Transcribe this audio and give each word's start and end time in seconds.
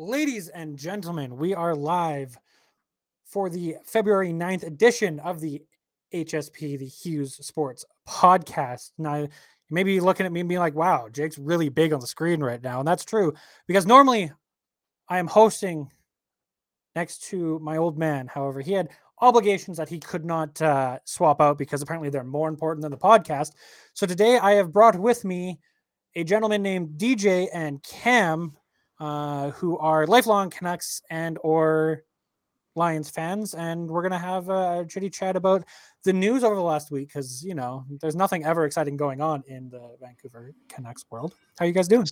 Ladies 0.00 0.48
and 0.48 0.78
gentlemen, 0.78 1.36
we 1.36 1.54
are 1.54 1.74
live 1.74 2.38
for 3.26 3.50
the 3.50 3.76
February 3.84 4.32
9th 4.32 4.62
edition 4.62 5.20
of 5.20 5.40
the 5.40 5.60
HSP, 6.14 6.78
the 6.78 6.86
Hughes 6.86 7.34
Sports 7.46 7.84
Podcast. 8.08 8.92
Now, 8.96 9.16
you 9.16 9.28
may 9.68 9.82
be 9.82 10.00
looking 10.00 10.24
at 10.24 10.32
me 10.32 10.40
and 10.40 10.48
being 10.48 10.58
like, 10.58 10.74
wow, 10.74 11.10
Jake's 11.12 11.36
really 11.36 11.68
big 11.68 11.92
on 11.92 12.00
the 12.00 12.06
screen 12.06 12.42
right 12.42 12.62
now. 12.62 12.78
And 12.78 12.88
that's 12.88 13.04
true 13.04 13.34
because 13.66 13.84
normally 13.84 14.32
I 15.10 15.18
am 15.18 15.26
hosting 15.26 15.92
next 16.96 17.24
to 17.24 17.58
my 17.58 17.76
old 17.76 17.98
man. 17.98 18.26
However, 18.26 18.62
he 18.62 18.72
had 18.72 18.88
obligations 19.20 19.76
that 19.76 19.90
he 19.90 19.98
could 19.98 20.24
not 20.24 20.62
uh, 20.62 20.98
swap 21.04 21.42
out 21.42 21.58
because 21.58 21.82
apparently 21.82 22.08
they're 22.08 22.24
more 22.24 22.48
important 22.48 22.80
than 22.80 22.90
the 22.90 22.96
podcast. 22.96 23.52
So 23.92 24.06
today 24.06 24.38
I 24.38 24.52
have 24.52 24.72
brought 24.72 24.98
with 24.98 25.26
me 25.26 25.58
a 26.16 26.24
gentleman 26.24 26.62
named 26.62 26.98
DJ 26.98 27.48
and 27.52 27.82
Cam 27.82 28.56
uh, 29.00 29.50
who 29.50 29.78
are 29.78 30.06
lifelong 30.06 30.50
Canucks 30.50 31.02
and 31.10 31.38
or 31.42 32.04
Lions 32.76 33.10
fans, 33.10 33.54
and 33.54 33.90
we're 33.90 34.02
gonna 34.02 34.18
have 34.18 34.48
a 34.48 34.86
chitty 34.88 35.10
chat 35.10 35.34
about 35.34 35.64
the 36.04 36.12
news 36.12 36.44
over 36.44 36.54
the 36.54 36.62
last 36.62 36.90
week 36.90 37.08
because 37.08 37.44
you 37.44 37.54
know 37.54 37.84
there's 38.00 38.14
nothing 38.14 38.44
ever 38.44 38.64
exciting 38.64 38.96
going 38.96 39.20
on 39.20 39.42
in 39.48 39.68
the 39.70 39.96
Vancouver 40.00 40.52
Canucks 40.68 41.04
world. 41.10 41.34
How 41.58 41.66
you 41.66 41.72
guys 41.72 41.88
doing? 41.88 42.06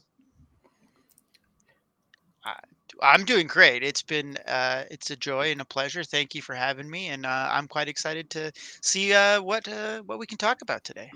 Uh, 2.44 2.54
I'm 3.02 3.24
doing 3.24 3.46
great. 3.46 3.84
It's 3.84 4.02
been 4.02 4.36
uh, 4.48 4.84
it's 4.90 5.10
a 5.10 5.16
joy 5.16 5.52
and 5.52 5.60
a 5.60 5.64
pleasure. 5.64 6.02
Thank 6.02 6.34
you 6.34 6.42
for 6.42 6.54
having 6.54 6.90
me, 6.90 7.08
and 7.08 7.24
uh, 7.24 7.48
I'm 7.52 7.68
quite 7.68 7.88
excited 7.88 8.28
to 8.30 8.50
see 8.82 9.12
uh, 9.12 9.40
what 9.40 9.68
uh, 9.68 10.02
what 10.02 10.18
we 10.18 10.26
can 10.26 10.38
talk 10.38 10.62
about 10.62 10.82
today. 10.82 11.10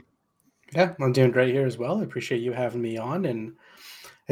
Yeah, 0.72 0.94
I'm 1.00 1.12
doing 1.12 1.30
great 1.32 1.52
here 1.52 1.66
as 1.66 1.78
well. 1.78 2.00
I 2.00 2.04
appreciate 2.04 2.40
you 2.40 2.52
having 2.52 2.80
me 2.80 2.96
on, 2.96 3.26
and 3.26 3.54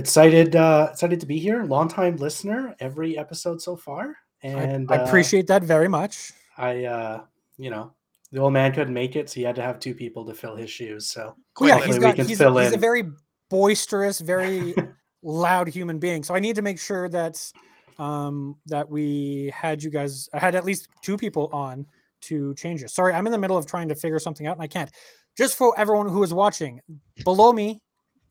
excited 0.01 0.57
uh 0.57 0.89
excited 0.91 1.21
to 1.21 1.27
be 1.27 1.39
here. 1.39 1.63
Long 1.65 1.87
time 1.87 2.17
listener 2.17 2.75
every 2.81 3.17
episode 3.17 3.63
so 3.63 3.77
far. 3.77 4.17
And 4.43 4.91
I, 4.91 4.97
I 4.97 4.99
uh, 4.99 5.05
appreciate 5.05 5.47
that 5.47 5.63
very 5.63 5.89
much. 5.89 6.33
I 6.59 6.85
uh 6.85 7.23
you 7.57 7.71
know 7.71 7.93
the 8.33 8.41
old 8.41 8.53
man 8.53 8.73
couldn't 8.73 8.95
make 8.95 9.15
it 9.17 9.29
so 9.29 9.35
he 9.35 9.43
had 9.43 9.55
to 9.57 9.63
have 9.63 9.79
two 9.79 9.95
people 9.95 10.25
to 10.25 10.35
fill 10.35 10.57
his 10.57 10.71
shoes. 10.71 11.07
So 11.07 11.37
yeah 11.61 11.85
he's, 11.85 11.99
got, 11.99 12.17
he's, 12.17 12.29
he's 12.29 12.41
a 12.41 12.77
very 12.77 13.05
boisterous 13.49 14.21
very 14.21 14.75
loud 15.23 15.69
human 15.69 15.99
being. 15.99 16.25
So 16.25 16.35
i 16.35 16.41
need 16.41 16.57
to 16.57 16.63
make 16.63 16.81
sure 16.81 17.09
that 17.11 17.53
um 17.99 18.57
that 18.67 18.89
we 18.89 19.53
had 19.55 19.83
you 19.83 19.91
guys 19.91 20.29
i 20.33 20.39
had 20.39 20.55
at 20.55 20.65
least 20.65 20.89
two 21.03 21.19
people 21.19 21.51
on 21.53 21.85
to 22.23 22.55
change 22.55 22.81
this. 22.81 22.95
sorry 22.95 23.13
i'm 23.13 23.27
in 23.27 23.33
the 23.33 23.39
middle 23.39 23.59
of 23.59 23.67
trying 23.67 23.89
to 23.89 23.95
figure 23.95 24.19
something 24.19 24.47
out 24.47 24.57
and 24.57 24.63
i 24.63 24.67
can't. 24.67 24.91
Just 25.37 25.57
for 25.57 25.79
everyone 25.79 26.09
who 26.09 26.23
is 26.23 26.33
watching 26.33 26.81
below 27.25 27.53
me 27.53 27.81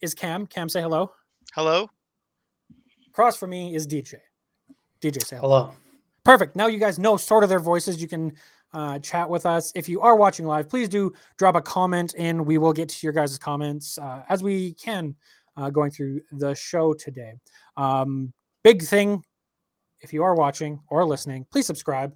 is 0.02 0.14
cam. 0.14 0.45
Cam 0.47 0.67
say 0.67 0.81
hello 0.81 1.12
Hello. 1.53 1.89
Across 3.09 3.38
from 3.38 3.50
me 3.50 3.75
is 3.75 3.88
DJ. 3.88 4.16
DJ, 5.02 5.23
say 5.23 5.38
hello. 5.38 5.64
hello. 5.64 5.73
Perfect. 6.23 6.56
Now 6.56 6.67
you 6.67 6.78
guys 6.78 7.00
know 7.00 7.17
sort 7.17 7.44
of 7.44 7.50
their 7.50 7.59
voices. 7.59 8.02
You 8.02 8.08
can 8.08 8.33
uh, 8.73 9.00
chat 9.00 9.30
with 9.30 9.45
us. 9.45 9.72
If 9.75 9.89
you 9.89 10.02
are 10.02 10.16
watching 10.16 10.45
live, 10.45 10.69
please 10.69 10.88
do 10.88 11.11
drop 11.38 11.56
a 11.56 11.61
comment 11.61 12.14
in. 12.14 12.45
We 12.45 12.58
will 12.58 12.73
get 12.73 12.89
to 12.89 12.97
your 13.06 13.14
guys' 13.14 13.38
comments 13.38 13.97
uh, 13.97 14.23
as 14.30 14.44
we 14.44 14.73
can 14.73 15.16
uh, 15.58 15.69
going 15.69 15.91
through 15.91 16.22
the 16.31 16.53
show 16.53 16.94
today. 16.94 17.33
Um, 17.78 18.31
big 18.63 18.84
thing 18.84 19.23
if 20.02 20.13
you 20.13 20.23
are 20.23 20.36
watching 20.36 20.80
or 20.89 21.06
listening, 21.06 21.45
please 21.52 21.66
subscribe 21.66 22.13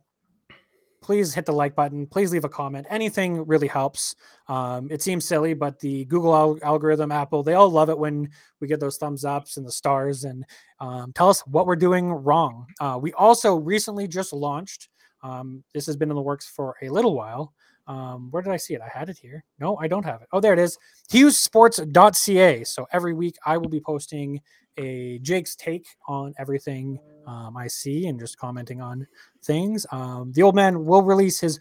please 1.03 1.33
hit 1.33 1.45
the 1.45 1.51
like 1.51 1.75
button. 1.75 2.07
Please 2.07 2.31
leave 2.31 2.45
a 2.45 2.49
comment. 2.49 2.87
Anything 2.89 3.45
really 3.45 3.67
helps. 3.67 4.15
Um, 4.47 4.87
it 4.89 5.01
seems 5.01 5.25
silly, 5.25 5.53
but 5.53 5.79
the 5.79 6.05
Google 6.05 6.33
al- 6.33 6.59
algorithm, 6.63 7.11
Apple, 7.11 7.43
they 7.43 7.53
all 7.53 7.69
love 7.69 7.89
it 7.89 7.97
when 7.97 8.29
we 8.59 8.67
get 8.67 8.79
those 8.79 8.97
thumbs 8.97 9.25
ups 9.25 9.57
and 9.57 9.65
the 9.65 9.71
stars 9.71 10.23
and 10.23 10.45
um, 10.79 11.11
tell 11.13 11.29
us 11.29 11.41
what 11.41 11.67
we're 11.67 11.75
doing 11.75 12.09
wrong. 12.09 12.65
Uh, 12.79 12.97
we 12.99 13.13
also 13.13 13.55
recently 13.55 14.07
just 14.07 14.33
launched. 14.33 14.89
Um, 15.21 15.63
this 15.73 15.85
has 15.85 15.95
been 15.95 16.09
in 16.09 16.15
the 16.15 16.21
works 16.21 16.47
for 16.47 16.75
a 16.81 16.89
little 16.89 17.15
while. 17.15 17.53
Um, 17.85 18.31
where 18.31 18.41
did 18.41 18.53
I 18.53 18.57
see 18.57 18.73
it? 18.73 18.81
I 18.81 18.87
had 18.87 19.09
it 19.09 19.17
here. 19.17 19.43
No, 19.59 19.77
I 19.77 19.87
don't 19.87 20.05
have 20.05 20.21
it. 20.21 20.27
Oh, 20.31 20.39
there 20.39 20.53
it 20.53 20.59
is. 20.59 20.77
HughesSports.ca. 21.11 22.63
So 22.63 22.87
every 22.91 23.13
week 23.13 23.35
I 23.45 23.57
will 23.57 23.69
be 23.69 23.81
posting 23.81 24.39
a 24.77 25.19
Jake's 25.19 25.55
take 25.55 25.85
on 26.07 26.33
everything 26.37 26.97
um, 27.25 27.57
I 27.57 27.67
see 27.67 28.07
and 28.07 28.19
just 28.19 28.37
commenting 28.37 28.81
on 28.81 29.07
things. 29.43 29.85
Um, 29.91 30.31
the 30.33 30.43
old 30.43 30.55
man 30.55 30.85
will 30.85 31.01
release 31.01 31.39
his 31.39 31.59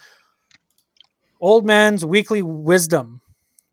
old 1.41 1.67
man's 1.67 2.05
weekly 2.05 2.43
wisdom, 2.43 3.21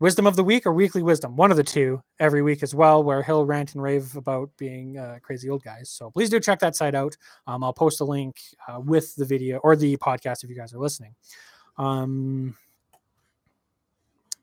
wisdom 0.00 0.26
of 0.26 0.36
the 0.36 0.44
week 0.44 0.66
or 0.66 0.72
weekly 0.72 1.02
wisdom, 1.02 1.36
one 1.36 1.50
of 1.50 1.56
the 1.56 1.64
two 1.64 2.02
every 2.18 2.42
week 2.42 2.62
as 2.62 2.74
well, 2.74 3.02
where 3.02 3.22
he'll 3.22 3.44
rant 3.44 3.74
and 3.74 3.82
rave 3.82 4.16
about 4.16 4.50
being 4.56 4.98
uh, 4.98 5.18
crazy 5.22 5.48
old 5.48 5.62
guys. 5.62 5.88
So 5.90 6.10
please 6.10 6.30
do 6.30 6.40
check 6.40 6.58
that 6.60 6.76
site 6.76 6.94
out. 6.94 7.16
Um, 7.46 7.62
I'll 7.62 7.72
post 7.72 8.00
a 8.00 8.04
link 8.04 8.40
uh, 8.68 8.80
with 8.80 9.14
the 9.16 9.24
video 9.24 9.58
or 9.58 9.76
the 9.76 9.96
podcast 9.98 10.44
if 10.44 10.50
you 10.50 10.56
guys 10.56 10.74
are 10.74 10.78
listening. 10.78 11.14
Um, 11.78 12.56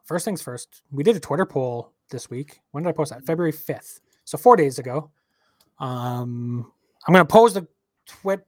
first 0.05 0.25
things 0.25 0.41
first, 0.41 0.83
we 0.91 1.03
did 1.03 1.15
a 1.15 1.19
Twitter 1.19 1.45
poll 1.45 1.91
this 2.09 2.29
week. 2.29 2.61
When 2.71 2.83
did 2.83 2.89
I 2.89 2.93
post 2.93 3.11
that? 3.11 3.25
February 3.25 3.53
5th. 3.53 3.99
So 4.23 4.37
four 4.37 4.55
days 4.55 4.79
ago. 4.79 5.11
Um, 5.79 6.71
I'm 7.07 7.13
going 7.13 7.25
to 7.25 7.31
pose 7.31 7.53
the 7.53 7.67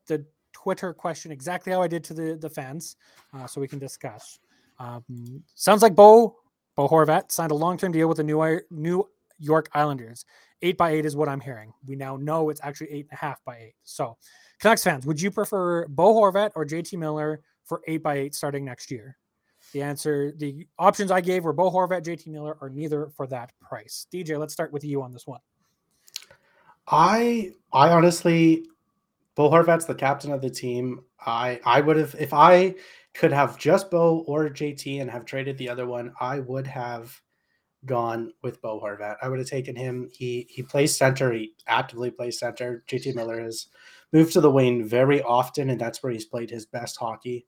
the 0.07 0.25
Twitter 0.53 0.93
question 0.93 1.31
exactly 1.31 1.71
how 1.71 1.81
I 1.81 1.87
did 1.87 2.03
to 2.05 2.13
the 2.13 2.37
the 2.39 2.49
fans, 2.49 2.97
uh, 3.33 3.47
so 3.47 3.61
we 3.61 3.67
can 3.67 3.79
discuss. 3.79 4.39
Um, 4.79 5.03
sounds 5.55 5.81
like 5.81 5.95
Bo 5.95 6.35
Bo 6.75 6.87
Horvat 6.87 7.31
signed 7.31 7.51
a 7.51 7.55
long 7.55 7.77
term 7.77 7.91
deal 7.91 8.07
with 8.07 8.17
the 8.17 8.23
New 8.23 8.61
New 8.69 9.07
York 9.37 9.69
Islanders. 9.73 10.25
Eight 10.61 10.77
by 10.77 10.91
eight 10.91 11.05
is 11.05 11.15
what 11.15 11.29
I'm 11.29 11.39
hearing. 11.39 11.71
We 11.85 11.95
now 11.95 12.17
know 12.17 12.49
it's 12.49 12.59
actually 12.63 12.91
eight 12.91 13.07
and 13.09 13.17
a 13.17 13.25
half 13.25 13.43
by 13.45 13.57
eight. 13.57 13.75
So, 13.83 14.17
Canucks 14.59 14.83
fans, 14.83 15.05
would 15.05 15.21
you 15.21 15.31
prefer 15.31 15.87
Bo 15.87 16.13
Horvat 16.13 16.51
or 16.55 16.65
JT 16.65 16.97
Miller 16.99 17.41
for 17.63 17.81
eight 17.87 18.03
by 18.03 18.17
eight 18.17 18.35
starting 18.35 18.65
next 18.65 18.91
year? 18.91 19.17
The 19.71 19.81
answer, 19.81 20.33
the 20.35 20.67
options 20.77 21.11
I 21.11 21.21
gave 21.21 21.43
were 21.43 21.53
Bo 21.53 21.71
Horvat, 21.71 22.03
JT 22.03 22.27
Miller, 22.27 22.57
or 22.59 22.69
neither 22.69 23.09
for 23.15 23.27
that 23.27 23.51
price. 23.61 24.07
DJ, 24.11 24.39
let's 24.39 24.53
start 24.53 24.73
with 24.73 24.83
you 24.83 25.01
on 25.01 25.11
this 25.11 25.27
one. 25.27 25.39
I 26.89 27.51
I 27.71 27.89
honestly, 27.89 28.65
Bo 29.35 29.49
Horvat's 29.49 29.85
the 29.85 29.95
captain 29.95 30.31
of 30.31 30.41
the 30.41 30.49
team. 30.49 31.01
I 31.25 31.59
I 31.65 31.81
would 31.81 31.97
have 31.97 32.15
if 32.19 32.33
I 32.33 32.75
could 33.13 33.31
have 33.31 33.57
just 33.57 33.91
Bo 33.91 34.23
or 34.27 34.49
JT 34.49 35.01
and 35.01 35.09
have 35.09 35.25
traded 35.25 35.57
the 35.57 35.69
other 35.69 35.85
one, 35.87 36.13
I 36.19 36.39
would 36.39 36.67
have 36.67 37.21
gone 37.85 38.33
with 38.43 38.61
Bo 38.61 38.79
Horvat. 38.81 39.17
I 39.21 39.29
would 39.29 39.39
have 39.39 39.47
taken 39.47 39.75
him. 39.75 40.09
He 40.13 40.47
he 40.49 40.63
plays 40.63 40.97
center. 40.97 41.31
He 41.31 41.53
actively 41.67 42.11
plays 42.11 42.39
center. 42.39 42.83
JT 42.87 43.15
Miller 43.15 43.41
has 43.41 43.67
moved 44.11 44.33
to 44.33 44.41
the 44.41 44.51
wing 44.51 44.83
very 44.85 45.21
often, 45.21 45.69
and 45.69 45.79
that's 45.79 46.01
where 46.01 46.11
he's 46.11 46.25
played 46.25 46.49
his 46.49 46.65
best 46.65 46.97
hockey. 46.97 47.45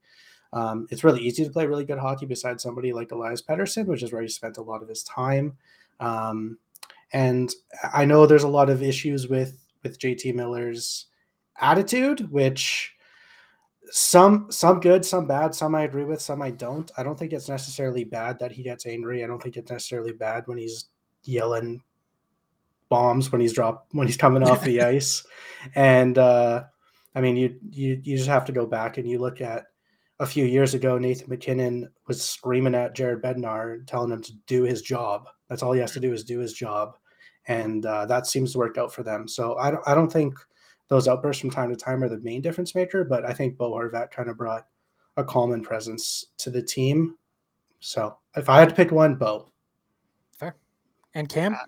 Um, 0.52 0.86
it's 0.90 1.04
really 1.04 1.22
easy 1.22 1.44
to 1.44 1.50
play 1.50 1.66
really 1.66 1.84
good 1.84 1.98
hockey 1.98 2.26
beside 2.26 2.60
somebody 2.60 2.92
like 2.92 3.10
Elias 3.10 3.42
Pettersson, 3.42 3.86
which 3.86 4.02
is 4.02 4.12
where 4.12 4.22
he 4.22 4.28
spent 4.28 4.58
a 4.58 4.62
lot 4.62 4.82
of 4.82 4.88
his 4.88 5.02
time. 5.02 5.56
Um, 5.98 6.58
and 7.12 7.52
I 7.92 8.04
know 8.04 8.26
there's 8.26 8.44
a 8.44 8.48
lot 8.48 8.70
of 8.70 8.82
issues 8.82 9.28
with 9.28 9.58
with 9.82 9.98
JT 9.98 10.34
Miller's 10.34 11.06
attitude, 11.60 12.30
which 12.30 12.94
some 13.90 14.46
some 14.50 14.80
good, 14.80 15.04
some 15.04 15.26
bad, 15.26 15.54
some 15.54 15.74
I 15.74 15.82
agree 15.82 16.04
with, 16.04 16.22
some 16.22 16.40
I 16.40 16.50
don't. 16.50 16.90
I 16.96 17.02
don't 17.02 17.18
think 17.18 17.32
it's 17.32 17.48
necessarily 17.48 18.04
bad 18.04 18.38
that 18.38 18.52
he 18.52 18.62
gets 18.62 18.86
angry. 18.86 19.22
I 19.22 19.26
don't 19.26 19.42
think 19.42 19.56
it's 19.56 19.70
necessarily 19.70 20.12
bad 20.12 20.44
when 20.46 20.58
he's 20.58 20.86
yelling 21.24 21.82
bombs 22.88 23.32
when 23.32 23.40
he's 23.40 23.54
drop 23.54 23.86
when 23.92 24.06
he's 24.06 24.18
coming 24.18 24.42
off 24.42 24.64
the 24.64 24.82
ice. 24.96 25.24
And 25.74 26.18
uh 26.18 26.64
I 27.14 27.20
mean 27.20 27.36
you 27.36 27.56
you 27.70 28.00
you 28.02 28.16
just 28.16 28.28
have 28.28 28.44
to 28.46 28.52
go 28.52 28.66
back 28.66 28.98
and 28.98 29.08
you 29.08 29.18
look 29.18 29.40
at 29.40 29.66
a 30.20 30.26
few 30.26 30.44
years 30.44 30.74
ago, 30.74 30.98
Nathan 30.98 31.28
MacKinnon 31.28 31.88
was 32.06 32.22
screaming 32.22 32.74
at 32.74 32.94
Jared 32.94 33.22
Bednar, 33.22 33.84
telling 33.86 34.12
him 34.12 34.22
to 34.22 34.32
do 34.46 34.62
his 34.62 34.82
job. 34.82 35.26
That's 35.48 35.62
all 35.62 35.72
he 35.72 35.80
has 35.80 35.92
to 35.92 36.00
do 36.00 36.12
is 36.12 36.22
do 36.22 36.38
his 36.38 36.52
job 36.52 36.96
and 37.46 37.84
uh, 37.86 38.06
that 38.06 38.26
seems 38.26 38.52
to 38.52 38.58
work 38.58 38.78
out 38.78 38.92
for 38.92 39.02
them. 39.02 39.26
So 39.28 39.56
I 39.56 39.70
don't, 39.70 39.82
I 39.86 39.94
don't 39.94 40.12
think 40.12 40.34
those 40.88 41.08
outbursts 41.08 41.40
from 41.40 41.50
time 41.50 41.70
to 41.70 41.76
time 41.76 42.02
are 42.02 42.08
the 42.08 42.20
main 42.20 42.42
difference 42.42 42.74
maker, 42.74 43.04
but 43.04 43.24
I 43.24 43.32
think 43.32 43.56
Bo 43.56 43.72
Horvat 43.72 44.10
kind 44.10 44.28
of 44.28 44.36
brought 44.36 44.66
a 45.16 45.24
calm 45.24 45.52
and 45.52 45.64
presence 45.64 46.26
to 46.38 46.50
the 46.50 46.62
team. 46.62 47.16
So 47.80 48.16
if 48.36 48.48
I 48.48 48.60
had 48.60 48.68
to 48.68 48.74
pick 48.74 48.92
one, 48.92 49.16
Bo. 49.16 49.50
Fair. 50.38 50.56
And 51.14 51.28
Cam? 51.28 51.54
Uh, 51.54 51.58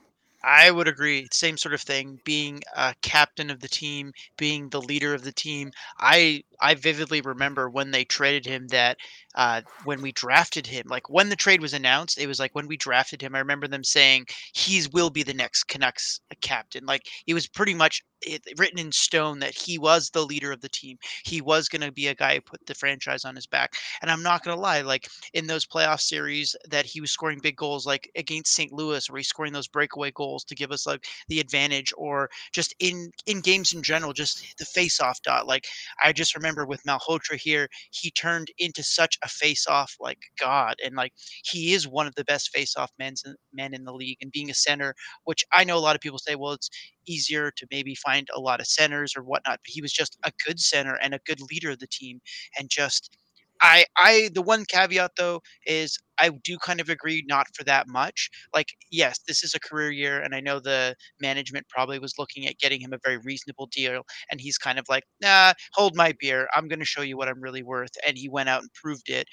I 0.45 0.71
would 0.71 0.89
agree. 0.89 1.27
Same 1.33 1.57
sort 1.57 1.75
of 1.75 1.81
thing. 1.81 2.21
Being 2.25 2.63
a 2.77 2.95
captain 3.01 3.49
of 3.49 3.61
the 3.61 3.69
team, 3.69 4.13
being 4.37 4.69
the 4.69 4.83
leader 4.83 5.15
of 5.15 5.25
the 5.25 5.33
team. 5.33 5.73
I 5.99 6.45
I 6.61 6.75
vividly 6.75 7.23
remember 7.23 7.71
when 7.71 7.91
they 7.91 8.05
traded 8.05 8.45
him. 8.45 8.67
That 8.69 8.99
uh, 9.35 9.63
when 9.85 10.01
we 10.03 10.13
drafted 10.13 10.67
him, 10.67 10.87
like 10.89 11.09
when 11.11 11.29
the 11.29 11.37
trade 11.37 11.61
was 11.61 11.75
announced, 11.75 12.19
it 12.19 12.27
was 12.27 12.39
like 12.39 12.55
when 12.55 12.67
we 12.69 12.77
drafted 12.77 13.21
him. 13.23 13.35
I 13.35 13.39
remember 13.41 13.69
them 13.69 13.85
saying 13.85 14.27
he's 14.55 14.89
will 14.91 15.11
be 15.11 15.23
the 15.23 15.35
next 15.35 15.65
Canucks 15.65 16.21
captain. 16.41 16.85
Like 16.87 17.07
it 17.27 17.35
was 17.35 17.47
pretty 17.49 17.75
much 17.75 18.03
it, 18.23 18.43
written 18.59 18.79
in 18.79 18.93
stone 18.93 19.39
that 19.41 19.55
he 19.55 19.79
was 19.79 20.11
the 20.11 20.25
leader 20.25 20.53
of 20.53 20.61
the 20.61 20.69
team. 20.69 20.97
He 21.25 21.41
was 21.41 21.69
going 21.69 21.83
to 21.83 21.93
be 21.93 22.09
a 22.09 22.15
guy 22.15 22.35
who 22.37 22.41
put 22.41 22.65
the 22.67 22.75
franchise 22.75 23.25
on 23.25 23.35
his 23.35 23.47
back. 23.47 23.75
And 24.03 24.11
I'm 24.11 24.23
not 24.23 24.43
going 24.45 24.57
to 24.57 24.61
lie, 24.61 24.81
like 24.83 25.09
in 25.33 25.47
those 25.47 25.67
playoff 25.67 26.01
series 26.01 26.55
that 26.69 26.87
he 26.87 27.01
was 27.01 27.11
scoring 27.11 27.41
big 27.43 27.57
goals, 27.57 27.87
like 27.87 28.11
against 28.17 28.55
St. 28.55 28.73
Louis, 28.73 29.09
where 29.11 29.19
he's 29.19 29.29
scoring 29.29 29.53
those 29.53 29.69
breakaway 29.69 30.11
goals 30.13 30.45
to 30.45 30.55
give 30.55 30.73
us 30.73 30.87
like 30.87 31.07
the 31.29 31.41
advantage, 31.41 31.93
or 31.97 32.31
just 32.53 32.75
in 32.81 33.11
in 33.27 33.41
games 33.41 33.73
in 33.73 33.83
general, 33.83 34.13
just 34.13 34.57
the 34.59 34.65
face-off 34.65 35.21
dot. 35.23 35.47
Like 35.47 35.67
I 36.03 36.13
just 36.13 36.35
remember 36.35 36.67
with 36.67 36.83
Malhotra 36.85 37.37
here, 37.37 37.69
he 37.91 38.11
turned 38.11 38.51
into 38.59 38.83
such 38.83 39.19
a 39.25 39.29
face-off 39.29 39.97
like 40.01 40.21
god, 40.39 40.77
and 40.85 40.95
like 40.97 41.13
he 41.45 41.73
is 41.75 41.89
one 41.89 42.07
of 42.07 42.15
the 42.17 42.25
best 42.25 42.51
face-off 42.51 42.91
men 42.99 43.15
men 43.53 43.75
in 43.75 43.85
the 43.85 43.93
league, 43.95 44.19
and 44.23 44.33
being 44.33 44.51
a 44.51 44.55
center, 44.55 44.95
which 45.25 45.45
I 45.53 45.65
know 45.65 45.79
a 45.79 45.81
lot 45.81 45.97
of 45.97 46.03
people 46.03 46.19
say, 46.21 46.35
well, 46.37 46.53
it's 46.53 46.71
easier 47.07 47.51
to 47.57 47.67
maybe 47.71 47.95
find 47.97 48.29
a 48.35 48.41
lot 48.41 48.61
of 48.61 48.67
centers 48.67 49.15
or 49.17 49.23
whatnot. 49.23 49.61
But 49.65 49.73
he 49.73 49.83
was 49.83 49.93
just 49.93 50.19
a 50.25 50.33
good 50.47 50.61
center 50.61 50.97
and 51.03 51.15
a 51.15 51.21
good 51.27 51.41
leader 51.51 51.71
of 51.71 51.79
the 51.81 51.87
team, 51.89 52.21
and 52.59 52.69
just 52.71 53.17
I 53.65 53.87
I 53.97 54.29
the 54.35 54.43
one 54.43 54.65
caveat 54.67 55.13
though 55.17 55.41
is 55.67 55.99
I 56.19 56.29
do 56.45 56.59
kind 56.59 56.81
of 56.81 56.89
agree 56.91 57.25
not 57.27 57.47
for 57.57 57.65
that 57.65 57.89
much. 57.89 58.29
Like 58.55 58.69
yes, 58.91 59.19
this 59.27 59.43
is 59.43 59.55
a 59.55 59.61
career 59.61 59.91
year 59.91 60.21
and 60.21 60.35
I 60.35 60.41
know 60.41 60.61
the 60.61 60.95
management 61.21 61.67
probably 61.71 61.99
was 61.99 62.15
looking 62.19 62.47
at 62.47 62.59
getting 62.59 62.81
him 62.81 62.93
a 62.93 62.99
very 63.03 63.17
reasonable 63.19 63.67
deal 63.69 64.03
and 64.31 64.41
he's 64.41 64.59
kind 64.59 64.79
of 64.79 64.85
like, 64.89 65.05
"Nah, 65.23 65.55
hold 65.73 65.97
my 65.97 66.13
beer. 66.21 66.47
I'm 66.55 66.69
going 66.69 66.79
to 66.81 66.85
show 66.85 67.01
you 67.03 67.17
what 67.17 67.29
I'm 67.29 67.41
really 67.41 67.63
worth." 67.63 67.93
And 68.07 68.19
he 68.19 68.29
went 68.29 68.49
out 68.51 68.61
and 68.63 68.71
proved 68.75 69.09
it. 69.09 69.27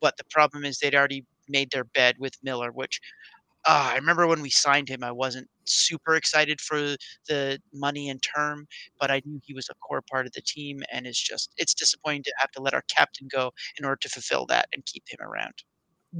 But 0.00 0.16
the 0.16 0.24
problem 0.30 0.64
is 0.64 0.78
they'd 0.78 0.94
already 0.94 1.24
made 1.48 1.70
their 1.70 1.84
bed 1.84 2.16
with 2.18 2.34
Miller, 2.42 2.72
which 2.72 3.00
uh, 3.66 3.90
I 3.92 3.96
remember 3.96 4.26
when 4.26 4.42
we 4.42 4.50
signed 4.50 4.88
him, 4.88 5.02
I 5.02 5.10
wasn't 5.10 5.48
super 5.64 6.14
excited 6.14 6.60
for 6.60 6.78
the 7.28 7.60
money 7.74 8.08
and 8.08 8.22
term, 8.22 8.66
but 9.00 9.10
I 9.10 9.20
knew 9.24 9.40
he 9.44 9.54
was 9.54 9.68
a 9.68 9.74
core 9.74 10.02
part 10.08 10.26
of 10.26 10.32
the 10.32 10.40
team, 10.40 10.82
and 10.92 11.06
it's 11.06 11.20
just 11.20 11.52
it's 11.56 11.74
disappointing 11.74 12.22
to 12.24 12.32
have 12.38 12.50
to 12.52 12.62
let 12.62 12.74
our 12.74 12.84
captain 12.94 13.28
go 13.30 13.52
in 13.78 13.84
order 13.84 13.98
to 14.02 14.08
fulfill 14.08 14.46
that 14.46 14.68
and 14.72 14.84
keep 14.86 15.04
him 15.08 15.18
around. 15.20 15.54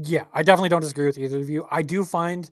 Yeah, 0.02 0.24
I 0.34 0.42
definitely 0.42 0.70
don't 0.70 0.82
disagree 0.82 1.06
with 1.06 1.18
either 1.18 1.38
of 1.38 1.48
you. 1.48 1.66
I 1.70 1.82
do 1.82 2.04
find 2.04 2.50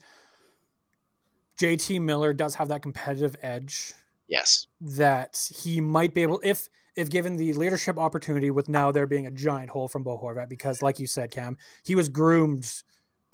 JT 1.59 2.01
Miller 2.01 2.33
does 2.33 2.55
have 2.55 2.69
that 2.69 2.83
competitive 2.83 3.37
edge. 3.43 3.95
Yes. 4.29 4.67
That 4.81 5.51
he 5.57 5.81
might 5.81 6.15
be 6.15 6.23
able 6.23 6.41
if 6.45 6.69
if 6.97 7.11
given 7.11 7.37
the 7.37 7.53
leadership 7.55 7.99
opportunity 7.99 8.53
with 8.53 8.69
now 8.69 8.93
there 8.93 9.07
being 9.09 9.27
a 9.27 9.31
giant 9.31 9.71
hole 9.71 9.89
from 9.89 10.05
Bo 10.05 10.17
Horvat, 10.17 10.49
because 10.49 10.83
like 10.83 11.01
you 11.01 11.09
said, 11.09 11.33
Cam, 11.33 11.57
he 11.85 11.97
was 11.97 12.09
groomed 12.09 12.73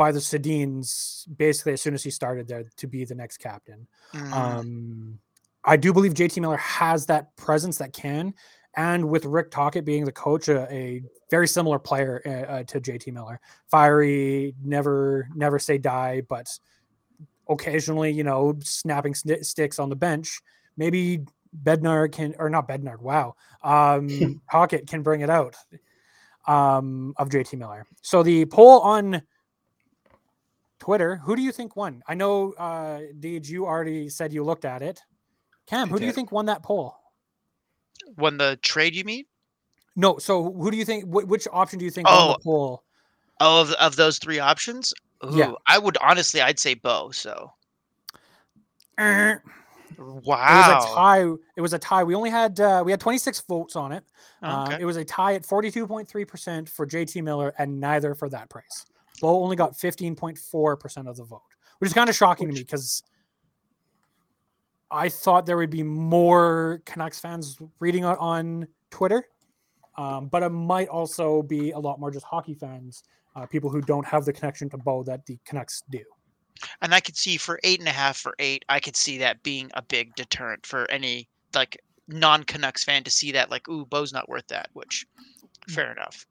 by 0.00 0.10
the 0.10 0.18
Sedins 0.18 1.28
basically 1.36 1.74
as 1.74 1.82
soon 1.82 1.92
as 1.92 2.02
he 2.02 2.10
started 2.10 2.48
there 2.48 2.64
to 2.74 2.86
be 2.86 3.04
the 3.04 3.14
next 3.14 3.36
captain. 3.36 3.86
Mm. 4.14 4.32
Um, 4.32 5.18
I 5.62 5.76
do 5.76 5.92
believe 5.92 6.14
JT 6.14 6.40
Miller 6.40 6.56
has 6.56 7.04
that 7.04 7.36
presence 7.36 7.76
that 7.76 7.92
can, 7.92 8.32
and 8.78 9.10
with 9.10 9.26
Rick 9.26 9.50
Tocchet 9.50 9.84
being 9.84 10.06
the 10.06 10.12
coach, 10.12 10.48
a, 10.48 10.62
a 10.72 11.02
very 11.30 11.46
similar 11.46 11.78
player 11.78 12.22
uh, 12.24 12.30
uh 12.30 12.62
to 12.62 12.80
JT 12.80 13.12
Miller, 13.12 13.40
fiery, 13.70 14.54
never 14.64 15.28
never 15.34 15.58
say 15.58 15.76
die, 15.76 16.22
but 16.30 16.48
occasionally 17.50 18.10
you 18.10 18.24
know 18.24 18.56
snapping 18.62 19.14
st- 19.14 19.44
sticks 19.44 19.78
on 19.78 19.90
the 19.90 19.96
bench. 19.96 20.40
Maybe 20.78 21.26
Bednar 21.62 22.10
can 22.10 22.34
or 22.38 22.48
not 22.48 22.66
Bednar. 22.66 22.98
Wow, 22.98 23.34
um, 23.62 24.40
Tocchet 24.50 24.86
can 24.86 25.02
bring 25.02 25.20
it 25.20 25.28
out 25.28 25.56
um, 26.46 27.12
of 27.18 27.28
JT 27.28 27.58
Miller. 27.58 27.84
So 28.00 28.22
the 28.22 28.46
poll 28.46 28.80
on 28.80 29.20
Twitter. 30.80 31.16
Who 31.16 31.36
do 31.36 31.42
you 31.42 31.52
think 31.52 31.76
won? 31.76 32.02
I 32.08 32.14
know, 32.14 32.52
uh, 32.58 33.00
Deej, 33.18 33.48
you 33.48 33.66
already 33.66 34.08
said 34.08 34.32
you 34.32 34.42
looked 34.42 34.64
at 34.64 34.82
it. 34.82 35.00
Cam, 35.66 35.88
who 35.88 36.00
do 36.00 36.06
you 36.06 36.12
think 36.12 36.32
won 36.32 36.46
that 36.46 36.62
poll? 36.62 36.96
Won 38.16 38.38
the 38.38 38.58
trade, 38.62 38.96
you 38.96 39.04
mean? 39.04 39.24
No. 39.94 40.18
So 40.18 40.52
who 40.52 40.70
do 40.70 40.76
you 40.76 40.84
think? 40.84 41.04
Wh- 41.04 41.28
which 41.28 41.46
option 41.52 41.78
do 41.78 41.84
you 41.84 41.90
think 41.90 42.08
oh, 42.10 42.26
won 42.26 42.36
the 42.38 42.42
poll? 42.42 42.82
Oh, 43.40 43.60
of, 43.60 43.72
of 43.72 43.96
those 43.96 44.18
three 44.18 44.40
options, 44.40 44.92
Ooh, 45.24 45.36
yeah. 45.36 45.52
I 45.66 45.78
would 45.78 45.96
honestly, 45.98 46.40
I'd 46.40 46.58
say 46.58 46.74
Bo. 46.74 47.10
So. 47.12 47.52
Wow. 49.98 50.00
It 50.00 50.74
was 50.74 50.84
a 50.84 50.94
tie. 50.94 51.30
It 51.56 51.60
was 51.60 51.72
a 51.72 51.78
tie. 51.78 52.04
We 52.04 52.14
only 52.14 52.30
had 52.30 52.58
uh, 52.58 52.82
we 52.84 52.90
had 52.90 53.00
26 53.00 53.40
votes 53.42 53.76
on 53.76 53.92
it. 53.92 54.04
Uh, 54.42 54.76
it 54.80 54.84
was 54.84 54.96
a 54.96 55.04
tie 55.04 55.34
at 55.34 55.42
42.3 55.42 56.26
percent 56.26 56.68
for 56.68 56.86
JT 56.86 57.22
Miller, 57.22 57.52
and 57.58 57.80
neither 57.80 58.14
for 58.14 58.28
that 58.30 58.48
price. 58.48 58.86
Bo 59.20 59.42
only 59.42 59.56
got 59.56 59.72
15.4% 59.74 61.08
of 61.08 61.16
the 61.16 61.24
vote, 61.24 61.42
which 61.78 61.88
is 61.88 61.94
kind 61.94 62.08
of 62.08 62.16
shocking 62.16 62.48
which, 62.48 62.56
to 62.56 62.60
me 62.60 62.64
because 62.64 63.02
I 64.90 65.08
thought 65.08 65.46
there 65.46 65.56
would 65.56 65.70
be 65.70 65.82
more 65.82 66.82
Canucks 66.84 67.20
fans 67.20 67.58
reading 67.78 68.04
it 68.04 68.16
on 68.18 68.66
Twitter. 68.90 69.24
Um, 69.96 70.28
but 70.28 70.42
it 70.42 70.50
might 70.50 70.88
also 70.88 71.42
be 71.42 71.72
a 71.72 71.78
lot 71.78 72.00
more 72.00 72.10
just 72.10 72.24
hockey 72.24 72.54
fans, 72.54 73.02
uh, 73.36 73.46
people 73.46 73.70
who 73.70 73.80
don't 73.82 74.06
have 74.06 74.24
the 74.24 74.32
connection 74.32 74.70
to 74.70 74.78
Bo 74.78 75.02
that 75.02 75.26
the 75.26 75.38
Canucks 75.44 75.82
do. 75.90 76.00
And 76.82 76.94
I 76.94 77.00
could 77.00 77.16
see 77.16 77.36
for 77.36 77.60
eight 77.64 77.80
and 77.80 77.88
a 77.88 77.92
half 77.92 78.16
for 78.16 78.34
eight, 78.38 78.64
I 78.68 78.80
could 78.80 78.96
see 78.96 79.18
that 79.18 79.42
being 79.42 79.70
a 79.74 79.82
big 79.82 80.14
deterrent 80.14 80.64
for 80.64 80.90
any 80.90 81.28
like 81.54 81.80
non 82.08 82.44
Canucks 82.44 82.84
fan 82.84 83.04
to 83.04 83.10
see 83.10 83.32
that 83.32 83.50
like, 83.50 83.68
ooh, 83.68 83.84
Bo's 83.86 84.12
not 84.12 84.28
worth 84.28 84.46
that, 84.48 84.68
which 84.72 85.06
mm. 85.68 85.74
fair 85.74 85.92
enough. 85.92 86.26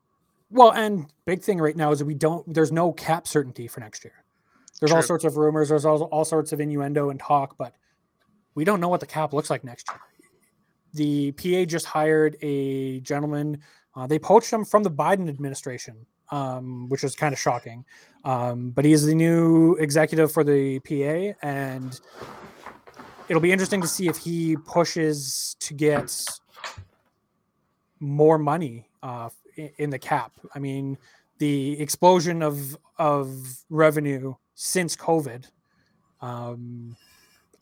Well, 0.51 0.71
and 0.71 1.05
big 1.25 1.43
thing 1.43 1.59
right 1.59 1.75
now 1.75 1.91
is 1.91 1.99
that 1.99 2.05
we 2.05 2.15
don't. 2.15 2.51
There's 2.51 2.71
no 2.71 2.91
cap 2.93 3.27
certainty 3.27 3.67
for 3.67 3.79
next 3.81 4.03
year. 4.03 4.23
There's 4.79 4.89
True. 4.91 4.97
all 4.97 5.03
sorts 5.03 5.25
of 5.25 5.37
rumors. 5.37 5.69
There's 5.69 5.85
all, 5.85 6.03
all 6.03 6.25
sorts 6.25 6.53
of 6.53 6.59
innuendo 6.59 7.09
and 7.09 7.19
talk, 7.19 7.57
but 7.57 7.73
we 8.55 8.63
don't 8.63 8.79
know 8.79 8.87
what 8.87 8.99
the 8.99 9.05
cap 9.05 9.33
looks 9.33 9.49
like 9.49 9.63
next 9.63 9.87
year. 9.89 9.99
The 10.93 11.31
PA 11.33 11.65
just 11.65 11.85
hired 11.85 12.37
a 12.41 12.99
gentleman. 13.01 13.61
Uh, 13.95 14.07
they 14.07 14.17
poached 14.17 14.51
him 14.51 14.65
from 14.65 14.83
the 14.83 14.89
Biden 14.89 15.29
administration, 15.29 16.05
um, 16.31 16.87
which 16.89 17.03
is 17.03 17.15
kind 17.15 17.33
of 17.33 17.39
shocking. 17.39 17.85
Um, 18.23 18.71
but 18.71 18.85
he 18.85 18.93
is 18.93 19.05
the 19.05 19.13
new 19.13 19.75
executive 19.75 20.31
for 20.31 20.43
the 20.43 20.79
PA, 20.79 21.37
and 21.45 21.99
it'll 23.27 23.41
be 23.41 23.51
interesting 23.51 23.81
to 23.81 23.87
see 23.87 24.07
if 24.07 24.17
he 24.17 24.55
pushes 24.55 25.55
to 25.59 25.73
get 25.73 26.25
more 27.99 28.37
money 28.37 28.87
uh, 29.03 29.29
in 29.77 29.89
the 29.89 29.99
cap. 29.99 30.31
I 30.53 30.59
mean, 30.59 30.97
the 31.37 31.79
explosion 31.79 32.41
of 32.41 32.77
of 32.97 33.31
revenue 33.69 34.35
since 34.55 34.95
COVID, 34.95 35.45
um, 36.21 36.95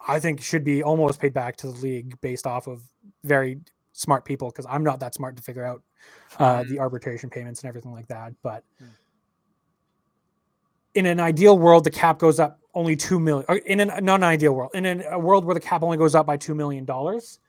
I 0.08 0.20
think 0.20 0.42
should 0.42 0.64
be 0.64 0.84
almost 0.84 1.20
paid 1.20 1.34
back 1.34 1.56
to 1.58 1.68
the 1.68 1.78
league 1.80 2.20
based 2.22 2.48
off 2.48 2.68
of 2.68 2.82
very 3.24 3.60
smart 3.94 4.26
people 4.26 4.50
because 4.50 4.66
I'm 4.70 4.84
not 4.84 5.00
that 5.00 5.14
smart 5.14 5.36
to 5.38 5.44
figure 5.44 5.66
out 5.66 5.82
uh, 6.40 6.64
the 6.64 6.76
mm. 6.76 6.80
arbitration 6.80 7.30
payments 7.30 7.62
and 7.62 7.70
everything 7.70 7.92
like 7.92 8.08
that. 8.08 8.34
But 8.44 8.64
mm. 8.82 8.88
in 10.96 11.06
an 11.06 11.20
ideal 11.20 11.58
world, 11.58 11.84
the 11.84 11.92
cap 11.92 12.20
goes 12.20 12.40
up 12.40 12.60
only 12.74 12.96
two 12.96 13.20
million. 13.20 13.46
In 13.66 13.80
an 13.80 14.04
not 14.04 14.20
an 14.20 14.24
ideal 14.24 14.54
world, 14.54 14.72
in 14.74 14.86
an, 14.86 15.04
a 15.10 15.20
world 15.20 15.46
where 15.46 15.56
the 15.56 15.60
cap 15.60 15.84
only 15.84 15.98
goes 15.98 16.16
up 16.16 16.26
by 16.26 16.38
two 16.38 16.56
million 16.56 16.86
dollars, 16.86 17.40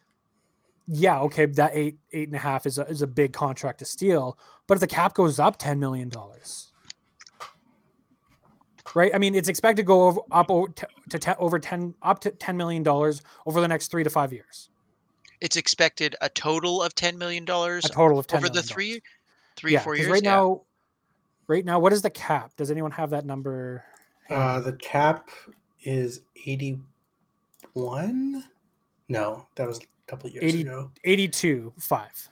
yeah, 0.91 1.21
okay, 1.21 1.45
that 1.45 1.73
eight 1.75 1.99
eight 2.13 2.29
and 2.29 2.37
a 2.37 2.41
half 2.41 2.65
is 2.65 2.79
a 2.79 2.87
is 2.87 3.03
a 3.03 3.07
big 3.07 3.35
contract 3.35 3.81
to 3.81 3.85
steal. 3.85 4.39
But 4.67 4.75
if 4.75 4.81
the 4.81 4.87
cap 4.87 5.15
goes 5.15 5.39
up 5.39 5.59
ten 5.59 5.79
million 5.79 6.09
dollars, 6.09 6.73
right? 8.95 9.15
I 9.15 9.19
mean, 9.19 9.35
it's 9.35 9.49
expected 9.49 9.83
to 9.83 9.87
go 9.87 10.07
over, 10.07 10.21
up 10.31 10.49
to, 11.11 11.19
to 11.19 11.37
over 11.37 11.59
ten 11.59 11.95
up 12.03 12.21
to 12.21 12.31
ten 12.31 12.57
million 12.57 12.83
dollars 12.83 13.23
over 13.45 13.61
the 13.61 13.69
next 13.69 13.91
three 13.91 14.03
to 14.03 14.09
five 14.09 14.33
years. 14.33 14.71
It's 15.43 15.57
expected 15.57 16.17
a 16.23 16.31
total 16.31 16.83
of 16.83 16.95
ten 16.95 17.19
million 17.19 17.45
dollars. 17.45 17.85
A 17.85 17.89
total 17.91 18.19
of 18.19 18.27
ten 18.27 18.39
over 18.39 18.49
the 18.49 18.63
three, 18.63 19.03
three 19.57 19.75
yeah, 19.75 19.81
four 19.81 19.95
years. 19.95 20.09
Right 20.09 20.25
yeah. 20.25 20.37
now, 20.37 20.63
right 21.49 21.67
now, 21.67 21.79
what 21.79 21.93
is 21.93 22.01
the 22.01 22.11
cap? 22.11 22.53
Does 22.57 22.71
anyone 22.71 22.93
have 22.93 23.11
that 23.11 23.27
number? 23.27 23.85
Uh, 24.31 24.61
the 24.61 24.73
cap 24.73 25.29
is 25.83 26.23
eighty 26.47 26.81
one. 27.75 28.45
No, 29.11 29.47
that 29.57 29.69
was 29.69 29.81
couple 30.09 30.31
years 30.31 30.45
80, 30.45 30.61
ago. 30.63 30.91
82 31.05 31.73
5. 31.79 32.29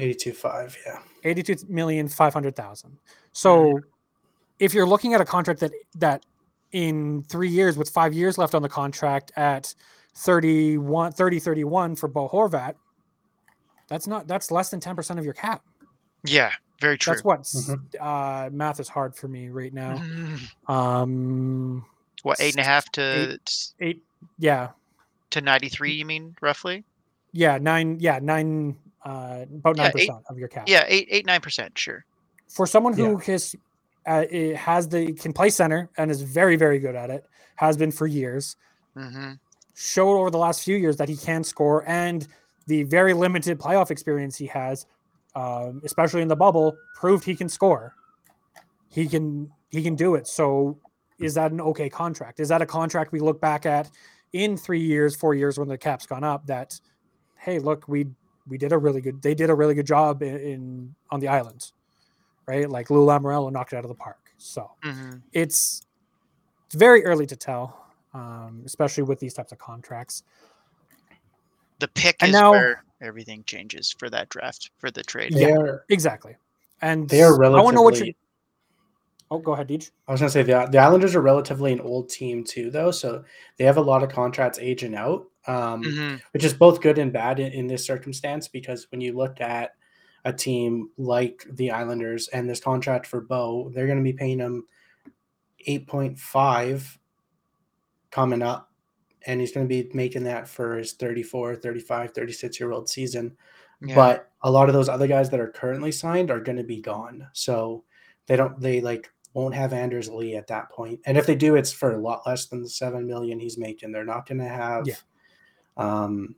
82 0.00 0.32
5, 0.32 0.78
yeah. 0.86 0.98
82 1.24 1.56
million 1.68 2.08
500,000. 2.08 2.98
So 3.32 3.80
if 4.58 4.72
you're 4.72 4.86
looking 4.86 5.14
at 5.14 5.20
a 5.20 5.24
contract 5.24 5.60
that 5.60 5.72
that 5.96 6.24
in 6.72 7.24
3 7.24 7.48
years 7.48 7.76
with 7.76 7.88
5 7.90 8.12
years 8.12 8.38
left 8.38 8.54
on 8.54 8.62
the 8.62 8.68
contract 8.68 9.32
at 9.36 9.74
31 10.14 11.12
30 11.12 11.38
31 11.38 11.96
for 11.96 12.08
Bo 12.08 12.28
Horvat, 12.28 12.74
that's 13.88 14.06
not 14.06 14.26
that's 14.26 14.50
less 14.50 14.70
than 14.70 14.80
10% 14.80 15.18
of 15.18 15.24
your 15.24 15.34
cap. 15.34 15.62
Yeah, 16.24 16.52
very 16.80 16.98
true. 16.98 17.14
That's 17.14 17.24
what 17.24 17.42
mm-hmm. 17.42 17.74
uh, 18.00 18.50
math 18.50 18.80
is 18.80 18.88
hard 18.88 19.14
for 19.14 19.28
me 19.28 19.48
right 19.48 19.72
now. 19.72 19.96
Mm-hmm. 19.96 20.72
Um, 20.72 21.84
what 22.22 22.40
eight 22.40 22.54
and 22.54 22.60
a 22.60 22.64
half 22.64 22.90
to 22.92 23.32
eight, 23.32 23.72
eight 23.80 24.02
yeah 24.38 24.70
to 25.30 25.40
93 25.40 25.92
you 25.92 26.04
mean 26.04 26.34
roughly 26.40 26.84
yeah, 27.32 27.58
nine. 27.58 27.98
Yeah, 28.00 28.18
nine. 28.22 28.76
Uh, 29.04 29.46
about 29.50 29.76
nine 29.76 29.86
yeah, 29.86 29.90
percent 29.90 30.24
of 30.28 30.38
your 30.38 30.48
cap. 30.48 30.68
Yeah, 30.68 30.84
eight, 30.88 31.08
eight, 31.10 31.26
nine 31.26 31.40
percent. 31.40 31.78
Sure. 31.78 32.04
For 32.48 32.66
someone 32.66 32.92
who 32.94 33.12
yeah. 33.12 33.24
has 33.26 33.54
uh, 34.06 34.24
has 34.56 34.88
the 34.88 35.12
can 35.12 35.32
play 35.32 35.50
center 35.50 35.90
and 35.96 36.10
is 36.10 36.22
very, 36.22 36.56
very 36.56 36.78
good 36.78 36.94
at 36.94 37.10
it, 37.10 37.24
has 37.56 37.76
been 37.76 37.92
for 37.92 38.06
years. 38.06 38.56
Mm-hmm. 38.96 39.34
showed 39.76 40.18
over 40.18 40.28
the 40.28 40.38
last 40.38 40.64
few 40.64 40.76
years 40.76 40.96
that 40.96 41.08
he 41.08 41.16
can 41.16 41.44
score, 41.44 41.88
and 41.88 42.26
the 42.66 42.82
very 42.82 43.14
limited 43.14 43.60
playoff 43.60 43.92
experience 43.92 44.36
he 44.36 44.46
has, 44.46 44.86
um, 45.36 45.80
especially 45.84 46.20
in 46.20 46.26
the 46.26 46.34
bubble, 46.34 46.76
proved 46.96 47.24
he 47.24 47.36
can 47.36 47.48
score. 47.48 47.94
He 48.90 49.06
can 49.06 49.50
he 49.70 49.82
can 49.82 49.94
do 49.94 50.16
it. 50.16 50.26
So, 50.26 50.78
is 51.20 51.34
that 51.34 51.52
an 51.52 51.60
okay 51.60 51.88
contract? 51.88 52.40
Is 52.40 52.48
that 52.48 52.60
a 52.60 52.66
contract 52.66 53.12
we 53.12 53.20
look 53.20 53.40
back 53.40 53.66
at 53.66 53.88
in 54.32 54.56
three 54.56 54.80
years, 54.80 55.14
four 55.14 55.34
years 55.34 55.58
when 55.58 55.68
the 55.68 55.78
cap's 55.78 56.06
gone 56.06 56.24
up? 56.24 56.46
That 56.46 56.80
hey, 57.38 57.58
look, 57.58 57.86
we 57.88 58.06
we 58.48 58.58
did 58.58 58.72
a 58.72 58.78
really 58.78 59.00
good. 59.00 59.20
They 59.22 59.34
did 59.34 59.50
a 59.50 59.54
really 59.54 59.74
good 59.74 59.86
job 59.86 60.22
in, 60.22 60.36
in 60.38 60.94
on 61.10 61.20
the 61.20 61.28
islands, 61.28 61.72
right? 62.46 62.68
Like 62.68 62.90
Lou 62.90 63.04
Lamoriello 63.06 63.52
knocked 63.52 63.72
it 63.72 63.76
out 63.76 63.84
of 63.84 63.88
the 63.88 63.94
park. 63.94 64.18
So 64.38 64.70
Mhm. 64.84 65.22
it's 65.32 65.82
it's 66.66 66.74
very 66.74 67.04
early 67.04 67.26
to 67.26 67.36
tell, 67.36 67.86
um, 68.14 68.62
especially 68.66 69.02
with 69.04 69.18
these 69.20 69.34
types 69.34 69.52
of 69.52 69.58
contracts. 69.58 70.22
The 71.78 71.88
pick 71.88 72.16
And 72.20 72.30
is 72.30 72.32
now- 72.34 72.50
where 72.52 72.84
everything 73.00 73.44
changes 73.44 73.94
for 73.96 74.10
that 74.10 74.28
draft 74.28 74.70
for 74.78 74.90
the 74.90 75.02
trade. 75.02 75.32
Yeah. 75.32 75.76
Exactly. 75.88 76.36
And 76.82 77.08
they 77.08 77.22
are 77.22 77.42
I 77.44 77.48
want 77.50 77.68
to 77.68 77.74
know 77.74 77.82
what 77.82 77.98
you. 78.04 78.12
Oh, 79.30 79.38
go 79.38 79.52
ahead, 79.52 79.68
Deej. 79.68 79.90
I 80.06 80.12
was 80.12 80.20
gonna 80.20 80.30
say 80.30 80.42
the 80.42 80.66
the 80.70 80.78
Islanders 80.78 81.14
are 81.14 81.20
relatively 81.20 81.72
an 81.72 81.80
old 81.80 82.08
team 82.08 82.44
too, 82.44 82.70
though, 82.70 82.90
so 82.90 83.24
they 83.58 83.64
have 83.64 83.76
a 83.76 83.80
lot 83.82 84.02
of 84.02 84.10
contracts 84.10 84.58
aging 84.58 84.94
out, 84.94 85.26
um, 85.48 85.82
Mhm. 85.82 86.20
which 86.32 86.44
is 86.44 86.54
both 86.54 86.80
good 86.80 86.98
and 86.98 87.12
bad 87.12 87.40
in, 87.40 87.52
in 87.52 87.66
this 87.66 87.84
circumstance. 87.84 88.46
Because 88.46 88.86
when 88.92 89.00
you 89.00 89.12
look 89.16 89.40
at 89.40 89.74
a 90.24 90.32
team 90.32 90.90
like 90.98 91.44
the 91.52 91.70
Islanders 91.70 92.28
and 92.28 92.48
this 92.48 92.60
contract 92.60 93.06
for 93.06 93.20
Bo, 93.20 93.70
they're 93.74 93.86
going 93.86 93.98
to 93.98 94.04
be 94.04 94.12
paying 94.12 94.38
him 94.38 94.66
eight 95.66 95.86
point 95.88 96.18
five 96.18 96.98
coming 98.10 98.42
up, 98.42 98.70
and 99.26 99.40
he's 99.40 99.52
going 99.52 99.68
to 99.68 99.68
be 99.68 99.90
making 99.94 100.24
that 100.24 100.48
for 100.48 100.76
his 100.78 100.92
34, 100.94 101.56
35, 101.56 102.12
36 102.12 102.58
year 102.60 102.72
old 102.72 102.88
season. 102.88 103.36
Yeah. 103.80 103.94
But 103.94 104.30
a 104.42 104.50
lot 104.50 104.68
of 104.68 104.74
those 104.74 104.88
other 104.88 105.06
guys 105.06 105.30
that 105.30 105.40
are 105.40 105.50
currently 105.50 105.92
signed 105.92 106.30
are 106.30 106.40
going 106.40 106.58
to 106.58 106.64
be 106.64 106.80
gone. 106.80 107.26
So 107.32 107.84
they 108.26 108.36
don't 108.36 108.58
they 108.60 108.80
like 108.80 109.10
won't 109.34 109.54
have 109.54 109.72
Anders 109.72 110.08
Lee 110.08 110.34
at 110.36 110.46
that 110.48 110.70
point. 110.70 111.00
And 111.04 111.16
if 111.16 111.26
they 111.26 111.36
do, 111.36 111.54
it's 111.54 111.70
for 111.70 111.92
a 111.92 111.98
lot 111.98 112.22
less 112.26 112.46
than 112.46 112.62
the 112.62 112.68
seven 112.68 113.06
million 113.06 113.38
he's 113.38 113.58
making. 113.58 113.92
They're 113.92 114.04
not 114.04 114.26
going 114.26 114.38
to 114.38 114.48
have, 114.48 114.86
Yeah. 114.86 114.94
Um, 115.78 116.34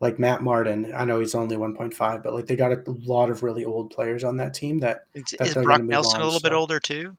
like 0.00 0.18
Matt 0.18 0.42
Martin. 0.42 0.92
I 0.94 1.04
know 1.06 1.20
he's 1.20 1.34
only 1.34 1.56
one 1.56 1.74
point 1.74 1.94
five, 1.94 2.22
but 2.22 2.34
like 2.34 2.46
they 2.46 2.56
got 2.56 2.72
a 2.72 2.82
lot 2.86 3.30
of 3.30 3.42
really 3.42 3.64
old 3.64 3.90
players 3.90 4.24
on 4.24 4.36
that 4.36 4.52
team. 4.52 4.78
That 4.80 5.06
Is, 5.14 5.24
that 5.38 5.48
is 5.48 5.54
Brock 5.54 5.66
gonna 5.66 5.78
move 5.84 5.90
Nelson 5.90 6.20
a 6.20 6.24
on, 6.24 6.26
little 6.26 6.40
bit 6.40 6.52
older 6.52 6.78
too? 6.78 7.16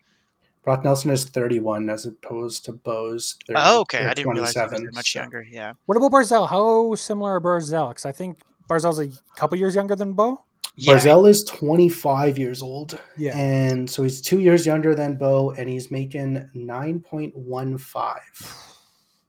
Brock 0.64 0.84
Nelson 0.84 1.10
is 1.12 1.24
thirty 1.26 1.60
one 1.60 1.90
as 1.90 2.06
opposed 2.06 2.66
to 2.66 2.74
Bo's. 2.74 3.38
30, 3.48 3.60
Oh, 3.64 3.80
okay. 3.82 4.04
or 4.06 4.10
I 4.10 4.14
didn't 4.14 4.32
realize 4.34 4.54
he 4.54 4.60
was 4.60 4.70
27, 4.70 4.94
much 4.94 5.14
so- 5.14 5.20
younger. 5.22 5.42
Yeah. 5.50 5.74
What 5.86 5.98
about 5.98 6.12
Barzal? 6.12 6.48
How 6.48 6.94
similar 6.96 7.36
are 7.38 7.42
Barzal? 7.42 7.90
Because 7.90 8.06
I 8.06 8.12
think 8.12 8.38
Barzal's 8.70 9.00
a 9.00 9.10
couple 9.36 9.58
years 9.58 9.74
younger 9.74 9.96
than 9.96 10.14
Bo. 10.14 10.44
Yeah. 10.76 10.94
Barzal 10.98 11.28
is 11.28 11.44
twenty 11.46 11.90
five 11.90 12.38
years 12.38 12.62
old. 12.62 13.00
Yeah. 13.18 13.36
And 13.36 13.90
so 13.90 14.04
he's 14.04 14.22
two 14.22 14.40
years 14.40 14.66
younger 14.68 14.94
than 14.94 15.16
Bo, 15.16 15.52
and 15.52 15.68
he's 15.68 15.90
making 15.90 16.48
nine 16.54 17.00
point 17.00 17.36
one 17.36 17.78
five. 17.80 18.22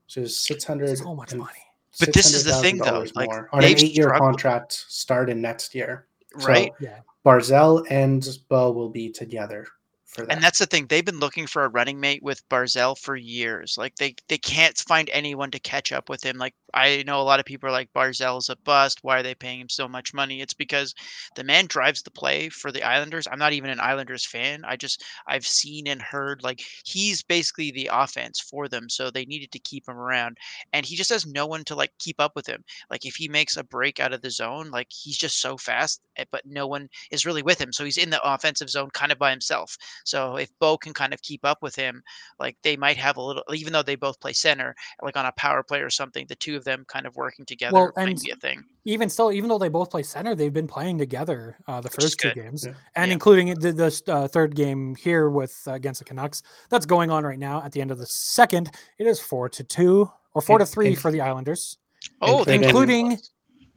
So 0.05 0.21
it's 0.21 0.37
six 0.37 0.63
hundred. 0.63 0.95
So 0.97 1.15
much 1.15 1.33
money. 1.33 1.57
But 1.99 2.13
this 2.13 2.33
is 2.33 2.43
the 2.43 2.53
thing, 2.53 2.77
though, 2.77 3.03
$600,000 3.03 3.15
like, 3.15 3.29
more 3.29 3.49
on 3.51 3.63
an 3.63 3.69
eight-year 3.69 4.07
struggled- 4.09 4.29
contract 4.29 4.85
starting 4.87 5.41
next 5.41 5.73
year. 5.73 6.07
So 6.37 6.47
Right. 6.47 6.71
Yeah. 6.79 6.99
Barzal 7.25 7.85
and 7.89 8.25
Bo 8.47 8.71
will 8.71 8.89
be 8.89 9.09
together 9.11 9.67
for 10.09 10.25
that. 10.25 10.31
And 10.33 10.43
that's 10.43 10.59
the 10.59 10.65
thing. 10.65 10.87
They've 10.87 11.05
been 11.05 11.19
looking 11.19 11.45
for 11.45 11.63
a 11.63 11.69
running 11.69 11.99
mate 11.99 12.23
with 12.23 12.47
Barzal 12.49 12.97
for 12.97 13.15
years. 13.15 13.77
Like 13.77 13.95
they 13.95 14.15
they 14.27 14.39
can't 14.39 14.77
find 14.77 15.09
anyone 15.11 15.51
to 15.51 15.59
catch 15.59 15.91
up 15.91 16.09
with 16.09 16.23
him. 16.23 16.37
Like 16.37 16.55
I 16.73 17.03
know 17.05 17.21
a 17.21 17.23
lot 17.23 17.39
of 17.39 17.45
people 17.45 17.69
are 17.69 17.71
like 17.71 17.93
Barzal's 17.93 18.49
a 18.49 18.55
bust. 18.57 18.99
Why 19.03 19.19
are 19.19 19.23
they 19.23 19.35
paying 19.35 19.59
him 19.59 19.69
so 19.69 19.87
much 19.87 20.13
money? 20.13 20.41
It's 20.41 20.53
because 20.53 20.95
the 21.35 21.43
man 21.43 21.67
drives 21.67 22.01
the 22.01 22.11
play 22.11 22.49
for 22.49 22.71
the 22.71 22.83
Islanders. 22.83 23.27
I'm 23.31 23.39
not 23.39 23.53
even 23.53 23.69
an 23.69 23.79
Islanders 23.79 24.25
fan. 24.25 24.63
I 24.65 24.75
just 24.75 25.03
I've 25.27 25.45
seen 25.45 25.87
and 25.87 26.01
heard 26.01 26.43
like 26.43 26.63
he's 26.83 27.21
basically 27.21 27.71
the 27.71 27.89
offense 27.93 28.39
for 28.39 28.67
them. 28.67 28.89
So 28.89 29.11
they 29.11 29.25
needed 29.25 29.51
to 29.51 29.59
keep 29.59 29.87
him 29.87 29.97
around. 29.97 30.37
And 30.73 30.85
he 30.85 30.95
just 30.95 31.11
has 31.11 31.25
no 31.27 31.45
one 31.45 31.63
to 31.65 31.75
like 31.75 31.91
keep 31.99 32.19
up 32.19 32.35
with 32.35 32.47
him. 32.47 32.63
Like 32.89 33.05
if 33.05 33.15
he 33.15 33.27
makes 33.27 33.57
a 33.57 33.63
break 33.63 33.99
out 33.99 34.13
of 34.13 34.21
the 34.21 34.31
zone, 34.31 34.71
like 34.71 34.87
he's 34.89 35.17
just 35.17 35.39
so 35.39 35.55
fast, 35.55 36.01
eh, 36.17 36.25
but 36.31 36.45
no 36.45 36.65
one 36.65 36.89
is 37.11 37.25
really 37.27 37.43
with 37.43 37.61
him. 37.61 37.71
So 37.71 37.85
he's 37.85 37.97
in 37.97 38.09
the 38.09 38.21
offensive 38.23 38.69
zone 38.69 38.89
kind 38.91 39.11
of 39.11 39.19
by 39.19 39.29
himself. 39.29 39.77
So 40.05 40.37
if 40.37 40.49
Bo 40.59 40.77
can 40.77 40.93
kind 40.93 41.13
of 41.13 41.21
keep 41.21 41.45
up 41.45 41.61
with 41.61 41.75
him, 41.75 42.01
like 42.39 42.57
they 42.63 42.75
might 42.77 42.97
have 42.97 43.17
a 43.17 43.21
little, 43.21 43.43
even 43.53 43.73
though 43.73 43.83
they 43.83 43.95
both 43.95 44.19
play 44.19 44.33
center, 44.33 44.75
like 45.01 45.17
on 45.17 45.25
a 45.25 45.31
power 45.33 45.63
play 45.63 45.81
or 45.81 45.89
something, 45.89 46.25
the 46.27 46.35
two 46.35 46.55
of 46.55 46.63
them 46.63 46.85
kind 46.87 47.05
of 47.05 47.15
working 47.15 47.45
together 47.45 47.73
Well, 47.73 47.91
might 47.95 48.09
and 48.09 48.19
be 48.21 48.31
a 48.31 48.35
thing. 48.35 48.63
Even 48.85 49.09
still, 49.09 49.31
even 49.31 49.49
though 49.49 49.57
they 49.59 49.69
both 49.69 49.89
play 49.91 50.03
center, 50.03 50.35
they've 50.35 50.53
been 50.53 50.67
playing 50.67 50.97
together 50.97 51.57
uh, 51.67 51.81
the 51.81 51.89
Which 51.89 51.95
first 52.03 52.19
two 52.19 52.31
games, 52.33 52.65
Yeah. 52.65 52.73
and 52.95 53.09
Yeah. 53.09 53.13
including 53.13 53.53
the, 53.59 53.71
the 53.71 54.01
uh, 54.07 54.27
third 54.27 54.55
game 54.55 54.95
here 54.95 55.29
with 55.29 55.61
uh, 55.67 55.73
against 55.73 55.99
the 55.99 56.05
Canucks. 56.05 56.41
That's 56.69 56.85
going 56.85 57.11
on 57.11 57.23
right 57.23 57.39
now. 57.39 57.61
At 57.63 57.71
the 57.71 57.81
end 57.81 57.91
of 57.91 57.97
the 57.97 58.07
second, 58.07 58.71
it 58.97 59.05
is 59.07 59.19
four 59.19 59.49
to 59.49 59.63
two 59.63 60.09
or 60.33 60.41
four 60.41 60.59
to 60.59 60.65
three 60.65 60.89
in- 60.89 60.95
for 60.95 61.11
the 61.11 61.21
Islanders, 61.21 61.77
Oh, 62.21 62.39
including- 62.43 62.63
including 62.63 63.17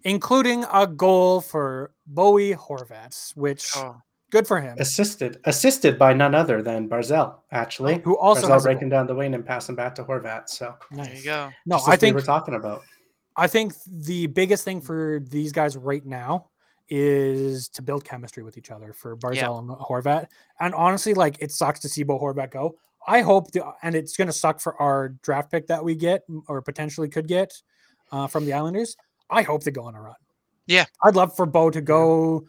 including 0.04 0.64
a 0.72 0.86
goal 0.86 1.40
for 1.40 1.92
Bowie 2.06 2.54
Horvat, 2.54 3.36
which 3.36 3.70
Oh, 3.76 4.00
good 4.32 4.46
for 4.48 4.60
him. 4.60 4.76
assisted 4.80 5.38
assisted 5.44 5.98
by 5.98 6.12
none 6.12 6.34
other 6.34 6.62
than 6.62 6.88
Barzal, 6.88 7.36
actually. 7.52 8.00
Who 8.04 8.18
also 8.18 8.48
Barzal 8.48 8.52
has 8.54 8.62
breaking 8.64 8.88
down 8.88 9.06
the 9.06 9.14
wing 9.14 9.34
and 9.34 9.46
passing 9.46 9.76
back 9.76 9.94
to 9.96 10.04
Horvat. 10.04 10.48
So 10.48 10.74
there 10.90 11.14
you 11.14 11.22
go. 11.22 11.50
No, 11.66 11.76
just 11.76 11.88
I 11.88 11.90
think 11.92 12.00
we 12.00 12.06
think 12.06 12.14
were 12.16 12.22
talking 12.22 12.54
about. 12.54 12.82
I 13.36 13.46
think 13.46 13.74
the 13.86 14.26
biggest 14.26 14.64
thing 14.64 14.80
for 14.80 15.20
these 15.28 15.52
guys 15.52 15.76
right 15.76 16.04
now 16.04 16.48
is 16.88 17.68
to 17.68 17.82
build 17.82 18.04
chemistry 18.04 18.42
with 18.42 18.58
each 18.58 18.70
other 18.70 18.92
for 18.92 19.16
Barzal 19.16 19.60
and 19.60 19.70
Horvat. 19.70 20.26
And 20.60 20.74
honestly, 20.74 21.14
like 21.14 21.36
it 21.40 21.52
sucks 21.52 21.80
to 21.80 21.88
see 21.88 22.02
Bo 22.02 22.18
Horvat 22.18 22.50
go. 22.50 22.76
I 23.06 23.20
hope, 23.22 23.50
the, 23.52 23.64
and 23.82 23.94
it's 23.94 24.16
going 24.16 24.26
to 24.26 24.32
suck 24.32 24.60
for 24.60 24.80
our 24.80 25.10
draft 25.22 25.50
pick 25.50 25.66
that 25.68 25.82
we 25.82 25.94
get 25.94 26.22
or 26.46 26.60
potentially 26.62 27.08
could 27.08 27.26
get 27.26 27.52
uh, 28.12 28.26
from 28.26 28.44
the 28.44 28.52
Islanders. 28.52 28.96
I 29.30 29.42
hope 29.42 29.64
they 29.64 29.70
go 29.70 29.84
on 29.84 29.94
a 29.94 30.00
run. 30.00 30.14
Yeah. 30.66 30.84
I'd 31.02 31.16
love 31.16 31.34
for 31.34 31.46
Bo 31.46 31.70
to 31.70 31.80
go 31.80 32.46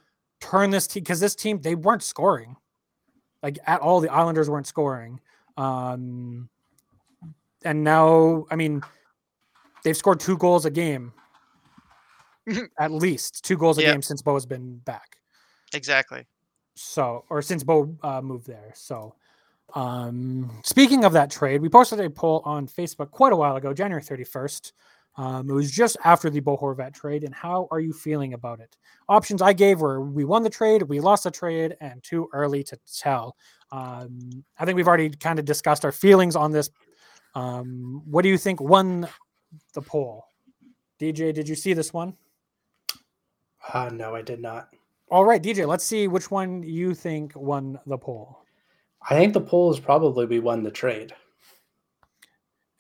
turn 0.50 0.70
this 0.70 0.88
team 0.88 1.04
because 1.04 1.20
this 1.20 1.36
team 1.36 1.60
they 1.62 1.76
weren't 1.76 2.04
scoring 2.04 2.56
like 3.42 3.60
at 3.68 3.82
all. 3.82 4.00
The 4.00 4.12
Islanders 4.12 4.50
weren't 4.50 4.68
scoring. 4.68 5.20
Um, 5.58 6.50
and 7.64 7.84
now, 7.84 8.46
I 8.52 8.56
mean, 8.56 8.82
they've 9.84 9.96
scored 9.98 10.20
two 10.20 10.38
goals 10.38 10.66
a 10.66 10.72
game, 10.72 11.14
at 12.80 12.92
least 12.92 13.44
two 13.46 13.58
goals 13.58 13.78
a 13.78 13.82
Yeah. 13.82 13.92
game 13.92 14.02
since 14.02 14.22
Bo 14.22 14.34
has 14.34 14.46
been 14.46 14.78
back. 14.80 15.18
Exactly. 15.74 16.26
So, 16.76 17.26
or 17.30 17.42
since 17.42 17.64
Bo 17.64 17.96
uh, 18.02 18.22
moved 18.22 18.48
there. 18.48 18.72
So, 18.76 19.16
um, 19.76 20.62
speaking 20.64 21.04
of 21.06 21.14
that 21.14 21.30
trade, 21.32 21.62
we 21.62 21.70
posted 21.70 22.00
a 22.00 22.10
poll 22.10 22.42
on 22.46 22.68
Facebook 22.68 23.12
quite 23.12 23.34
a 23.34 23.36
while 23.36 23.56
ago, 23.56 23.74
January 23.74 24.04
31st. 24.04 24.72
Um, 25.16 25.50
it 25.50 25.54
was 25.54 25.72
just 25.72 25.96
after 26.04 26.30
the 26.30 26.40
Bo 26.40 26.58
Horvat 26.58 26.94
trade. 26.94 27.24
And 27.24 27.34
how 27.34 27.68
are 27.72 27.80
you 27.80 27.94
feeling 27.94 28.34
about 28.34 28.60
it? 28.60 28.76
Options 29.10 29.42
I 29.42 29.54
gave 29.54 29.80
were 29.80 30.02
we 30.02 30.26
won 30.26 30.44
the 30.44 30.50
trade, 30.50 30.82
we 30.84 31.00
lost 31.00 31.24
the 31.26 31.32
trade, 31.32 31.76
and 31.82 32.04
too 32.04 32.30
early 32.34 32.64
to 32.64 32.78
tell. 33.00 33.36
Um, 33.72 34.44
I 34.58 34.66
think 34.66 34.76
we've 34.76 34.88
already 34.88 35.10
kind 35.10 35.40
of 35.40 35.46
discussed 35.46 35.86
our 35.86 35.92
feelings 35.92 36.36
on 36.36 36.52
this. 36.52 36.70
Um, 37.36 38.02
what 38.06 38.24
do 38.24 38.30
you 38.30 38.38
think 38.38 38.60
won 38.60 39.08
the 39.74 39.82
poll? 39.82 40.26
DJ, 41.00 41.34
did 41.34 41.48
you 41.50 41.56
see 41.56 41.74
this 41.74 41.94
one? 41.94 42.16
Uh, 43.74 43.90
no, 43.94 44.16
I 44.16 44.22
did 44.22 44.42
not. 44.42 44.70
All 45.10 45.26
right, 45.26 45.42
DJ, 45.42 45.68
let's 45.68 45.84
see 45.84 46.08
which 46.08 46.32
one 46.32 46.64
you 46.64 46.94
think 46.94 47.34
won 47.36 47.80
the 47.86 47.98
poll. 47.98 48.44
I 49.10 49.16
think 49.16 49.34
the 49.34 49.42
poll 49.42 49.72
is 49.72 49.80
probably 49.80 50.26
we 50.26 50.40
won 50.40 50.64
the 50.64 50.72
trade. 50.72 51.14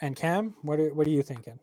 And 0.01 0.15
Cam, 0.15 0.55
what 0.61 0.79
are, 0.79 0.93
what 0.93 1.05
are 1.05 1.11
you 1.11 1.21
thinking? 1.21 1.59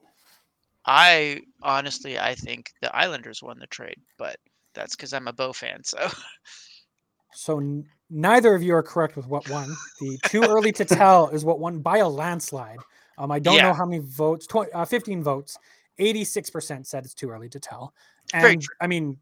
I 0.87 1.41
honestly, 1.63 2.19
I 2.19 2.35
think 2.35 2.73
the 2.81 2.95
Islanders 2.97 3.43
won 3.43 3.59
the 3.59 3.67
trade, 3.67 4.01
but 4.19 4.37
that's 4.75 4.97
because 4.97 5.13
I'm 5.13 5.29
a 5.29 5.33
Bo 5.33 5.53
fan. 5.53 5.83
So 5.85 6.09
So 7.33 7.59
n- 7.59 7.85
neither 8.09 8.55
of 8.55 8.63
you 8.63 8.75
are 8.75 8.83
correct 8.83 9.17
with 9.17 9.27
what 9.27 9.49
won. 9.49 9.75
The 10.01 10.19
too 10.27 10.43
early 10.43 10.73
to 10.73 10.85
tell 10.87 11.29
is 11.29 11.45
what 11.45 11.61
won 11.61 11.79
by 11.81 11.99
a 11.99 12.09
landslide. 12.09 12.79
Um, 13.19 13.31
I 13.31 13.39
don't 13.39 13.57
know 13.63 13.73
how 13.75 13.85
many 13.87 14.03
votes. 14.03 14.47
Tw- 14.47 14.73
uh, 14.75 14.85
Fifteen 14.85 15.23
votes. 15.23 15.57
Eighty-six 15.99 16.49
percent 16.51 16.87
said 16.87 17.05
it's 17.05 17.15
too 17.15 17.29
early 17.31 17.49
to 17.51 17.61
tell. 17.61 17.93
And 18.33 18.45
I 18.81 18.87
mean, 18.87 19.19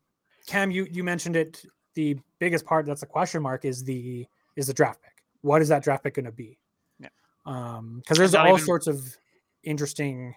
Cam, 0.47 0.71
you 0.71 0.87
you 0.91 1.03
mentioned 1.05 1.37
it. 1.37 1.65
The 1.95 2.17
biggest 2.39 2.65
part 2.65 2.87
that's 2.87 3.03
a 3.03 3.07
question 3.07 3.43
mark 3.43 3.65
is 3.65 3.83
the 3.83 4.27
is 4.57 4.69
the 4.69 4.75
draft 4.75 5.03
pick. 5.03 5.25
What 5.43 5.61
is 5.63 5.69
that 5.69 5.83
draft 5.83 6.05
pick 6.05 6.15
going 6.15 6.27
to 6.27 6.33
be? 6.33 6.57
Yeah. 7.01 7.09
Um, 7.47 7.99
because 7.99 8.19
there's 8.19 8.35
all 8.35 8.47
even- 8.55 8.65
sorts 8.65 8.87
of 8.87 9.17
interesting 9.65 10.35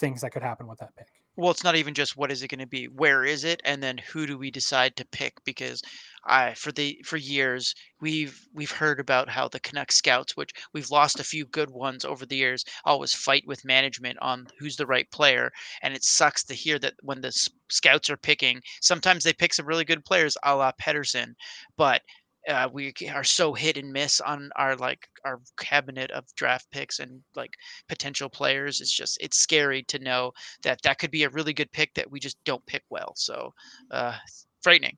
things 0.00 0.22
that 0.22 0.32
could 0.32 0.42
happen 0.42 0.66
with 0.66 0.78
that 0.78 0.96
pick. 0.96 1.06
Well, 1.36 1.52
it's 1.52 1.64
not 1.64 1.76
even 1.76 1.94
just 1.94 2.16
what 2.16 2.32
is 2.32 2.42
it 2.42 2.48
going 2.48 2.60
to 2.60 2.66
be, 2.66 2.86
where 2.86 3.24
is 3.24 3.44
it, 3.44 3.62
and 3.64 3.82
then 3.82 3.98
who 3.98 4.26
do 4.26 4.36
we 4.36 4.50
decide 4.50 4.96
to 4.96 5.06
pick? 5.06 5.34
Because 5.44 5.80
I 6.26 6.54
for 6.54 6.72
the 6.72 7.00
for 7.04 7.16
years 7.16 7.74
we've 8.00 8.46
we've 8.52 8.70
heard 8.70 9.00
about 9.00 9.28
how 9.28 9.48
the 9.48 9.60
Canuck 9.60 9.92
scouts, 9.92 10.36
which 10.36 10.50
we've 10.74 10.90
lost 10.90 11.20
a 11.20 11.24
few 11.24 11.46
good 11.46 11.70
ones 11.70 12.04
over 12.04 12.26
the 12.26 12.36
years, 12.36 12.64
always 12.84 13.14
fight 13.14 13.44
with 13.46 13.64
management 13.64 14.18
on 14.20 14.48
who's 14.58 14.76
the 14.76 14.86
right 14.86 15.10
player, 15.10 15.50
and 15.82 15.94
it 15.94 16.04
sucks 16.04 16.44
to 16.44 16.54
hear 16.54 16.78
that 16.80 16.94
when 17.02 17.20
the 17.20 17.32
scouts 17.70 18.10
are 18.10 18.16
picking, 18.16 18.60
sometimes 18.80 19.24
they 19.24 19.32
pick 19.32 19.54
some 19.54 19.66
really 19.66 19.84
good 19.84 20.04
players, 20.04 20.36
a 20.44 20.54
la 20.54 20.72
Pettersson, 20.72 21.34
but 21.76 22.02
uh, 22.50 22.68
we 22.72 22.92
are 23.12 23.24
so 23.24 23.54
hit 23.54 23.76
and 23.76 23.92
miss 23.92 24.20
on 24.20 24.50
our 24.56 24.76
like 24.76 25.08
our 25.24 25.40
cabinet 25.58 26.10
of 26.10 26.24
draft 26.34 26.70
picks 26.70 26.98
and 26.98 27.22
like 27.34 27.54
potential 27.88 28.28
players. 28.28 28.80
It's 28.80 28.92
just 28.92 29.18
it's 29.20 29.38
scary 29.38 29.82
to 29.84 29.98
know 29.98 30.32
that 30.62 30.82
that 30.82 30.98
could 30.98 31.10
be 31.10 31.24
a 31.24 31.30
really 31.30 31.52
good 31.52 31.70
pick 31.72 31.94
that 31.94 32.10
we 32.10 32.20
just 32.20 32.42
don't 32.44 32.64
pick 32.66 32.82
well. 32.90 33.12
So 33.16 33.54
uh, 33.90 34.16
frightening, 34.62 34.96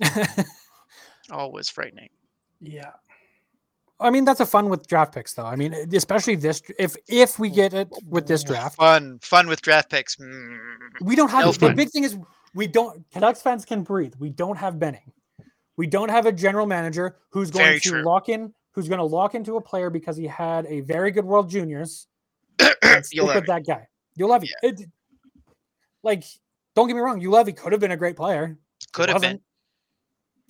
always 1.30 1.68
frightening. 1.68 2.08
Yeah. 2.60 2.92
I 4.02 4.08
mean, 4.08 4.24
that's 4.24 4.40
a 4.40 4.46
fun 4.46 4.70
with 4.70 4.86
draft 4.86 5.14
picks, 5.14 5.34
though. 5.34 5.44
I 5.44 5.56
mean, 5.56 5.74
especially 5.92 6.34
this. 6.34 6.62
If 6.78 6.96
if 7.06 7.38
we 7.38 7.50
get 7.50 7.74
it 7.74 7.88
with 8.08 8.26
this 8.26 8.42
draft, 8.42 8.76
Fun, 8.76 9.18
fun 9.20 9.46
with 9.46 9.60
draft 9.60 9.90
picks. 9.90 10.16
Mm. 10.16 10.58
we 11.02 11.14
don't 11.14 11.30
have 11.30 11.44
No 11.44 11.52
the 11.52 11.74
big 11.74 11.90
thing 11.90 12.04
is 12.04 12.16
we 12.54 12.66
don't. 12.66 13.04
Canucks 13.10 13.42
fans 13.42 13.66
can 13.66 13.82
breathe. 13.82 14.14
We 14.18 14.30
don't 14.30 14.56
have 14.56 14.78
Benning. 14.78 15.12
We 15.76 15.86
don't 15.86 16.10
have 16.10 16.26
a 16.26 16.32
general 16.32 16.66
manager 16.66 17.16
who's 17.30 17.50
going 17.50 17.64
Very 17.64 17.80
to 17.80 17.88
true. 17.90 18.02
lock 18.02 18.28
in, 18.28 18.52
who's 18.72 18.88
going 18.88 18.98
to 18.98 19.04
lock 19.04 19.34
into 19.34 19.56
a 19.56 19.60
player 19.60 19.90
because 19.90 20.16
he 20.16 20.26
had 20.26 20.66
a 20.66 20.80
very 20.80 21.10
good 21.10 21.24
World 21.24 21.48
Juniors. 21.50 22.06
and 22.82 23.04
stick 23.04 23.16
You'll 23.16 23.26
with 23.26 23.34
have 23.34 23.44
it. 23.44 23.46
that 23.48 23.66
guy. 23.66 23.86
Juolevi. 24.18 24.48
It, 24.62 24.82
like, 26.02 26.24
don't 26.74 26.86
get 26.86 26.94
me 26.94 27.00
wrong. 27.00 27.20
Juolevi 27.20 27.56
could 27.56 27.72
have 27.72 27.80
been 27.80 27.92
a 27.92 27.96
great 27.96 28.16
player. 28.16 28.58
He 28.80 28.86
Could 28.92 29.08
have 29.08 29.20
been. 29.22 29.40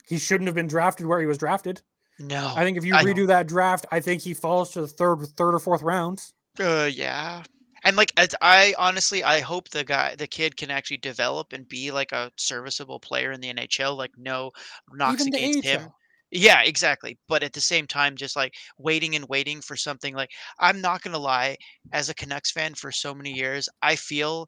He 0.06 0.18
shouldn't 0.18 0.48
have 0.48 0.54
been 0.56 0.66
drafted 0.66 1.06
where 1.06 1.20
he 1.20 1.26
was 1.26 1.38
drafted. 1.38 1.80
No. 2.18 2.52
I 2.56 2.64
think 2.64 2.76
if 2.76 2.84
you 2.84 2.94
I- 2.94 3.04
redo 3.04 3.26
that 3.28 3.46
draft, 3.46 3.86
I 3.92 4.00
think 4.00 4.22
he 4.22 4.34
falls 4.34 4.72
to 4.72 4.80
the 4.82 4.88
third, 4.88 5.24
third 5.36 5.54
or 5.54 5.58
fourth 5.60 5.82
round. 5.82 6.20
Uh, 6.58 6.88
yeah. 6.92 7.42
And 7.84 7.96
like, 7.96 8.12
as 8.16 8.34
I 8.40 8.74
honestly, 8.78 9.24
I 9.24 9.40
hope 9.40 9.70
the 9.70 9.84
guy, 9.84 10.14
the 10.14 10.26
kid, 10.26 10.56
can 10.56 10.70
actually 10.70 10.98
develop 10.98 11.52
and 11.52 11.68
be 11.68 11.90
like 11.90 12.12
a 12.12 12.30
serviceable 12.36 13.00
player 13.00 13.32
in 13.32 13.40
the 13.40 13.52
NHL. 13.52 13.96
Like, 13.96 14.12
no 14.16 14.50
knocks 14.92 15.26
Even 15.26 15.34
against 15.34 15.64
him. 15.64 15.90
Yeah, 16.30 16.62
exactly. 16.62 17.18
But 17.28 17.42
at 17.42 17.52
the 17.52 17.60
same 17.60 17.86
time, 17.86 18.16
just 18.16 18.36
like 18.36 18.54
waiting 18.78 19.16
and 19.16 19.28
waiting 19.28 19.60
for 19.60 19.76
something 19.76 20.14
like 20.14 20.30
I'm 20.60 20.80
not 20.80 21.02
gonna 21.02 21.18
lie, 21.18 21.56
as 21.92 22.08
a 22.08 22.14
Canucks 22.14 22.52
fan 22.52 22.74
for 22.74 22.92
so 22.92 23.14
many 23.14 23.32
years, 23.32 23.68
I 23.82 23.96
feel 23.96 24.46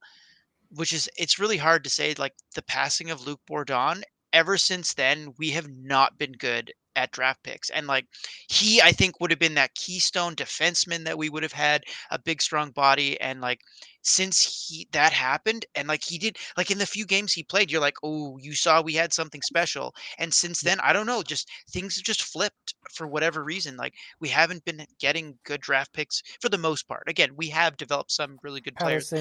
which 0.71 0.93
is 0.93 1.09
it's 1.17 1.39
really 1.39 1.57
hard 1.59 1.85
to 1.85 1.91
say 1.91 2.15
like 2.19 2.35
the 2.55 2.63
passing 2.63 3.11
of 3.11 3.27
Luc 3.27 3.41
Bourdon, 3.47 4.03
ever 4.33 4.57
since 4.59 4.95
then, 4.95 5.35
we 5.39 5.51
have 5.51 5.69
not 5.69 6.19
been 6.19 6.33
good 6.33 6.73
at 6.97 7.11
draft 7.13 7.43
picks. 7.43 7.71
And 7.71 7.87
like 7.87 8.07
he 8.49 8.81
I 8.81 8.93
think 8.93 9.21
would 9.21 9.31
have 9.31 9.41
been 9.41 9.55
that 9.55 9.75
keystone 9.75 10.35
defenseman 10.35 11.05
that 11.05 11.19
we 11.19 11.29
would 11.29 11.43
have 11.43 11.53
had, 11.53 11.85
a 12.11 12.19
big 12.19 12.43
strong 12.43 12.71
body 12.71 13.21
and 13.21 13.41
like 13.41 13.61
since 14.03 14.67
he 14.69 14.87
that 14.93 15.13
happened 15.13 15.65
and 15.75 15.89
like 15.89 16.03
he 16.03 16.19
did 16.19 16.37
like 16.57 16.71
in 16.71 16.79
the 16.79 16.87
few 16.87 17.07
games 17.07 17.33
he 17.33 17.43
played 17.43 17.71
you're 17.71 17.81
like 17.81 17.97
oh 18.03 18.37
you 18.39 18.55
saw 18.55 18.83
we 18.83 18.95
had 18.95 19.13
something 19.13 19.41
special 19.43 19.95
and 20.19 20.35
since 20.35 20.61
then 20.61 20.79
i 20.81 20.93
don't 20.93 21.07
know 21.07 21.23
just 21.23 21.49
things 21.71 21.97
have 21.97 22.05
just 22.05 22.23
flipped 22.23 22.75
for 22.93 23.07
whatever 23.07 23.45
reason 23.45 23.77
like 23.77 23.95
we 24.21 24.29
haven't 24.29 24.65
been 24.65 24.85
getting 24.99 25.39
good 25.45 25.61
draft 25.61 25.93
picks 25.93 26.23
for 26.41 26.49
the 26.49 26.59
most 26.59 26.89
part. 26.89 27.05
Again 27.07 27.31
we 27.37 27.49
have 27.49 27.77
developed 27.77 28.13
some 28.13 28.39
really 28.43 28.61
good 28.61 28.77
players. 28.77 29.13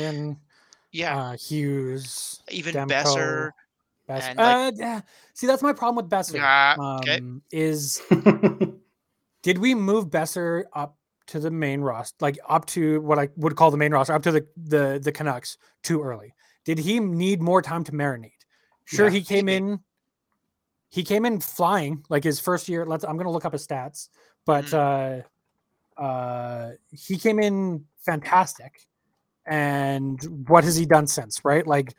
Yeah. 0.92 1.18
uh, 1.18 1.38
Hughes, 1.38 2.42
even 2.50 2.76
Demko, 2.76 2.90
Boeser 2.90 3.52
Bess- 4.16 4.28
and, 4.28 4.38
like- 4.38 4.56
uh, 4.56 4.72
yeah. 4.76 5.02
See, 5.34 5.48
that's 5.48 5.64
my 5.64 5.74
problem 5.74 6.04
with 6.04 6.10
Boeser. 6.12 6.40
Ah, 6.42 6.98
okay. 7.00 7.18
um, 7.18 7.42
Is 7.52 8.02
did 9.44 9.58
we 9.58 9.76
move 9.76 10.10
Boeser 10.10 10.64
up 10.74 10.98
to 11.28 11.40
the 11.40 11.52
main 11.52 11.82
roster, 11.82 12.16
like 12.20 12.38
up 12.50 12.66
to 12.68 13.02
what 13.02 13.18
I 13.20 13.30
would 13.38 13.56
call 13.56 13.72
the 13.72 13.78
main 13.78 13.92
roster, 13.92 14.14
up 14.14 14.24
to 14.24 14.32
the 14.32 14.48
the 14.58 15.00
the 15.02 15.12
Canucks 15.12 15.58
too 15.84 16.02
early? 16.02 16.34
Did 16.66 16.78
he 16.80 17.00
need 17.00 17.42
more 17.42 17.62
time 17.62 17.84
to 17.86 17.92
marinate? 17.92 18.34
Sure, 18.86 19.06
Yeah, 19.08 19.12
he 19.14 19.22
came 19.24 19.46
maybe. 19.46 19.66
in. 19.66 19.80
He 20.90 21.04
came 21.04 21.26
in 21.26 21.40
flying, 21.40 22.04
like 22.10 22.24
his 22.24 22.40
first 22.40 22.68
year. 22.68 22.86
Let's. 22.86 23.04
I'm 23.06 23.18
gonna 23.18 23.32
look 23.32 23.46
up 23.46 23.54
his 23.54 23.66
stats, 23.66 24.10
but 24.46 24.66
Mm. 24.66 25.24
uh, 25.98 26.02
uh, 26.02 26.72
he 26.92 27.18
came 27.18 27.40
in 27.40 27.86
fantastic. 28.06 28.88
And 29.46 30.22
what 30.48 30.64
has 30.66 30.76
he 30.76 30.86
done 30.86 31.08
since? 31.08 31.44
Right, 31.44 31.66
like 31.66 31.96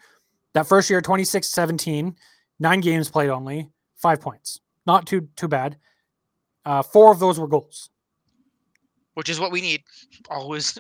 that 0.55 0.67
first 0.67 0.91
year, 0.91 1.01
26 1.01 1.49
17, 1.49 2.15
nine 2.61 2.81
games 2.81 3.11
played 3.11 3.31
only, 3.31 3.69
five 3.97 4.21
points. 4.21 4.61
Not 4.87 5.07
too 5.07 5.29
too 5.37 5.49
bad. 5.49 5.77
Uh, 6.65 6.83
four 6.83 7.11
of 7.13 7.19
those 7.19 7.39
were 7.41 7.49
goals. 7.49 7.91
which 9.15 9.29
is 9.29 9.39
what 9.41 9.51
we 9.53 9.61
need 9.61 9.83
always 10.31 10.79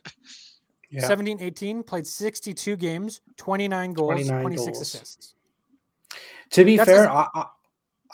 yeah. 0.90 1.06
17 1.06 1.40
18 1.40 1.82
played 1.82 2.06
62 2.06 2.76
games, 2.76 3.20
29 3.36 3.92
goals, 3.92 4.12
29 4.12 4.40
26 4.42 4.66
goals. 4.66 4.80
assists. 4.82 5.34
To 6.50 6.64
be 6.64 6.76
That's 6.76 6.88
fair, 6.90 7.00
his- 7.02 7.08
I, 7.08 7.26
I, 7.34 7.46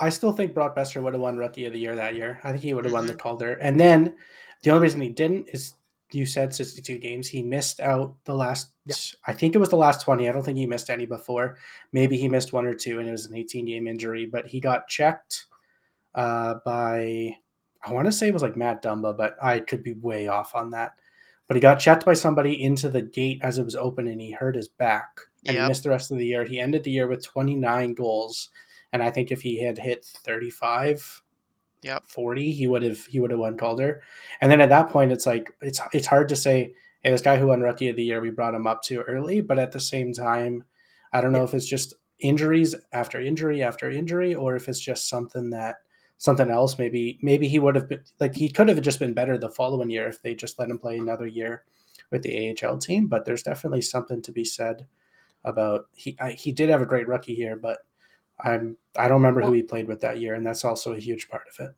I 0.01 0.09
still 0.11 0.33
think 0.33 0.55
Brock 0.55 0.77
Boeser 0.77 1.03
would 1.03 1.13
have 1.13 1.21
won 1.21 1.37
Rookie 1.37 1.65
of 1.67 1.73
the 1.73 1.79
Year 1.81 1.97
that 1.97 2.15
year. 2.15 2.39
I 2.45 2.53
think 2.53 2.63
he 2.63 2.73
would 2.73 2.85
have 2.85 2.93
won 2.93 3.03
Mm-hmm. 3.05 3.13
the 3.13 3.19
Calder. 3.19 3.55
And 3.55 3.79
then 3.81 4.15
the 4.63 4.71
only 4.71 4.83
reason 4.85 5.01
he 5.01 5.09
didn't 5.09 5.49
is 5.49 5.75
you 6.13 6.25
said 6.27 6.55
62 6.55 6.99
games. 6.99 7.29
He 7.29 7.43
missed 7.43 7.81
out 7.81 8.15
the 8.25 8.35
last, 8.35 8.71
Yeah. 8.87 8.95
I 9.27 9.33
think 9.33 9.55
it 9.55 9.59
was 9.59 9.69
the 9.69 9.77
last 9.77 10.03
20. 10.03 10.29
I 10.29 10.33
don't 10.33 10.43
think 10.43 10.59
he 10.59 10.67
missed 10.67 10.91
any 10.91 11.07
before. 11.07 11.59
Maybe 11.93 12.17
he 12.17 12.29
missed 12.29 12.53
one 12.53 12.67
or 12.67 12.75
two 12.75 12.99
and 12.99 13.09
it 13.09 13.13
was 13.13 13.27
an 13.27 13.37
18 13.37 13.67
game 13.67 13.87
injury, 13.87 14.27
but 14.27 14.47
he 14.47 14.61
got 14.61 14.89
checked 14.89 15.47
uh, 16.15 16.55
by, 16.65 17.37
I 17.85 17.93
want 17.93 18.07
to 18.07 18.13
say 18.13 18.29
it 18.29 18.35
was 18.35 18.43
like 18.43 18.57
Matt 18.57 18.83
Dumba, 18.83 19.17
but 19.17 19.37
I 19.43 19.61
could 19.61 19.83
be 19.83 19.95
way 19.95 20.29
off 20.29 20.55
on 20.55 20.71
that. 20.71 20.93
But 21.47 21.57
he 21.57 21.61
got 21.61 21.81
checked 21.81 22.05
by 22.05 22.15
somebody 22.15 22.63
into 22.63 22.89
the 22.89 23.03
gate 23.03 23.41
as 23.43 23.59
it 23.59 23.65
was 23.65 23.77
open 23.77 24.07
and 24.09 24.21
he 24.21 24.31
hurt 24.31 24.55
his 24.55 24.69
back 24.69 25.09
and 25.47 25.57
he 25.57 25.69
missed 25.69 25.83
the 25.83 25.91
rest 25.91 26.11
of 26.11 26.19
the 26.19 26.27
year. 26.27 26.45
He 26.45 26.61
ended 26.61 26.85
the 26.85 26.91
year 26.91 27.07
with 27.07 27.25
29 27.25 27.95
goals. 27.95 28.51
And 28.93 29.03
I 29.03 29.11
think 29.11 29.31
if 29.31 29.41
he 29.41 29.63
had 29.63 29.79
hit 29.79 30.05
35, 30.25 31.23
Yep. 31.83 32.05
40, 32.07 32.53
he 32.53 32.67
would 32.67 32.83
have 32.83 33.05
he 33.07 33.21
would 33.21 33.31
have 33.31 33.41
won 33.41 33.57
Calder. 33.57 34.03
And 34.41 34.51
then 34.51 34.61
at 34.61 34.69
that 34.69 34.91
point, 34.91 35.13
it's 35.13 35.27
like 35.27 35.53
it's 35.61 35.81
it's 35.93 36.07
hard 36.07 36.29
to 36.31 36.37
say, 36.37 36.75
hey, 37.03 37.11
this 37.11 37.23
guy 37.23 37.37
who 37.37 37.49
won 37.49 37.61
Rookie 37.61 37.89
of 37.89 37.97
the 37.97 38.05
Year, 38.05 38.21
we 38.21 38.31
brought 38.31 38.55
him 38.55 38.67
up 38.67 38.83
too 38.83 39.01
early. 39.03 39.41
But 39.41 39.59
at 39.59 39.73
the 39.73 39.81
same 39.81 40.13
time, 40.13 40.65
I 41.13 41.21
don't 41.21 41.33
know 41.33 41.45
if 41.45 41.55
it's 41.55 41.67
just 41.67 41.95
injuries 42.21 42.75
after 42.93 43.21
injury 43.21 43.63
after 43.63 43.91
injury, 43.91 44.35
or 44.35 44.57
if 44.57 44.69
it's 44.69 44.81
just 44.81 45.09
something 45.09 45.51
that 45.51 45.77
something 46.19 46.51
else. 46.51 46.79
Maybe 46.79 47.19
maybe 47.23 47.49
he 47.49 47.59
would 47.59 47.77
have 47.77 47.89
been 47.89 48.03
like 48.21 48.35
he 48.35 48.49
could 48.49 48.69
have 48.69 48.81
just 48.83 48.99
been 48.99 49.15
better 49.15 49.39
the 49.39 49.51
following 49.51 49.91
year 49.91 50.09
if 50.09 50.21
they 50.21 50.35
just 50.35 50.59
let 50.59 50.71
him 50.71 50.79
play 50.79 50.99
another 50.99 51.27
year 51.27 51.65
with 52.11 52.23
the 52.23 52.57
AHL 52.63 52.79
team. 52.79 53.07
But 53.07 53.25
there's 53.25 53.43
definitely 53.43 53.83
something 53.83 54.21
to 54.23 54.33
be 54.33 54.45
said 54.45 54.87
about 55.45 55.87
he 55.95 56.17
I, 56.21 56.33
he 56.33 56.53
did 56.53 56.69
have 56.69 56.83
a 56.83 56.87
great 56.87 57.09
rookie 57.09 57.35
year, 57.35 57.57
but 57.57 57.79
I'm 58.41 58.77
I 58.97 59.09
don't 59.09 59.21
remember 59.23 59.43
who 59.43 59.53
he 59.53 59.63
played 59.63 59.89
with 59.89 60.01
that 60.01 60.19
year, 60.21 60.35
and 60.35 60.47
that's 60.47 60.65
also 60.65 60.93
a 60.95 60.99
huge 60.99 61.29
part 61.29 61.45
of 61.49 61.67
it. 61.69 61.75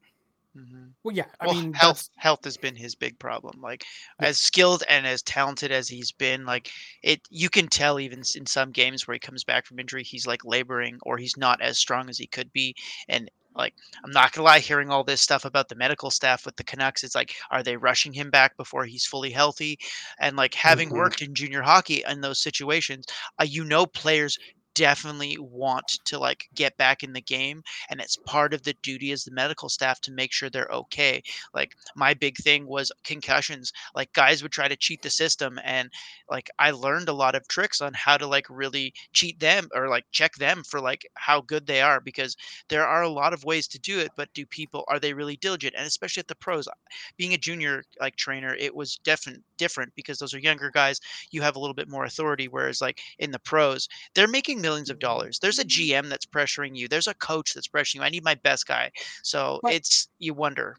Mhm. 0.56 0.90
Well, 1.04 1.14
yeah, 1.14 1.26
I 1.40 1.46
well, 1.46 1.54
mean, 1.54 1.72
health 1.74 1.98
that's- 1.98 2.10
health 2.16 2.44
has 2.44 2.56
been 2.56 2.74
his 2.74 2.94
big 2.96 3.18
problem. 3.20 3.60
Like 3.60 3.84
Yeah. 4.20 4.28
as 4.28 4.38
skilled 4.40 4.82
and 4.88 5.06
as 5.06 5.22
talented 5.22 5.70
as 5.70 5.88
he's 5.88 6.10
been, 6.12 6.44
like 6.44 6.70
it 7.02 7.20
you 7.30 7.48
can 7.48 7.68
tell 7.68 8.00
even 8.00 8.22
in 8.34 8.46
some 8.46 8.72
games 8.72 9.06
where 9.06 9.14
he 9.14 9.20
comes 9.20 9.44
back 9.44 9.64
from 9.64 9.78
injury, 9.78 10.02
he's 10.02 10.26
like 10.26 10.44
laboring 10.44 10.98
or 11.02 11.18
he's 11.18 11.36
not 11.36 11.60
as 11.62 11.78
strong 11.78 12.08
as 12.10 12.18
he 12.18 12.26
could 12.26 12.52
be. 12.52 12.74
And 13.08 13.30
like 13.54 13.74
I'm 14.04 14.10
not 14.10 14.32
gonna 14.32 14.44
lie, 14.44 14.58
hearing 14.58 14.90
all 14.90 15.04
this 15.04 15.20
stuff 15.20 15.44
about 15.44 15.68
the 15.68 15.74
medical 15.76 16.10
staff 16.10 16.44
with 16.44 16.56
the 16.56 16.64
Canucks, 16.64 17.04
it's 17.04 17.14
like, 17.14 17.36
are 17.52 17.62
they 17.62 17.76
rushing 17.76 18.12
him 18.12 18.28
back 18.30 18.56
before 18.56 18.84
he's 18.86 19.06
fully 19.06 19.30
healthy? 19.30 19.78
And 20.18 20.36
like 20.36 20.54
having 20.54 20.88
Mhm. 20.90 20.96
worked 20.96 21.22
in 21.22 21.32
junior 21.34 21.62
hockey 21.62 22.02
in 22.08 22.20
those 22.22 22.40
situations, 22.42 23.06
uh, 23.40 23.44
you 23.44 23.64
know 23.64 23.86
players 23.86 24.36
definitely 24.74 25.36
want 25.38 25.98
to 26.04 26.18
like 26.18 26.44
get 26.54 26.76
back 26.76 27.02
in 27.02 27.12
the 27.12 27.20
game 27.20 27.62
and 27.88 28.00
it's 28.00 28.16
part 28.26 28.54
of 28.54 28.62
the 28.62 28.74
duty 28.82 29.12
as 29.12 29.24
the 29.24 29.30
medical 29.30 29.68
staff 29.68 30.00
to 30.02 30.12
make 30.12 30.32
sure 30.32 30.48
they're 30.50 30.68
okay. 30.72 31.22
Like 31.54 31.74
my 31.96 32.14
big 32.14 32.36
thing 32.36 32.66
was 32.66 32.92
concussions. 33.04 33.72
Like 33.94 34.12
guys 34.12 34.42
would 34.42 34.52
try 34.52 34.68
to 34.68 34.76
cheat 34.76 35.02
the 35.02 35.10
system 35.10 35.58
and 35.64 35.90
like 36.28 36.48
i 36.58 36.70
learned 36.70 37.08
a 37.08 37.12
lot 37.12 37.34
of 37.34 37.46
tricks 37.48 37.80
on 37.80 37.92
how 37.94 38.16
to 38.16 38.26
like 38.26 38.46
really 38.48 38.92
cheat 39.12 39.38
them 39.40 39.68
or 39.74 39.88
like 39.88 40.04
check 40.12 40.34
them 40.36 40.62
for 40.64 40.80
like 40.80 41.06
how 41.14 41.40
good 41.40 41.66
they 41.66 41.80
are 41.80 42.00
because 42.00 42.36
there 42.68 42.86
are 42.86 43.02
a 43.02 43.08
lot 43.08 43.32
of 43.32 43.44
ways 43.44 43.66
to 43.68 43.78
do 43.78 43.98
it 43.98 44.10
but 44.16 44.32
do 44.34 44.44
people 44.46 44.84
are 44.88 44.98
they 44.98 45.12
really 45.12 45.36
diligent? 45.36 45.74
And 45.76 45.86
especially 45.86 46.20
at 46.20 46.28
the 46.28 46.34
pros 46.36 46.68
being 47.16 47.34
a 47.34 47.38
junior 47.38 47.82
like 48.00 48.16
trainer 48.16 48.54
it 48.54 48.74
was 48.74 48.96
different 49.04 49.42
different 49.56 49.92
because 49.94 50.18
those 50.18 50.34
are 50.34 50.38
younger 50.38 50.70
guys 50.70 51.00
you 51.30 51.42
have 51.42 51.56
a 51.56 51.60
little 51.60 51.74
bit 51.74 51.88
more 51.88 52.04
authority 52.04 52.48
whereas 52.48 52.80
like 52.80 53.00
in 53.18 53.30
the 53.30 53.38
pros 53.38 53.88
they're 54.14 54.28
making 54.28 54.59
millions 54.60 54.90
of 54.90 54.98
dollars 54.98 55.38
there's 55.38 55.58
a 55.58 55.64
mm-hmm. 55.64 56.06
gm 56.06 56.08
that's 56.08 56.26
pressuring 56.26 56.76
you 56.76 56.88
there's 56.88 57.06
a 57.08 57.14
coach 57.14 57.54
that's 57.54 57.68
pressuring 57.68 57.96
you 57.96 58.02
i 58.02 58.08
need 58.08 58.24
my 58.24 58.34
best 58.36 58.66
guy 58.66 58.90
so 59.22 59.60
But- 59.62 59.74
it's 59.74 60.08
you 60.18 60.34
wonder 60.34 60.76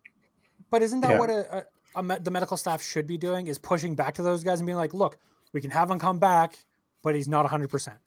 but 0.71 0.81
isn't 0.81 1.01
that 1.01 1.11
Yeah. 1.11 1.19
what 1.19 1.29
a, 1.29 1.57
a, 1.57 1.63
a 1.95 2.03
me- 2.03 2.17
the 2.21 2.31
medical 2.31 2.57
staff 2.57 2.81
should 2.81 3.05
be 3.05 3.17
doing? 3.17 3.47
Is 3.47 3.59
pushing 3.59 3.93
back 3.93 4.15
to 4.15 4.23
those 4.23 4.43
guys 4.43 4.59
and 4.61 4.65
being 4.65 4.77
like, 4.77 4.93
look, 4.93 5.17
we 5.53 5.59
can 5.61 5.69
have 5.69 5.91
him 5.91 5.99
come 5.99 6.17
back, 6.17 6.57
but 7.03 7.13
he's 7.13 7.27
not 7.27 7.43
100. 7.43 7.69
percent 7.69 7.97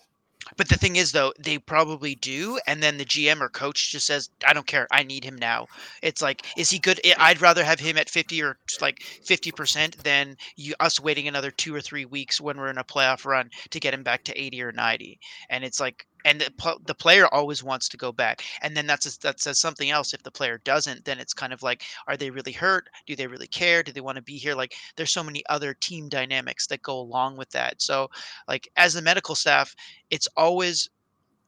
But 0.56 0.68
the 0.68 0.76
thing 0.76 0.96
is, 0.96 1.12
though, 1.12 1.32
they 1.38 1.58
probably 1.58 2.14
do, 2.14 2.58
and 2.66 2.82
then 2.82 2.98
the 2.98 3.04
GM 3.04 3.40
or 3.40 3.48
coach 3.48 3.90
just 3.90 4.06
says, 4.06 4.30
"I 4.46 4.52
don't 4.52 4.66
care. 4.66 4.86
I 4.90 5.02
need 5.02 5.24
him 5.24 5.36
now." 5.36 5.66
It's 6.02 6.22
like, 6.22 6.44
is 6.56 6.70
he 6.70 6.78
good? 6.78 7.00
I'd 7.18 7.40
rather 7.40 7.64
have 7.64 7.80
him 7.80 7.96
at 7.96 8.10
fifty 8.10 8.42
or 8.42 8.58
like 8.80 9.02
fifty 9.02 9.52
percent 9.52 10.02
than 10.04 10.36
you 10.56 10.74
us 10.80 11.00
waiting 11.00 11.28
another 11.28 11.50
two 11.50 11.74
or 11.74 11.80
three 11.80 12.04
weeks 12.04 12.40
when 12.40 12.58
we're 12.58 12.70
in 12.70 12.78
a 12.78 12.84
playoff 12.84 13.24
run 13.24 13.50
to 13.70 13.80
get 13.80 13.94
him 13.94 14.02
back 14.02 14.24
to 14.24 14.40
eighty 14.40 14.62
or 14.62 14.72
ninety. 14.72 15.18
And 15.50 15.64
it's 15.64 15.80
like, 15.80 16.06
and 16.24 16.40
the 16.40 16.78
the 16.86 16.94
player 16.94 17.26
always 17.32 17.62
wants 17.62 17.88
to 17.90 17.96
go 17.96 18.12
back, 18.12 18.42
and 18.62 18.76
then 18.76 18.86
that's 18.86 19.16
that 19.18 19.40
says 19.40 19.60
something 19.60 19.90
else. 19.90 20.14
If 20.14 20.22
the 20.22 20.30
player 20.30 20.58
doesn't, 20.64 21.04
then 21.04 21.18
it's 21.18 21.34
kind 21.34 21.52
of 21.52 21.62
like, 21.62 21.84
are 22.08 22.16
they 22.16 22.30
really 22.30 22.52
hurt? 22.52 22.88
Do 23.06 23.16
they 23.16 23.26
really 23.26 23.46
care? 23.46 23.82
Do 23.82 23.92
they 23.92 24.00
want 24.00 24.16
to 24.16 24.22
be 24.22 24.36
here? 24.36 24.54
Like, 24.54 24.74
there's 24.96 25.10
so 25.12 25.24
many 25.24 25.42
other 25.48 25.74
team 25.74 26.08
dynamics 26.08 26.66
that 26.68 26.82
go 26.82 26.98
along 26.98 27.36
with 27.36 27.50
that. 27.50 27.80
So, 27.82 28.08
like 28.48 28.68
as 28.76 28.94
the 28.94 29.02
medical 29.02 29.34
staff 29.34 29.74
it's 30.10 30.28
always 30.36 30.88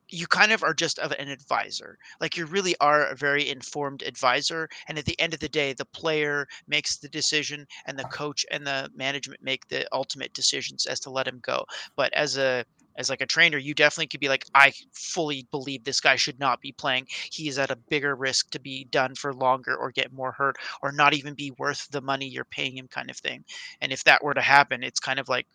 you 0.09 0.27
kind 0.29 0.53
of 0.53 0.63
are 0.63 0.75
just 0.75 1.01
of 1.01 1.11
an 1.13 1.29
advisor. 1.29 1.99
Like 2.21 2.37
you 2.37 2.47
really 2.47 2.77
are 2.81 3.07
a 3.07 3.17
very 3.17 3.49
informed 3.51 4.03
advisor. 4.03 4.69
And 4.87 4.99
at 4.99 5.05
the 5.05 5.19
end 5.19 5.35
of 5.35 5.41
the 5.41 5.49
day, 5.49 5.73
the 5.73 5.85
player 5.85 6.47
makes 6.69 6.97
the 6.97 7.09
decision 7.09 7.67
and 7.87 7.99
the 7.99 8.05
coach 8.05 8.47
and 8.53 8.65
the 8.65 8.89
management 8.95 9.43
make 9.43 9.67
the 9.69 9.85
ultimate 9.93 10.33
decisions 10.33 10.87
as 10.87 11.01
to 11.01 11.11
let 11.11 11.27
him 11.27 11.41
go. 11.43 11.65
But 11.97 12.13
as 12.15 12.39
a 12.39 12.65
as 12.97 13.11
like 13.11 13.21
a 13.21 13.27
trainer, 13.27 13.59
you 13.59 13.75
definitely 13.75 14.09
could 14.09 14.21
be 14.21 14.29
like, 14.29 14.45
I 14.55 14.73
fully 14.93 15.47
believe 15.51 15.85
this 15.85 16.01
guy 16.01 16.17
should 16.17 16.39
not 16.39 16.61
be 16.61 16.73
playing. 16.73 17.07
He 17.31 17.49
is 17.49 17.59
at 17.59 17.71
a 17.71 17.77
bigger 17.77 18.15
risk 18.15 18.51
to 18.51 18.61
be 18.61 18.85
done 18.85 19.15
for 19.15 19.33
longer 19.35 19.77
or 19.77 19.91
get 19.91 20.13
more 20.13 20.33
hurt 20.33 20.57
or 20.83 20.93
not 20.93 21.15
even 21.15 21.35
be 21.35 21.53
worth 21.59 21.89
the 21.91 22.01
money 22.01 22.27
you're 22.29 22.45
paying 22.45 22.77
him 22.77 22.89
kind 22.89 23.11
of 23.11 23.17
thing. 23.17 23.45
And 23.81 23.93
if 23.93 24.05
that 24.05 24.23
were 24.23 24.35
to 24.35 24.41
happen, 24.41 24.83
it's 24.83 25.01
kind 25.01 25.19
of 25.19 25.29
like 25.29 25.47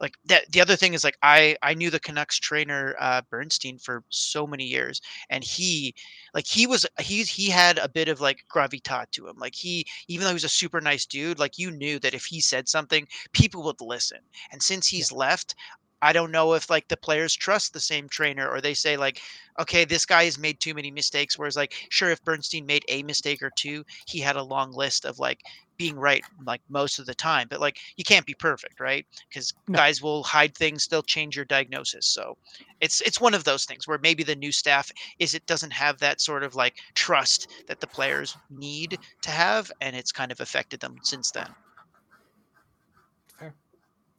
like 0.00 0.14
that 0.26 0.50
the 0.52 0.60
other 0.60 0.76
thing 0.76 0.94
is 0.94 1.04
like 1.04 1.16
i 1.22 1.56
i 1.62 1.74
knew 1.74 1.90
the 1.90 2.00
canucks 2.00 2.38
trainer 2.38 2.94
uh 3.00 3.20
bernstein 3.30 3.78
for 3.78 4.04
so 4.10 4.46
many 4.46 4.64
years 4.64 5.00
and 5.30 5.42
he 5.42 5.94
like 6.34 6.46
he 6.46 6.66
was 6.66 6.86
he's 7.00 7.28
he 7.28 7.48
had 7.48 7.78
a 7.78 7.88
bit 7.88 8.08
of 8.08 8.20
like 8.20 8.44
gravitas 8.52 9.10
to 9.10 9.26
him 9.26 9.36
like 9.38 9.54
he 9.54 9.84
even 10.06 10.24
though 10.24 10.30
he 10.30 10.34
was 10.34 10.44
a 10.44 10.48
super 10.48 10.80
nice 10.80 11.06
dude 11.06 11.38
like 11.38 11.58
you 11.58 11.70
knew 11.70 11.98
that 11.98 12.14
if 12.14 12.24
he 12.24 12.40
said 12.40 12.68
something 12.68 13.06
people 13.32 13.62
would 13.64 13.80
listen 13.80 14.18
and 14.52 14.62
since 14.62 14.86
he's 14.86 15.10
left 15.12 15.54
i 16.02 16.12
don't 16.12 16.30
know 16.30 16.54
if 16.54 16.70
like 16.70 16.86
the 16.88 16.96
players 16.96 17.34
trust 17.34 17.72
the 17.72 17.80
same 17.80 18.08
trainer 18.08 18.48
or 18.48 18.60
they 18.60 18.74
say 18.74 18.96
like 18.96 19.20
okay 19.58 19.84
this 19.84 20.06
guy 20.06 20.24
has 20.24 20.38
made 20.38 20.58
too 20.60 20.74
many 20.74 20.90
mistakes 20.90 21.38
whereas 21.38 21.56
like 21.56 21.74
sure 21.90 22.10
if 22.10 22.22
bernstein 22.24 22.66
made 22.66 22.84
a 22.88 23.02
mistake 23.02 23.42
or 23.42 23.50
two 23.50 23.84
he 24.06 24.20
had 24.20 24.36
a 24.36 24.42
long 24.42 24.72
list 24.72 25.04
of 25.04 25.18
like 25.18 25.40
being 25.76 25.96
right 25.96 26.24
like 26.44 26.60
most 26.68 26.98
of 26.98 27.06
the 27.06 27.14
time 27.14 27.46
but 27.50 27.60
like 27.60 27.78
you 27.96 28.04
can't 28.04 28.26
be 28.26 28.34
perfect 28.34 28.80
right 28.80 29.06
because 29.28 29.52
No. 29.68 29.76
guys 29.76 30.02
will 30.02 30.24
hide 30.24 30.56
things 30.56 30.86
they'll 30.88 31.02
change 31.02 31.36
your 31.36 31.44
diagnosis 31.44 32.06
so 32.06 32.36
it's 32.80 33.00
it's 33.02 33.20
one 33.20 33.34
of 33.34 33.44
those 33.44 33.64
things 33.64 33.86
where 33.86 33.98
maybe 33.98 34.22
the 34.24 34.34
new 34.36 34.52
staff 34.52 34.90
is 35.18 35.34
it 35.34 35.46
doesn't 35.46 35.72
have 35.72 35.98
that 35.98 36.20
sort 36.20 36.42
of 36.42 36.54
like 36.54 36.76
trust 36.94 37.48
that 37.68 37.80
the 37.80 37.86
players 37.86 38.36
need 38.50 38.98
to 39.22 39.30
have 39.30 39.70
and 39.80 39.94
it's 39.96 40.12
kind 40.12 40.32
of 40.32 40.40
affected 40.40 40.80
them 40.80 40.96
since 41.02 41.30
then 41.30 41.54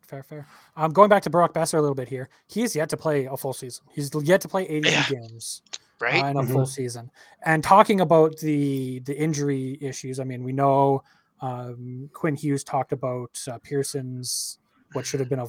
Fair, 0.10 0.24
fair. 0.24 0.48
Um, 0.76 0.92
going 0.92 1.08
back 1.10 1.22
to 1.24 1.30
Brock 1.30 1.54
Boeser 1.54 1.76
a 1.76 1.82
little 1.82 1.94
bit 1.96 2.08
here, 2.10 2.30
he's 2.48 2.76
yet 2.76 2.90
to 2.90 2.98
play 2.98 3.26
a 3.26 3.38
full 3.38 3.54
season. 3.54 3.86
He's 3.94 4.10
yet 4.24 4.42
to 4.42 4.48
play 4.48 4.64
82 4.68 4.90
Yeah. 4.90 5.06
games 5.08 5.62
right 6.02 6.24
uh, 6.24 6.28
in 6.30 6.38
a 6.38 6.42
Mhm. 6.42 6.52
full 6.52 6.66
season. 6.66 7.12
And 7.46 7.64
talking 7.64 8.02
about 8.02 8.38
the 8.38 9.00
the 9.02 9.16
injury 9.16 9.78
issues, 9.82 10.20
I 10.20 10.24
mean, 10.24 10.44
we 10.44 10.52
know 10.52 11.04
um, 11.42 12.10
Quinn 12.12 12.36
Hughes 12.36 12.64
talked 12.66 12.92
about 12.92 13.40
uh, 13.50 13.60
Pearson's 13.60 14.58
what 14.94 15.06
should 15.06 15.20
have 15.22 15.30
been 15.30 15.40
a 15.40 15.48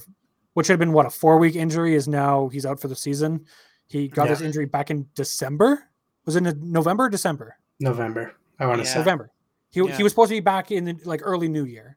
what 0.54 0.66
should 0.66 0.74
have 0.74 0.78
been 0.78 0.92
what 0.92 1.06
a 1.06 1.10
four 1.10 1.38
week 1.38 1.56
injury 1.56 1.94
is 1.94 2.06
now 2.06 2.48
he's 2.48 2.66
out 2.66 2.78
for 2.78 2.88
the 2.88 2.94
season. 2.96 3.46
He 3.86 4.06
got 4.08 4.28
his 4.28 4.40
injury 4.42 4.66
back 4.66 4.90
in 4.90 5.08
December. 5.14 5.84
Was 6.26 6.36
it 6.36 6.42
November, 6.42 7.04
or 7.04 7.08
December, 7.08 7.56
November. 7.80 8.34
I 8.58 8.66
want 8.66 8.80
to 8.82 8.84
Yeah. 8.86 8.92
say. 8.92 8.98
November? 9.00 9.30
He 9.70 9.80
Yeah. 9.80 9.96
he 9.96 10.02
was 10.02 10.12
supposed 10.12 10.28
to 10.28 10.34
be 10.36 10.40
back 10.40 10.70
in 10.70 10.84
the, 10.84 10.98
like 11.04 11.22
early 11.24 11.48
New 11.48 11.64
Year, 11.64 11.96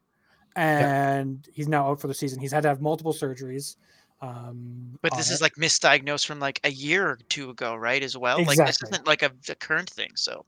and 0.56 1.48
he's 1.52 1.68
now 1.68 1.88
out 1.88 2.00
for 2.00 2.08
the 2.08 2.14
season. 2.14 2.40
He's 2.40 2.52
had 2.52 2.62
to 2.62 2.68
have 2.68 2.80
multiple 2.80 3.12
surgeries. 3.12 3.76
Um, 4.20 4.98
but 5.02 5.14
this 5.16 5.30
it. 5.30 5.34
is 5.34 5.40
like 5.42 5.54
misdiagnosed 5.56 6.24
from 6.24 6.38
like 6.40 6.60
a 6.64 6.70
year 6.70 7.06
or 7.06 7.18
two 7.28 7.50
ago 7.50 7.74
right 7.74 8.02
as 8.02 8.16
well 8.16 8.42
like 8.44 8.56
this 8.56 8.82
isn't 8.84 9.06
like 9.06 9.22
a, 9.22 9.30
a 9.50 9.54
current 9.56 9.90
thing 9.90 10.12
so 10.14 10.46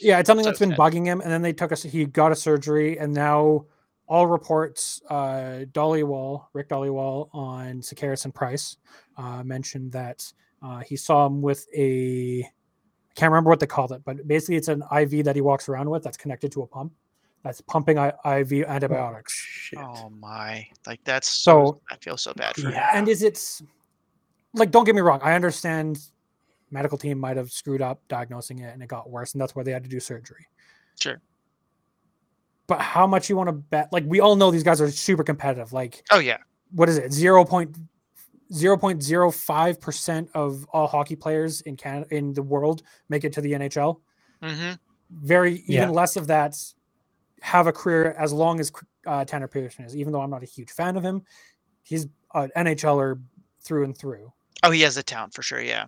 Yeah, 0.00 0.20
it's 0.20 0.28
something 0.28 0.44
So 0.44 0.50
that's 0.50 0.60
been 0.60 0.70
sad. 0.70 0.78
bugging 0.78 1.04
him, 1.06 1.20
and 1.20 1.30
then 1.32 1.42
they 1.42 1.52
took 1.52 1.72
us. 1.72 1.82
He 1.82 2.04
got 2.04 2.30
a 2.30 2.36
surgery, 2.36 2.98
and 2.98 3.12
now 3.12 3.64
all 4.06 4.26
reports, 4.26 5.02
uh, 5.10 5.64
Dhaliwal, 5.72 6.44
Rick 6.52 6.68
Dhaliwal 6.68 7.28
on 7.34 7.80
Sakaris 7.80 8.24
and 8.24 8.34
Price, 8.34 8.76
uh, 9.16 9.42
mentioned 9.42 9.92
that 9.92 10.30
uh, 10.62 10.80
he 10.80 10.96
saw 10.96 11.26
him 11.26 11.42
with 11.42 11.66
a, 11.76 12.40
I 12.42 13.14
can't 13.14 13.30
remember 13.32 13.50
what 13.50 13.60
they 13.60 13.66
called 13.66 13.92
it, 13.92 14.02
but 14.04 14.26
basically 14.28 14.56
it's 14.56 14.68
an 14.68 14.82
IV 14.96 15.24
that 15.24 15.34
he 15.34 15.42
walks 15.42 15.68
around 15.68 15.90
with 15.90 16.04
that's 16.04 16.16
connected 16.16 16.52
to 16.52 16.62
a 16.62 16.66
pump 16.66 16.92
that's 17.44 17.60
pumping 17.62 17.98
I- 17.98 18.12
IV 18.40 18.64
antibiotics. 18.66 19.32
Shit. 19.34 19.78
oh 19.78 20.10
my 20.10 20.66
like 20.86 21.00
that's 21.04 21.28
so 21.28 21.64
So- 21.64 21.80
i 21.90 21.96
feel 21.96 22.16
so 22.16 22.32
bad 22.34 22.54
for 22.56 22.62
him 22.68 22.72
Yeah. 22.72 22.90
And 22.94 23.08
is 23.08 23.22
it 23.22 23.40
like? 24.54 24.70
Don't 24.70 24.84
get 24.84 24.94
me 24.94 25.00
wrong. 25.02 25.20
I 25.22 25.34
understand 25.34 25.98
medical 26.70 26.98
team 26.98 27.18
might 27.18 27.36
have 27.36 27.50
screwed 27.50 27.80
up 27.82 28.00
diagnosing 28.08 28.58
it, 28.60 28.72
and 28.74 28.82
it 28.82 28.88
got 28.88 29.08
worse, 29.10 29.32
and 29.34 29.40
that's 29.40 29.54
why 29.54 29.62
they 29.62 29.72
had 29.72 29.82
to 29.84 29.90
do 29.90 30.00
surgery. 30.00 30.46
Sure. 31.00 31.20
But 32.66 32.80
how 32.80 33.06
much 33.06 33.30
you 33.30 33.36
want 33.36 33.48
to 33.48 33.52
bet? 33.52 33.92
Like 33.92 34.04
we 34.06 34.20
all 34.20 34.36
know 34.36 34.50
these 34.50 34.62
guys 34.62 34.80
are 34.80 34.90
super 34.90 35.22
competitive. 35.24 35.72
Like 35.72 36.02
oh 36.10 36.18
yeah 36.18 36.38
what 36.72 36.88
is 36.88 36.98
it? 36.98 37.12
Zero 37.12 37.44
point 37.44 37.76
zero 38.52 38.76
point 38.76 39.02
zero 39.02 39.30
five 39.30 39.80
percent 39.80 40.28
of 40.34 40.66
all 40.72 40.86
hockey 40.86 41.16
players 41.16 41.60
in 41.62 41.76
Canada 41.76 42.06
in 42.14 42.32
the 42.34 42.42
world 42.42 42.82
make 43.08 43.24
it 43.24 43.32
to 43.34 43.40
the 43.40 43.52
NHL. 43.52 44.00
hmm 44.42 44.72
Very 45.10 45.56
even 45.60 45.74
Yeah. 45.74 45.88
less 45.90 46.16
of 46.16 46.26
that 46.28 46.56
have 47.42 47.66
a 47.66 47.72
career 47.72 48.14
as 48.18 48.32
long 48.32 48.60
as 48.60 48.72
uh, 49.06 49.24
Tanner 49.24 49.48
Pearson 49.48 49.84
is. 49.84 49.96
Even 49.96 50.12
though 50.12 50.20
I'm 50.20 50.30
not 50.30 50.42
a 50.42 50.46
huge 50.46 50.70
fan 50.70 50.96
of 50.96 51.02
him, 51.02 51.22
he's 51.82 52.06
an 52.34 52.50
NHLer 52.56 53.20
through 53.60 53.84
and 53.84 53.96
through. 53.96 54.32
oh 54.62 54.70
he 54.70 54.82
has 54.82 54.94
the 54.94 55.02
talent 55.02 55.34
for 55.34 55.42
sure 55.42 55.60
yeah 55.60 55.86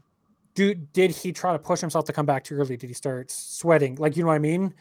do 0.55 0.75
did 0.75 1.11
he 1.11 1.33
try 1.33 1.53
to 1.53 1.59
push 1.59 1.81
himself 1.81 2.05
to 2.07 2.13
come 2.13 2.27
back 2.27 2.45
too 2.45 2.57
early? 2.57 2.77
Did 2.77 2.89
he 2.89 2.95
start 2.95 3.31
sweating? 3.31 3.97
Like 3.97 4.17
you 4.17 4.23
know 4.23 4.29
what 4.29 4.35
I 4.35 4.41
mean? 4.41 4.75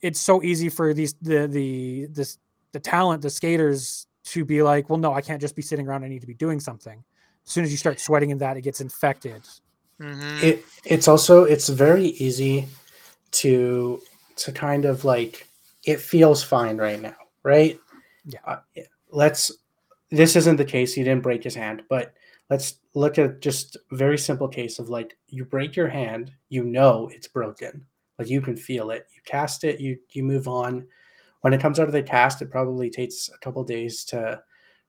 It's 0.00 0.20
so 0.20 0.42
easy 0.42 0.68
for 0.68 0.94
these 0.94 1.14
the 1.20 1.46
the 1.46 2.06
this 2.06 2.38
the 2.72 2.80
talent, 2.80 3.22
the 3.22 3.30
skaters 3.30 4.06
to 4.24 4.44
be 4.44 4.62
like, 4.62 4.88
well, 4.88 4.98
no, 4.98 5.12
I 5.12 5.20
can't 5.20 5.40
just 5.40 5.54
be 5.54 5.62
sitting 5.62 5.86
around. 5.86 6.04
I 6.04 6.08
need 6.08 6.20
to 6.22 6.26
be 6.26 6.34
doing 6.34 6.60
something. 6.60 7.04
As 7.44 7.52
soon 7.52 7.64
as 7.64 7.70
you 7.70 7.76
start 7.76 8.00
sweating 8.00 8.30
in 8.30 8.38
that, 8.38 8.56
it 8.56 8.62
gets 8.62 8.80
infected. 8.80 9.42
hmm 10.00 10.38
it 10.42 10.64
it's 10.84 11.08
also 11.08 11.44
it's 11.44 11.68
very 11.68 12.06
easy 12.06 12.66
to 13.32 14.00
to 14.36 14.52
kind 14.52 14.84
of 14.84 15.04
like 15.04 15.48
it 15.86 16.00
feels 16.00 16.42
fine 16.42 16.76
right 16.76 17.00
now 17.00 17.16
right? 17.42 17.78
Yeah. 18.24 18.40
uh, 18.46 18.56
let's 19.10 19.52
this 20.10 20.36
isn't 20.36 20.56
the 20.56 20.64
case 20.64 20.94
he 20.94 21.04
didn't 21.04 21.22
break 21.22 21.44
his 21.44 21.54
hand 21.54 21.82
but 21.88 22.14
let's 22.50 22.76
look 22.94 23.18
at 23.18 23.40
just 23.40 23.76
very 23.92 24.18
simple 24.18 24.48
case 24.48 24.78
of 24.78 24.88
like 24.88 25.16
you 25.28 25.44
break 25.44 25.76
your 25.76 25.88
hand 25.88 26.32
you 26.48 26.64
know 26.64 27.10
it's 27.12 27.28
broken. 27.28 27.84
Like 28.18 28.28
you 28.28 28.40
can 28.40 28.56
feel 28.56 28.90
it. 28.90 29.06
You 29.14 29.20
cast 29.24 29.64
it 29.64 29.80
you 29.80 29.98
you 30.10 30.22
move 30.22 30.48
on. 30.48 30.86
When 31.40 31.52
it 31.52 31.60
comes 31.60 31.78
out 31.78 31.88
of 31.88 31.92
the 31.92 32.02
cast 32.02 32.42
it 32.42 32.50
probably 32.50 32.90
takes 32.90 33.28
a 33.28 33.38
couple 33.38 33.64
days 33.64 34.04
to 34.06 34.42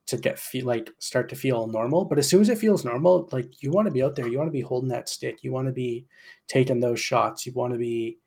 to 0.08 0.18
get 0.18 0.38
feel 0.38 0.66
like 0.66 0.92
start 1.00 1.28
to 1.30 1.36
feel 1.36 1.66
normal 1.66 2.06
but 2.06 2.20
as 2.20 2.30
soon 2.30 2.40
as 2.42 2.50
it 2.50 2.60
feels 2.60 2.86
normal 2.86 3.28
like 3.32 3.64
you 3.64 3.72
want 3.72 3.88
to 3.88 3.92
be 3.92 4.04
out 4.04 4.16
there 4.16 4.28
you 4.28 4.38
want 4.38 4.48
to 4.48 4.52
be 4.52 4.62
holding 4.62 4.88
that 4.90 5.10
stick 5.10 5.44
you 5.44 5.52
want 5.52 5.66
to 5.68 5.74
be 5.74 6.06
taking 6.48 6.80
those 6.80 7.00
shots 7.00 7.44
you 7.44 7.52
want 7.54 7.74
to 7.74 7.80
be 7.80 8.20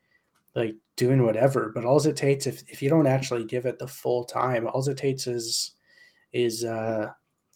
like 0.56 0.74
doing 0.98 1.24
whatever 1.24 1.70
but 1.74 1.84
all 1.84 2.04
it 2.06 2.16
takes 2.16 2.46
if, 2.46 2.62
if 2.68 2.82
you 2.82 2.90
don't 2.90 3.06
actually 3.06 3.44
give 3.44 3.64
it 3.64 3.78
the 3.78 3.86
full 3.86 4.24
time 4.24 4.66
all 4.66 4.86
it 4.86 4.98
takes 4.98 5.26
is 5.26 5.76
is 6.32 6.64
uh 6.64 7.08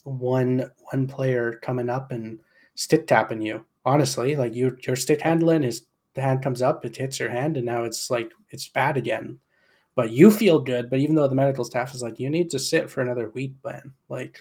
one 0.04 0.70
one 0.92 1.06
player 1.06 1.58
coming 1.62 1.90
up 1.90 2.12
and 2.12 2.38
stick 2.76 3.06
tapping 3.06 3.42
you 3.42 3.64
honestly 3.84 4.36
like 4.36 4.54
you 4.54 4.76
your 4.86 4.96
stick 4.96 5.20
handling 5.20 5.64
is 5.64 5.86
the 6.14 6.20
hand 6.20 6.42
comes 6.42 6.62
up 6.62 6.84
it 6.84 6.96
hits 6.96 7.18
your 7.18 7.30
hand 7.30 7.56
and 7.56 7.66
now 7.66 7.84
it's 7.84 8.10
like 8.10 8.32
it's 8.50 8.68
bad 8.68 8.96
again. 8.96 9.38
But 9.94 10.10
you 10.10 10.30
feel 10.30 10.58
good 10.58 10.88
but 10.88 11.00
even 11.00 11.14
though 11.14 11.28
the 11.28 11.34
medical 11.34 11.64
staff 11.64 11.94
is 11.94 12.02
like 12.02 12.18
you 12.18 12.30
need 12.30 12.50
to 12.50 12.58
sit 12.58 12.88
for 12.88 13.02
another 13.02 13.28
week 13.30 13.54
man 13.64 13.92
like 14.08 14.40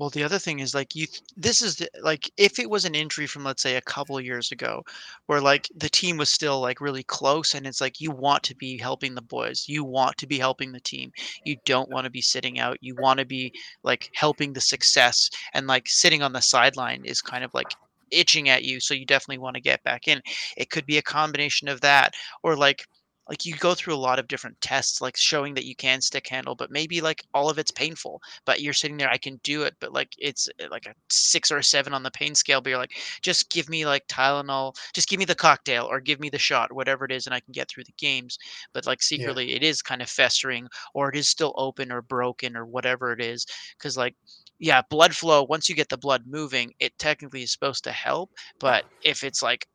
Well, 0.00 0.10
the 0.10 0.24
other 0.24 0.38
thing 0.40 0.60
is 0.60 0.74
like 0.74 0.96
you. 0.96 1.06
This 1.36 1.60
is 1.62 1.76
the, 1.76 1.88
like 2.02 2.30
if 2.38 2.58
it 2.58 2.70
was 2.70 2.84
an 2.86 2.94
injury 2.96 3.26
from 3.28 3.44
let's 3.44 3.62
say 3.62 3.76
a 3.76 3.82
couple 3.82 4.18
years 4.20 4.50
ago, 4.50 4.82
where 5.26 5.40
like 5.42 5.68
the 5.76 5.90
team 5.90 6.16
was 6.16 6.30
still 6.30 6.58
like 6.60 6.80
really 6.80 7.02
close, 7.04 7.54
and 7.54 7.66
it's 7.66 7.80
like 7.82 8.00
you 8.00 8.10
want 8.10 8.42
to 8.44 8.56
be 8.56 8.78
helping 8.78 9.14
the 9.14 9.20
boys, 9.22 9.66
you 9.68 9.84
want 9.84 10.16
to 10.16 10.26
be 10.26 10.38
helping 10.38 10.72
the 10.72 10.80
team, 10.80 11.12
you 11.44 11.56
don't 11.66 11.90
want 11.90 12.04
to 12.06 12.10
be 12.10 12.22
sitting 12.22 12.58
out, 12.58 12.78
you 12.80 12.96
want 12.96 13.20
to 13.20 13.26
be 13.26 13.52
like 13.84 14.10
helping 14.14 14.54
the 14.54 14.60
success, 14.62 15.30
and 15.54 15.66
like 15.68 15.86
sitting 15.88 16.22
on 16.22 16.32
the 16.32 16.40
sideline 16.40 17.04
is 17.04 17.20
kind 17.22 17.44
of 17.44 17.52
like 17.54 17.76
itching 18.10 18.48
at 18.48 18.64
you, 18.64 18.80
so 18.80 18.94
you 18.94 19.06
definitely 19.06 19.38
want 19.38 19.54
to 19.54 19.60
get 19.62 19.84
back 19.84 20.08
in. 20.08 20.22
It 20.56 20.70
could 20.70 20.86
be 20.86 20.98
a 20.98 21.02
combination 21.02 21.68
of 21.68 21.82
that, 21.82 22.14
or 22.42 22.56
like 22.56 22.86
like 23.30 23.46
you 23.46 23.54
go 23.54 23.74
through 23.74 23.94
a 23.94 23.96
lot 23.96 24.18
of 24.18 24.26
different 24.28 24.60
tests 24.60 25.00
like 25.00 25.16
showing 25.16 25.54
that 25.54 25.64
you 25.64 25.76
can 25.76 26.00
stick 26.00 26.26
handle 26.26 26.54
but 26.54 26.70
maybe 26.70 27.00
like 27.00 27.22
all 27.32 27.48
of 27.48 27.58
it's 27.58 27.70
painful 27.70 28.20
but 28.44 28.60
you're 28.60 28.72
sitting 28.72 28.96
there 28.96 29.08
i 29.08 29.16
can 29.16 29.40
do 29.44 29.62
it 29.62 29.74
but 29.80 29.92
like 29.92 30.12
it's 30.18 30.48
uh, 30.60 30.66
like 30.70 30.86
a 30.86 30.94
six 31.08 31.50
or 31.50 31.58
a 31.58 31.64
seven 31.64 31.94
on 31.94 32.02
the 32.02 32.10
pain 32.10 32.34
scale 32.34 32.60
but 32.60 32.70
you're 32.70 32.78
like 32.78 32.96
just 33.22 33.48
give 33.50 33.68
me 33.70 33.86
like 33.86 34.06
tylenol 34.08 34.74
just 34.92 35.08
give 35.08 35.18
me 35.18 35.24
the 35.24 35.34
cocktail 35.34 35.86
or 35.88 36.00
give 36.00 36.20
me 36.20 36.28
the 36.28 36.38
shot 36.38 36.72
whatever 36.72 37.04
it 37.04 37.12
is 37.12 37.26
and 37.26 37.34
i 37.34 37.40
can 37.40 37.52
get 37.52 37.68
through 37.68 37.84
the 37.84 37.94
games 37.96 38.36
but 38.74 38.86
like 38.86 39.00
secretly 39.00 39.52
it 39.52 39.62
is 39.62 39.80
kind 39.80 40.02
of 40.02 40.10
festering 40.10 40.68
or 40.94 41.08
it 41.08 41.16
is 41.16 41.28
still 41.28 41.54
open 41.56 41.92
or 41.92 42.02
broken 42.02 42.56
or 42.56 42.66
whatever 42.66 43.12
it 43.12 43.20
is 43.20 43.46
because 43.78 43.96
like 43.96 44.14
yeah 44.58 44.82
blood 44.90 45.14
flow 45.14 45.44
once 45.44 45.68
you 45.68 45.74
get 45.76 45.88
the 45.88 45.96
blood 45.96 46.24
moving 46.26 46.72
it 46.80 46.98
technically 46.98 47.42
is 47.42 47.52
supposed 47.52 47.84
to 47.84 47.92
help 47.92 48.30
but 48.58 48.84
if 49.04 49.22
it's 49.22 49.42
like 49.42 49.66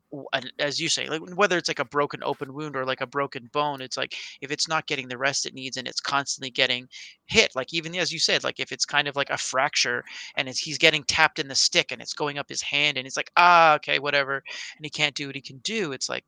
as 0.60 0.80
you 0.80 0.90
say 0.90 1.08
like 1.10 1.22
whether 1.36 1.58
it's 1.58 1.68
like 1.68 1.80
a 1.80 1.86
broken 1.86 2.22
open 2.24 2.54
wound 2.54 2.76
or 2.76 2.86
like 2.86 3.02
a 3.02 3.08
broken 3.08 3.50
bone 3.52 3.82
it's 3.82 3.98
like 3.98 4.16
if 4.42 4.52
it's 4.52 4.68
not 4.68 4.88
getting 4.88 5.08
the 5.08 5.18
rest 5.18 5.46
it 5.46 5.54
needs 5.54 5.78
and 5.78 5.88
it's 5.88 6.00
constantly 6.00 6.50
getting 6.50 6.88
hit 7.26 7.56
like 7.56 7.74
even 7.74 7.96
as 7.96 8.12
you 8.12 8.20
said 8.20 8.44
like 8.44 8.60
if 8.60 8.72
it's 8.72 8.86
kind 8.86 9.08
of 9.08 9.16
like 9.16 9.30
a 9.30 9.38
fracture 9.38 10.04
and 10.36 10.48
he's 10.48 10.78
getting 10.78 11.04
tapped 11.04 11.40
in 11.40 11.48
the 11.48 11.56
stick 11.56 11.92
and 11.92 12.02
it's 12.02 12.14
going 12.14 12.38
up 12.38 12.50
his 12.50 12.62
hand 12.62 12.98
and 12.98 13.08
it's 13.08 13.18
like 13.18 13.32
ah 13.38 13.76
okay 13.76 14.00
whatever 14.00 14.44
and 14.78 14.86
he 14.86 14.90
can't 14.90 15.16
do 15.16 15.28
what 15.28 15.36
he 15.36 15.42
can 15.42 15.58
do 15.60 15.92
it's 15.92 16.10
like 16.10 16.24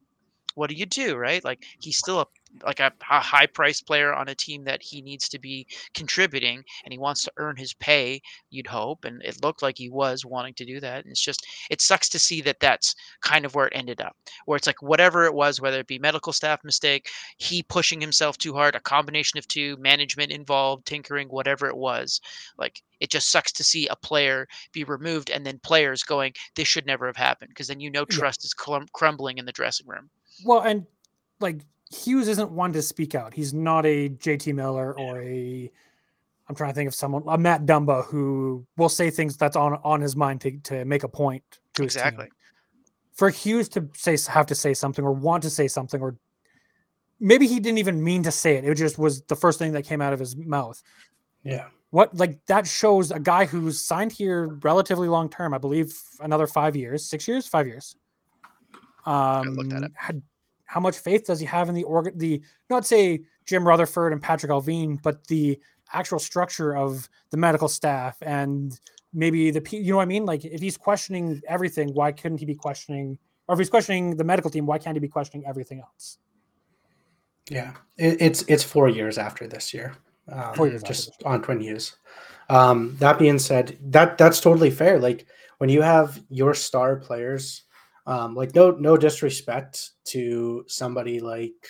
what 0.58 0.70
do 0.72 0.76
you 0.76 0.88
do 0.88 1.16
right? 1.16 1.44
Like 1.44 1.64
he's 1.80 1.98
still 1.98 2.20
a 2.20 2.26
like 2.64 2.80
a, 2.80 2.92
a 3.10 3.20
high 3.20 3.46
priced 3.46 3.86
player 3.86 4.14
on 4.14 4.30
a 4.30 4.36
team 4.36 4.64
that 4.64 4.82
he 4.82 5.02
needs 5.02 5.28
to 5.30 5.40
be 5.40 5.68
contributing 5.94 6.64
and 6.84 6.92
he 6.94 6.98
wants 6.98 7.24
to 7.24 7.32
earn 7.38 7.56
his 7.56 7.74
pay 7.76 8.22
you'd 8.50 8.68
hope 8.68 9.06
and 9.06 9.22
it 9.24 9.42
looked 9.44 9.62
like 9.62 9.78
he 9.78 9.90
was 9.90 10.26
wanting 10.26 10.54
to 10.54 10.66
do 10.66 10.80
that 10.80 11.04
and 11.04 11.12
it's 11.12 11.22
just 11.24 11.46
it 11.70 11.82
sucks 11.82 12.10
to 12.10 12.20
see 12.20 12.42
that 12.42 12.60
that's 12.60 12.96
kind 13.22 13.46
of 13.46 13.54
where 13.56 13.68
it 13.68 13.74
ended 13.76 14.02
up 14.02 14.16
where 14.46 14.56
it's 14.56 14.68
like 14.68 14.82
whatever 14.82 15.26
it 15.26 15.34
was 15.34 15.60
whether 15.62 15.80
it 15.80 15.88
be 15.88 16.00
medical 16.00 16.34
staff 16.34 16.64
mistake 16.64 17.10
he 17.38 17.62
pushing 17.64 18.00
himself 18.02 18.38
too 18.38 18.54
hard 18.54 18.76
a 18.76 18.80
combination 18.80 19.38
of 19.38 19.48
two 19.48 19.76
management 19.78 20.32
involved 20.32 20.86
tinkering 20.86 21.28
whatever 21.28 21.68
it 21.68 21.78
was 21.78 22.20
like 22.58 22.82
it 23.00 23.10
just 23.10 23.30
sucks 23.30 23.52
to 23.52 23.64
see 23.64 23.88
a 23.88 23.96
player 23.96 24.48
be 24.74 24.84
removed 24.84 25.30
and 25.30 25.46
then 25.46 25.60
players 25.60 26.04
going 26.04 26.34
this 26.56 26.68
should 26.68 26.86
never 26.86 27.06
have 27.08 27.16
happened 27.18 27.50
because 27.50 27.68
then 27.68 27.80
you 27.80 27.90
know 27.92 28.06
Yeah. 28.10 28.18
trust 28.18 28.44
is 28.46 28.54
clum- 28.54 28.88
crumbling 28.94 29.38
in 29.38 29.46
the 29.46 29.52
dressing 29.52 29.88
room 29.88 30.10
Well, 30.44 30.62
and 30.62 30.86
like 31.40 31.62
Hughes 31.92 32.28
isn't 32.28 32.52
one 32.52 32.74
to 32.74 32.82
speak 32.82 33.16
out. 33.16 33.34
He's 33.34 33.54
not 33.54 33.86
a 33.86 34.10
JT 34.10 34.54
Miller 34.54 34.98
or 34.98 35.22
a. 35.22 35.72
I'm 36.50 36.56
trying 36.56 36.72
to 36.72 36.76
think 36.76 36.88
of 36.88 36.96
someone, 36.96 37.24
a 37.28 37.38
Matt 37.38 37.66
Dumba, 37.66 38.06
who 38.06 38.66
will 38.78 38.90
say 38.90 39.10
things 39.10 39.36
that's 39.38 39.56
on 39.56 39.80
on 39.84 40.02
his 40.02 40.16
mind 40.16 40.42
to, 40.42 40.58
to 40.60 40.86
make 40.86 41.04
a 41.04 41.10
point 41.10 41.44
to 41.76 41.84
his 41.84 41.94
team. 41.94 42.02
Exactly. 42.02 42.28
For 43.14 43.30
Hughes 43.30 43.70
to 43.70 43.88
say 43.96 44.18
have 44.32 44.46
to 44.48 44.56
say 44.56 44.74
something 44.74 45.04
or 45.04 45.12
want 45.12 45.44
to 45.44 45.50
say 45.50 45.68
something, 45.68 46.02
or 46.02 46.18
maybe 47.20 47.48
he 47.48 47.60
didn't 47.60 47.80
even 47.80 48.04
mean 48.04 48.24
to 48.24 48.32
say 48.32 48.56
it. 48.56 48.66
It 48.66 48.76
just 48.76 48.98
was 48.98 49.22
the 49.24 49.36
first 49.36 49.60
thing 49.60 49.72
that 49.74 49.84
came 49.84 50.02
out 50.02 50.14
of 50.14 50.20
his 50.20 50.36
mouth. 50.36 50.82
Yeah. 51.44 51.68
What 51.90 52.16
like 52.16 52.46
that 52.48 52.68
shows 52.68 53.12
a 53.12 53.20
guy 53.20 53.46
who's 53.46 53.80
signed 53.80 54.12
here 54.12 54.48
relatively 54.62 55.08
long 55.08 55.30
term. 55.30 55.54
I 55.54 55.58
believe 55.58 55.98
another 56.20 56.48
five 56.48 56.76
years, 56.76 57.06
six 57.06 57.28
years, 57.28 57.48
five 57.48 57.66
years. 57.66 57.96
Um, 59.06 59.56
look 59.56 59.70
that 59.70 59.84
up. 59.86 59.92
had- 59.96 60.22
how 60.68 60.80
much 60.80 61.00
faith 61.00 61.26
does 61.26 61.40
he 61.40 61.46
have 61.46 61.70
in 61.70 61.76
the 61.76 61.84
organ? 61.84 62.18
The 62.18 62.42
not 62.70 62.86
say 62.86 63.22
Jim 63.46 63.68
Rutherford 63.68 64.14
and 64.14 64.22
Patrik 64.22 64.50
Allvin, 64.50 65.02
but 65.02 65.26
the 65.28 65.60
actual 65.94 66.20
structure 66.20 66.76
of 66.76 67.10
the 67.32 67.38
medical 67.38 67.70
staff 67.70 68.18
and 68.22 68.80
maybe 69.14 69.50
the 69.50 69.66
you 69.72 69.92
know 69.92 69.98
what 69.98 70.04
I 70.04 70.06
mean? 70.06 70.26
Like 70.26 70.46
if 70.46 70.62
he's 70.62 70.78
questioning 70.78 71.42
everything, 71.48 71.94
why 71.94 72.12
couldn't 72.12 72.38
he 72.38 72.46
be 72.46 72.56
questioning? 72.56 73.18
Or 73.48 73.54
if 73.54 73.60
he's 73.60 73.70
questioning 73.70 74.18
the 74.18 74.26
medical 74.26 74.52
team, 74.52 74.66
why 74.66 74.78
can't 74.78 74.96
he 74.96 75.00
be 75.00 75.08
questioning 75.08 75.48
everything 75.48 75.80
else? 75.80 76.18
Yeah, 77.50 77.74
it, 77.98 78.22
it's 78.22 78.44
it's 78.44 78.64
four 78.64 78.90
years 78.90 79.18
after 79.18 79.48
this 79.48 79.74
year. 79.74 79.96
Um, 80.30 80.54
Four 80.54 80.68
years 80.68 80.84
just 80.84 81.24
on 81.24 81.42
Quinn 81.42 81.62
Hughes. 81.62 81.96
Um, 82.50 82.98
that 83.00 83.18
being 83.18 83.40
said, 83.40 83.78
that 83.82 84.18
that's 84.18 84.42
totally 84.42 84.72
fair. 84.72 85.00
Like 85.00 85.26
when 85.58 85.70
you 85.70 85.82
have 85.82 86.22
your 86.30 86.54
star 86.54 86.98
players, 86.98 87.64
um, 88.08 88.34
like 88.34 88.56
no 88.56 88.72
no 88.72 88.98
disrespect 88.98 89.92
to 90.06 90.64
somebody 90.68 91.20
like 91.20 91.68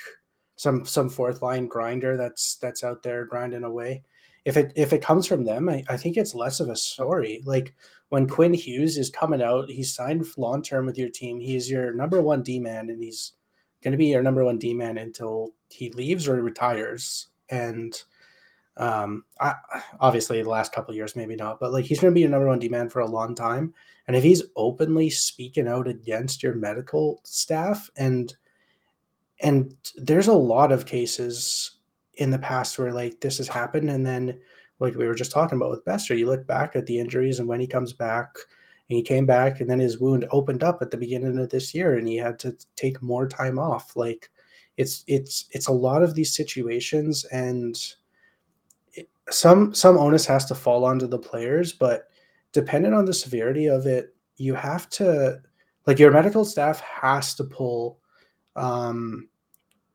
some 0.56 0.86
some 0.86 1.10
fourth 1.10 1.41
line 1.41 1.67
grinder 1.67 2.15
that's 2.15 2.56
that's 2.58 2.84
out 2.84 3.04
there 3.04 3.26
grinding 3.26 3.63
away. 3.63 4.04
If 4.45 4.56
it 4.56 4.71
if 4.76 4.93
it 4.93 5.02
comes 5.02 5.26
from 5.28 5.43
them, 5.43 5.67
I, 5.67 5.84
I 5.89 5.97
think 5.97 6.15
it's 6.15 6.36
less 6.36 6.60
of 6.60 6.69
a 6.69 6.76
story. 6.76 7.41
Like 7.43 7.73
when 8.10 8.30
Quinn 8.30 8.54
Hughes 8.54 8.97
is 8.97 9.10
coming 9.10 9.41
out, 9.41 9.69
he's 9.69 9.93
signed 9.93 10.26
long 10.38 10.62
term 10.62 10.86
with 10.86 10.97
your 10.97 11.10
team. 11.10 11.39
He's 11.39 11.69
your 11.69 11.91
number 11.91 12.21
one 12.21 12.43
D 12.43 12.60
man, 12.60 12.91
and 12.91 13.02
he's 13.02 13.34
going 13.84 13.91
to 13.91 13.97
be 13.97 14.06
your 14.06 14.23
number 14.23 14.45
one 14.45 14.60
D 14.60 14.76
man 14.76 15.00
until 15.00 15.54
he 15.69 15.89
leaves 15.91 16.28
or 16.28 16.41
retires. 16.41 17.28
And 17.50 18.00
um, 18.78 19.26
I, 19.39 19.56
obviously, 20.00 20.41
the 20.41 20.50
last 20.50 20.71
couple 20.71 20.93
years, 20.93 21.15
maybe 21.15 21.36
not, 21.36 21.60
but 21.60 21.73
like 21.73 21.86
he's 21.86 22.00
going 22.00 22.13
to 22.13 22.15
be 22.15 22.21
your 22.21 22.30
number 22.30 22.47
one 22.47 22.60
D 22.60 22.69
man 22.69 22.89
for 22.89 23.00
a 23.00 23.08
long 23.08 23.34
time. 23.34 23.73
And 24.07 24.15
if 24.15 24.23
he's 24.23 24.43
openly 24.55 25.09
speaking 25.09 25.67
out 25.67 25.87
against 25.87 26.41
your 26.41 26.55
medical 26.55 27.21
staff, 27.23 27.89
and 27.97 28.33
and 29.41 29.75
there's 29.95 30.27
a 30.27 30.33
lot 30.33 30.71
of 30.71 30.85
cases 30.85 31.77
in 32.15 32.31
the 32.31 32.39
past 32.39 32.79
where 32.79 32.93
like 32.93 33.19
this 33.19 33.37
has 33.37 33.47
happened, 33.47 33.89
and 33.89 34.05
then 34.05 34.39
like 34.79 34.95
we 34.95 35.07
were 35.07 35.15
just 35.15 35.31
talking 35.31 35.57
about 35.57 35.71
with 35.71 35.85
Boeser, 35.85 36.17
you 36.17 36.27
look 36.27 36.47
back 36.47 36.75
at 36.75 36.85
the 36.85 36.99
injuries 36.99 37.39
and 37.39 37.47
when 37.47 37.59
he 37.59 37.67
comes 37.67 37.93
back, 37.93 38.29
and 38.89 38.95
he 38.95 39.03
came 39.03 39.25
back, 39.25 39.59
and 39.59 39.69
then 39.69 39.79
his 39.79 39.99
wound 39.99 40.25
opened 40.31 40.63
up 40.63 40.81
at 40.81 40.89
the 40.91 40.97
beginning 40.97 41.37
of 41.37 41.49
this 41.49 41.73
year, 41.75 41.97
and 41.97 42.07
he 42.07 42.15
had 42.15 42.39
to 42.39 42.55
take 42.75 43.01
more 43.01 43.27
time 43.27 43.59
off. 43.59 43.95
Like 43.95 44.29
it's 44.77 45.03
it's 45.07 45.45
it's 45.51 45.67
a 45.67 45.73
lot 45.73 46.01
of 46.01 46.15
these 46.15 46.33
situations, 46.33 47.25
and 47.25 47.77
it, 48.93 49.09
some 49.29 49.73
some 49.73 49.97
onus 49.97 50.25
has 50.25 50.45
to 50.45 50.55
fall 50.55 50.85
onto 50.85 51.07
the 51.07 51.19
players, 51.19 51.73
but 51.73 52.07
depending 52.53 52.93
on 52.93 53.05
the 53.05 53.13
severity 53.13 53.67
of 53.67 53.86
it, 53.86 54.15
you 54.38 54.53
have 54.55 54.89
to 54.89 55.39
like 55.86 55.99
your 55.99 56.12
medical 56.12 56.45
staff 56.45 56.79
has 56.81 57.33
to 57.36 57.43
pull 57.43 57.99
um 58.55 59.27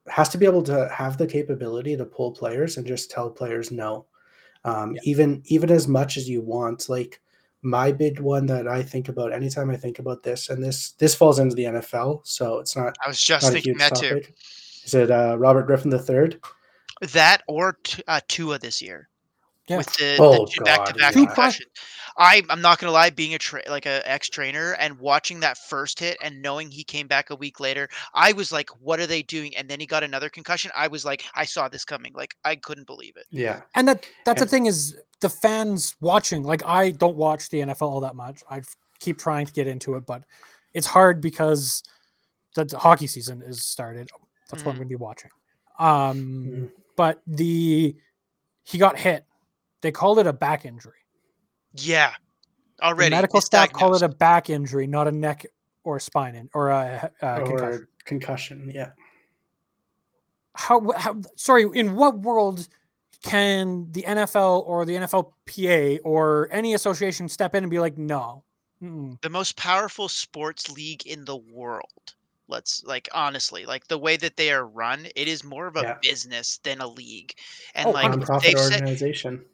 has 0.08 0.28
to 0.30 0.38
be 0.38 0.46
able 0.46 0.62
to 0.62 0.88
have 0.88 1.16
the 1.16 1.26
capability 1.26 1.96
to 1.96 2.04
pull 2.04 2.32
players 2.32 2.76
and 2.76 2.86
just 2.86 3.10
tell 3.10 3.30
players 3.30 3.70
no 3.70 4.06
um, 4.64 4.94
Yeah. 4.96 5.00
even 5.04 5.42
even 5.46 5.70
as 5.70 5.86
much 5.86 6.16
as 6.16 6.28
you 6.28 6.40
want 6.40 6.88
like 6.88 7.20
my 7.62 7.92
big 7.92 8.18
one 8.18 8.46
that 8.46 8.66
i 8.66 8.82
think 8.82 9.08
about 9.08 9.32
anytime 9.32 9.70
i 9.70 9.76
think 9.76 10.00
about 10.00 10.22
this 10.24 10.48
and 10.50 10.62
this 10.62 10.92
this 10.92 11.14
falls 11.14 11.38
into 11.38 11.54
the 11.54 11.64
nfl 11.64 12.20
so 12.26 12.58
it's 12.58 12.74
not, 12.76 12.96
I 13.04 13.08
was 13.08 13.20
just 13.22 13.52
thinking 13.52 13.74
huge 13.74 13.78
that 13.90 13.94
too. 13.94 14.20
is 14.84 14.94
it 14.94 15.10
uh, 15.10 15.36
robert 15.38 15.66
griffin 15.68 15.90
the 15.90 15.98
third 16.00 16.40
That 17.12 17.42
or 17.46 17.78
t- 17.84 18.02
uh, 18.08 18.20
Tua 18.28 18.58
this 18.58 18.82
year 18.82 19.08
Yeah. 19.68 19.78
with 19.78 19.92
the, 19.94 20.16
Oh, 20.18 20.46
the 20.46 20.50
two 20.52 20.64
back-to-back 20.64 21.14
yeah. 21.14 21.26
concussions. 21.26 21.70
I 22.16 22.42
I'm 22.50 22.60
not 22.60 22.78
gonna 22.78 22.92
lie, 22.92 23.10
being 23.10 23.34
a 23.34 23.38
tra- 23.38 23.62
like 23.68 23.86
a 23.86 24.02
ex 24.10 24.28
trainer 24.28 24.72
and 24.74 24.98
watching 24.98 25.40
that 25.40 25.56
first 25.58 25.98
hit 25.98 26.16
and 26.22 26.40
knowing 26.42 26.70
he 26.70 26.84
came 26.84 27.06
back 27.06 27.30
a 27.30 27.36
week 27.36 27.60
later, 27.60 27.88
I 28.14 28.32
was 28.32 28.52
like, 28.52 28.70
"What 28.80 29.00
are 29.00 29.06
they 29.06 29.22
doing?" 29.22 29.56
And 29.56 29.68
then 29.68 29.80
he 29.80 29.86
got 29.86 30.02
another 30.02 30.28
concussion. 30.28 30.70
I 30.76 30.88
was 30.88 31.04
like, 31.04 31.24
I 31.34 31.44
saw 31.44 31.68
this 31.68 31.84
coming. 31.84 32.12
Like 32.14 32.36
I 32.44 32.56
couldn't 32.56 32.86
believe 32.86 33.16
it. 33.16 33.26
yeah 33.30 33.62
And 33.74 33.88
that 33.88 34.06
that's 34.24 34.40
the 34.40 34.46
thing 34.46 34.66
is 34.66 34.96
the 35.20 35.28
fans 35.28 35.96
watching. 36.00 36.42
Like 36.42 36.62
I 36.66 36.90
don't 36.90 37.16
watch 37.16 37.48
the 37.50 37.58
NFL 37.60 37.82
all 37.82 38.00
that 38.00 38.14
much. 38.16 38.42
I 38.50 38.62
keep 39.00 39.18
trying 39.18 39.46
to 39.46 39.52
get 39.52 39.66
into 39.66 39.94
it, 39.96 40.06
but 40.06 40.22
it's 40.74 40.86
hard 40.86 41.20
because 41.20 41.82
the, 42.54 42.64
the 42.64 42.78
hockey 42.78 43.06
season 43.06 43.42
is 43.42 43.64
started. 43.64 44.10
That's 44.50 44.64
what 44.64 44.72
I'm 44.72 44.76
going 44.76 44.88
to 44.88 44.92
be 44.92 44.96
watching. 44.96 45.30
Um, 45.78 46.44
Mhm. 46.46 46.70
but 46.96 47.22
the 47.26 47.96
he 48.64 48.78
got 48.78 48.98
hit. 48.98 49.24
They 49.80 49.90
called 49.90 50.18
it 50.18 50.26
a 50.26 50.32
back 50.32 50.64
injury. 50.64 50.92
Yeah, 51.74 52.12
The 52.78 52.86
already 52.86 53.10
medical 53.10 53.40
staff 53.40 53.72
call 53.72 53.94
it 53.94 54.02
a 54.02 54.08
back 54.08 54.50
injury, 54.50 54.86
not 54.86 55.08
a 55.08 55.12
neck 55.12 55.46
or 55.84 55.98
spine 56.00 56.34
in, 56.34 56.48
or 56.54 56.68
a, 56.68 57.10
a 57.22 57.26
uh, 57.26 57.36
concussion. 57.44 57.82
or 57.82 57.88
concussion 58.04 58.72
yeah 58.74 58.90
how, 60.54 60.92
how 60.96 61.20
sorry 61.36 61.66
in 61.74 61.94
what 61.94 62.18
world 62.18 62.68
can 63.22 63.90
the 63.92 64.02
nfl 64.02 64.66
or 64.66 64.84
the 64.84 64.94
nflpa 64.94 66.00
or 66.04 66.48
any 66.50 66.74
association 66.74 67.28
step 67.28 67.54
in 67.54 67.64
and 67.64 67.70
be 67.70 67.78
like 67.78 67.96
no 67.96 68.44
mm-mm. 68.82 69.20
the 69.22 69.30
most 69.30 69.56
powerful 69.56 70.08
sports 70.08 70.70
league 70.70 71.06
in 71.06 71.24
the 71.24 71.36
world. 71.36 72.14
Let's 72.48 72.84
like 72.84 73.08
honestly, 73.14 73.64
like 73.64 73.86
the 73.86 73.96
way 73.96 74.16
that 74.18 74.36
they 74.36 74.52
are 74.52 74.66
run, 74.66 75.06
it 75.16 75.28
is 75.28 75.42
more 75.42 75.66
of 75.68 75.76
a 75.76 75.82
Yeah. 75.82 75.96
business 76.02 76.58
than 76.64 76.80
a 76.80 76.86
league. 76.86 77.34
And 77.74 77.88
Oh, 77.88 77.92
like 77.92 78.12
they've 78.42 78.58
said, 78.58 78.82
organization 78.82 79.44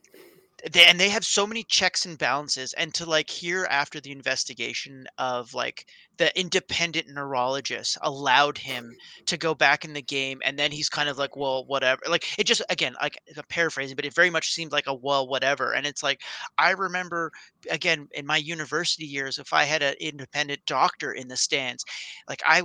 they, 0.72 0.86
and 0.86 0.98
they 0.98 1.08
have 1.08 1.24
so 1.24 1.46
many 1.46 1.62
checks 1.64 2.06
and 2.06 2.18
balances 2.18 2.72
and 2.74 2.92
to 2.94 3.06
like 3.06 3.30
hear 3.30 3.66
after 3.70 4.00
the 4.00 4.12
investigation 4.12 5.06
of 5.18 5.54
like 5.54 5.86
the 6.18 6.38
independent 6.38 7.09
neurologist 7.09 7.96
allowed 8.02 8.59
him 8.59 8.94
to 9.26 9.37
go 9.37 9.54
back 9.54 9.85
in 9.85 9.92
the 9.92 10.02
game 10.02 10.40
and 10.44 10.59
then 10.59 10.70
he's 10.70 10.88
kind 10.88 11.09
of 11.09 11.18
like 11.18 11.37
well 11.37 11.64
whatever 11.66 12.00
like 12.09 12.24
it 12.38 12.44
just 12.44 12.62
again 12.70 12.94
like 13.00 13.18
paraphrasing 13.48 13.96
but 13.96 14.04
it 14.04 14.14
very 14.14 14.31
much 14.31 14.52
seemed 14.52 14.72
like 14.72 14.87
a 14.87 14.94
well 14.94 15.26
whatever 15.28 15.72
and 15.72 15.87
it's 15.87 16.02
like 16.02 16.20
i 16.59 16.70
remember 16.70 17.31
again 17.70 18.09
in 18.12 18.26
my 18.26 18.37
university 18.37 19.04
years 19.07 19.38
if 19.38 19.52
i 19.52 19.64
had 19.64 19.83
an 19.83 19.94
independent 20.00 20.61
doctor 20.66 21.12
in 21.12 21.28
the 21.28 21.37
stands 21.37 21.85
like 22.28 22.42
i 22.46 22.62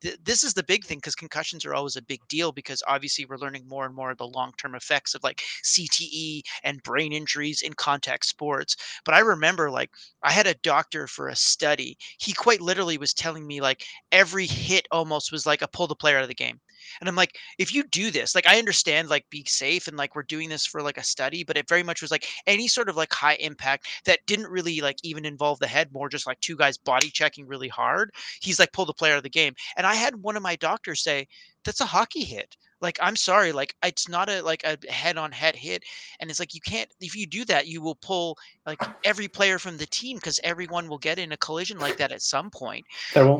th- 0.00 0.18
this 0.24 0.44
is 0.44 0.54
the 0.54 0.62
big 0.64 0.84
thing 0.84 0.98
because 0.98 1.14
concussions 1.14 1.64
are 1.64 1.74
always 1.74 1.96
a 1.96 2.02
big 2.02 2.20
deal 2.28 2.52
because 2.52 2.82
obviously 2.88 3.24
we're 3.24 3.36
learning 3.36 3.66
more 3.68 3.84
and 3.86 3.94
more 3.94 4.10
of 4.10 4.18
the 4.18 4.26
long-term 4.26 4.74
effects 4.74 5.14
of 5.14 5.22
like 5.22 5.42
cte 5.64 6.42
and 6.64 6.82
brain 6.82 7.12
injuries 7.12 7.62
in 7.62 7.72
contact 7.74 8.24
sports 8.26 8.76
but 9.04 9.14
i 9.14 9.20
remember 9.20 9.70
like 9.70 9.90
i 10.22 10.30
had 10.32 10.46
a 10.46 10.54
doctor 10.62 11.06
for 11.06 11.28
a 11.28 11.36
study 11.36 11.96
he 12.18 12.32
quite 12.32 12.60
literally 12.60 12.91
was 12.98 13.14
telling 13.14 13.46
me 13.46 13.60
like 13.60 13.84
every 14.10 14.46
hit 14.46 14.86
almost 14.90 15.32
was 15.32 15.46
like 15.46 15.62
a 15.62 15.68
pull 15.68 15.86
the 15.86 15.94
player 15.94 16.16
out 16.16 16.22
of 16.22 16.28
the 16.28 16.34
game. 16.34 16.60
And 17.00 17.08
i'm 17.08 17.14
like 17.14 17.36
if 17.58 17.72
you 17.72 17.84
do 17.84 18.10
this 18.10 18.34
like 18.34 18.46
i 18.46 18.58
understand 18.58 19.08
like 19.08 19.24
be 19.30 19.44
safe 19.46 19.86
and 19.86 19.96
like 19.96 20.16
we're 20.16 20.24
doing 20.24 20.48
this 20.48 20.66
for 20.66 20.82
like 20.82 20.98
a 20.98 21.04
study 21.04 21.44
but 21.44 21.56
it 21.56 21.68
very 21.68 21.84
much 21.84 22.02
was 22.02 22.10
like 22.10 22.26
any 22.46 22.66
sort 22.66 22.88
of 22.88 22.96
like 22.96 23.12
high 23.12 23.36
impact 23.36 23.86
that 24.04 24.18
didn't 24.26 24.50
really 24.50 24.80
like 24.80 24.96
even 25.04 25.24
involve 25.24 25.60
the 25.60 25.66
head 25.66 25.92
more 25.92 26.08
just 26.08 26.26
like 26.26 26.40
two 26.40 26.56
guys 26.56 26.76
body 26.76 27.08
checking 27.08 27.46
really 27.46 27.68
hard 27.68 28.10
he's 28.40 28.58
like 28.58 28.72
pull 28.72 28.84
the 28.84 28.92
player 28.92 29.12
out 29.12 29.18
of 29.18 29.22
the 29.22 29.30
game. 29.30 29.54
And 29.76 29.86
i 29.86 29.94
had 29.94 30.16
one 30.16 30.36
of 30.36 30.42
my 30.42 30.56
doctors 30.56 31.02
say 31.02 31.28
that's 31.64 31.80
a 31.80 31.86
hockey 31.86 32.24
hit. 32.24 32.56
Like 32.80 32.98
i'm 33.00 33.16
sorry 33.16 33.52
like 33.52 33.74
it's 33.84 34.08
not 34.08 34.28
a 34.28 34.42
like 34.42 34.64
a 34.64 34.76
head 34.90 35.16
on 35.16 35.32
head 35.32 35.54
hit. 35.56 35.84
And 36.20 36.30
it's 36.30 36.40
like 36.40 36.54
you 36.54 36.60
can't 36.60 36.90
if 37.00 37.14
you 37.14 37.26
do 37.26 37.44
that 37.46 37.68
you 37.68 37.80
will 37.80 37.94
pull 37.96 38.36
like 38.66 38.82
every 39.04 39.28
player 39.28 39.58
from 39.58 39.76
the 39.76 39.86
team 39.86 40.16
because 40.16 40.40
everyone 40.44 40.88
will 40.88 40.98
get 40.98 41.18
in 41.18 41.32
a 41.32 41.36
collision 41.36 41.78
like 41.78 41.96
that 41.96 42.12
at 42.12 42.22
some 42.22 42.50
point. 42.50 42.84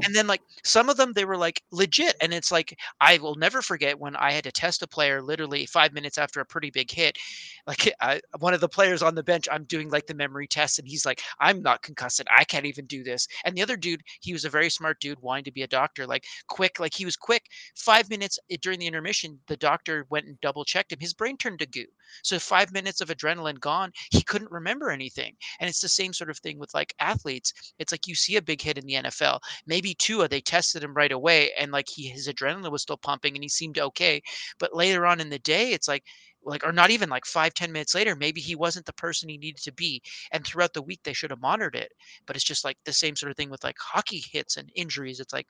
And 0.05 0.15
then 0.15 0.27
like 0.27 0.43
some 0.65 0.89
of 0.89 0.97
them 0.97 1.13
they 1.13 1.25
were 1.25 1.37
like 1.37 1.63
legit 1.71 2.15
and 2.21 2.33
it's 2.33 2.53
like 2.53 2.79
i 3.01 3.19
will 3.19 3.35
never 3.35 3.63
forget 3.63 3.99
when 3.99 4.15
i 4.17 4.31
had 4.31 4.45
to 4.45 4.53
test 4.53 4.83
a 4.83 4.87
player 4.87 5.21
literally 5.23 5.67
five 5.67 5.93
minutes 5.93 6.19
after 6.19 6.41
a 6.41 6.45
pretty 6.45 6.71
big 6.71 6.91
hit 6.91 7.17
like 7.67 7.93
I, 8.01 8.21
one 8.39 8.55
of 8.55 8.61
the 8.61 8.69
players 8.69 9.03
on 9.03 9.15
the 9.15 9.23
bench 9.23 9.49
i'm 9.51 9.65
doing 9.65 9.89
like 9.91 10.07
the 10.07 10.15
memory 10.15 10.47
test 10.47 10.79
and 10.79 10.89
he's 10.89 11.07
like 11.07 11.23
i'm 11.41 11.63
not 11.63 11.83
concussed 11.83 12.23
i 12.31 12.45
can't 12.45 12.67
even 12.67 12.87
do 12.87 13.03
this. 13.03 13.27
And 13.45 13.57
the 13.57 13.63
other 13.63 13.77
dude 13.77 14.03
he 14.21 14.33
was 14.33 14.45
a 14.45 14.51
very 14.51 14.71
smart 14.71 15.01
dude 15.01 15.21
wanting 15.21 15.45
to 15.45 15.53
be 15.53 15.63
a 15.63 15.67
doctor 15.67 16.07
like 16.07 16.25
quick 16.49 16.79
like 16.79 16.95
he 16.95 17.05
was 17.05 17.17
quick. 17.17 17.47
Five 17.75 18.11
minutes 18.11 18.39
eh, 18.51 18.57
during 18.61 18.79
the 18.79 18.87
intermission 18.87 19.39
the 19.47 19.57
doctor 19.57 20.07
went 20.11 20.27
and 20.27 20.41
double 20.41 20.65
checked 20.65 20.93
him. 20.93 21.01
His 21.01 21.15
brain 21.15 21.37
turned 21.37 21.61
to 21.61 21.67
goo. 21.67 21.87
So 22.23 22.39
five 22.39 22.73
minutes 22.73 23.01
of 23.01 23.09
adrenaline 23.09 23.61
gone 23.61 23.93
he 24.11 24.23
couldn't 24.23 24.51
remember 24.51 24.91
anything 24.91 25.12
and 25.19 25.69
it's 25.69 25.81
the 25.81 25.89
same 25.89 26.13
sort 26.13 26.31
of 26.31 26.39
thing 26.39 26.59
with 26.59 26.73
like 26.75 26.95
athletes 27.01 27.53
it's 27.79 27.93
like 27.93 28.07
you 28.07 28.15
see 28.15 28.37
a 28.37 28.43
big 28.43 28.61
hit 28.61 28.79
in 28.79 28.87
the 28.87 28.95
nfl 28.95 29.39
maybe 29.67 29.95
Tua, 29.95 30.29
they 30.29 30.41
tested 30.41 30.83
him 30.83 30.95
right 30.95 31.13
away 31.13 31.51
and 31.59 31.73
like 31.73 31.89
he 31.89 32.09
his 32.09 32.29
adrenaline 32.29 32.71
was 32.71 32.83
still 32.83 32.97
pumping 32.97 33.35
and 33.35 33.43
he 33.43 33.49
seemed 33.49 33.79
okay. 33.79 34.23
But 34.59 34.75
later 34.75 35.07
on 35.07 35.21
in 35.21 35.31
the 35.31 35.39
day, 35.39 35.73
it's 35.73 35.89
like 35.89 36.05
like 36.45 36.65
or 36.67 36.73
not 36.73 36.91
even 36.91 37.09
like 37.09 37.25
five 37.25 37.55
ten 37.55 37.71
minutes 37.73 37.95
later 37.95 38.17
maybe 38.17 38.41
he 38.41 38.55
wasn't 38.55 38.85
the 38.87 38.93
person 38.95 39.29
he 39.29 39.39
needed 39.39 39.63
to 39.63 39.73
be 39.73 40.03
and 40.33 40.45
throughout 40.45 40.73
the 40.73 40.83
week 40.83 41.01
they 41.05 41.13
should 41.13 41.31
have 41.31 41.41
monitored 41.41 41.77
it. 41.77 41.93
But 42.27 42.37
it's 42.37 42.45
just 42.45 42.65
like 42.65 42.77
the 42.85 42.93
same 42.93 43.17
sort 43.17 43.31
of 43.31 43.37
thing 43.37 43.51
with 43.51 43.65
like 43.65 43.77
hockey 43.79 44.23
hits 44.33 44.57
and 44.57 44.71
injuries. 44.75 45.21
It's 45.21 45.33
like 45.33 45.47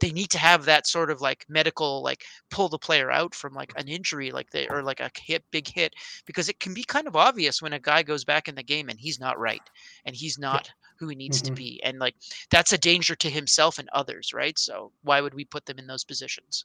they 0.00 0.10
need 0.12 0.30
to 0.30 0.38
have 0.38 0.64
that 0.64 0.86
sort 0.86 1.10
of 1.10 1.20
like 1.20 1.44
medical 1.48 2.02
like 2.02 2.24
pull 2.50 2.68
the 2.68 2.78
player 2.78 3.10
out 3.10 3.34
from 3.34 3.54
like 3.54 3.72
an 3.76 3.88
injury 3.88 4.30
like 4.30 4.50
they 4.50 4.68
or 4.68 4.82
like 4.82 5.00
a 5.00 5.10
hit 5.20 5.44
big 5.50 5.68
hit 5.68 5.94
because 6.26 6.48
it 6.48 6.60
can 6.60 6.74
be 6.74 6.84
kind 6.84 7.06
of 7.06 7.16
obvious 7.16 7.60
when 7.62 7.72
a 7.72 7.78
guy 7.78 8.02
goes 8.02 8.24
back 8.24 8.48
in 8.48 8.54
the 8.54 8.62
game 8.62 8.88
and 8.88 8.98
he's 8.98 9.20
not 9.20 9.38
right 9.38 9.62
and 10.04 10.14
he's 10.14 10.38
not 10.38 10.70
who 10.98 11.08
he 11.08 11.16
needs 11.16 11.42
to 11.42 11.52
Mhm. 11.52 11.56
be 11.56 11.82
and 11.82 11.98
like 11.98 12.14
that's 12.50 12.72
a 12.72 12.78
danger 12.78 13.14
to 13.14 13.30
himself 13.30 13.78
and 13.78 13.88
others 13.92 14.32
right? 14.32 14.58
So 14.58 14.92
why 15.02 15.20
would 15.20 15.34
we 15.34 15.44
put 15.44 15.66
them 15.66 15.78
in 15.78 15.86
those 15.86 16.04
positions? 16.04 16.64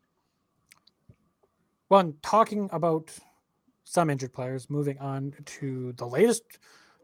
Well, 1.89 2.13
talking 2.21 2.69
about 2.71 3.17
some 3.83 4.09
injured 4.09 4.33
players, 4.33 4.69
moving 4.69 4.97
on 4.99 5.33
to 5.45 5.93
the 5.97 6.05
latest 6.07 6.43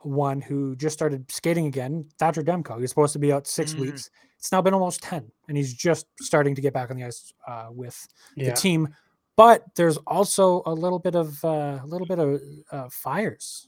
one 0.02 0.40
who 0.42 0.76
just 0.78 0.94
started 0.94 1.30
skating 1.32 1.66
again, 1.68 2.06
Thatcher 2.18 2.42
Demko. 2.44 2.80
He's 2.80 2.90
supposed 2.90 3.14
to 3.14 3.20
be 3.20 3.34
out 3.34 3.48
6 3.48 3.74
Mhm. 3.74 3.80
weeks. 3.82 4.10
It's 4.38 4.52
now 4.52 4.62
been 4.62 4.74
almost 4.74 5.02
10, 5.04 5.30
and 5.50 5.58
he's 5.58 5.74
just 5.74 6.08
starting 6.22 6.56
to 6.56 6.62
get 6.62 6.74
back 6.74 6.90
on 6.90 6.96
the 6.96 7.04
ice 7.04 7.34
uh, 7.46 7.68
with 7.72 8.08
the 8.38 8.44
team. 8.54 8.96
But 9.36 9.64
there's 9.76 9.98
also 10.08 10.64
a 10.66 10.74
little 10.74 11.00
bit 11.00 11.16
of 11.16 11.44
uh, 11.44 11.80
a 11.84 11.86
little 11.86 12.08
bit 12.08 12.20
of 12.20 12.42
uh, 12.72 12.90
fires, 12.90 13.68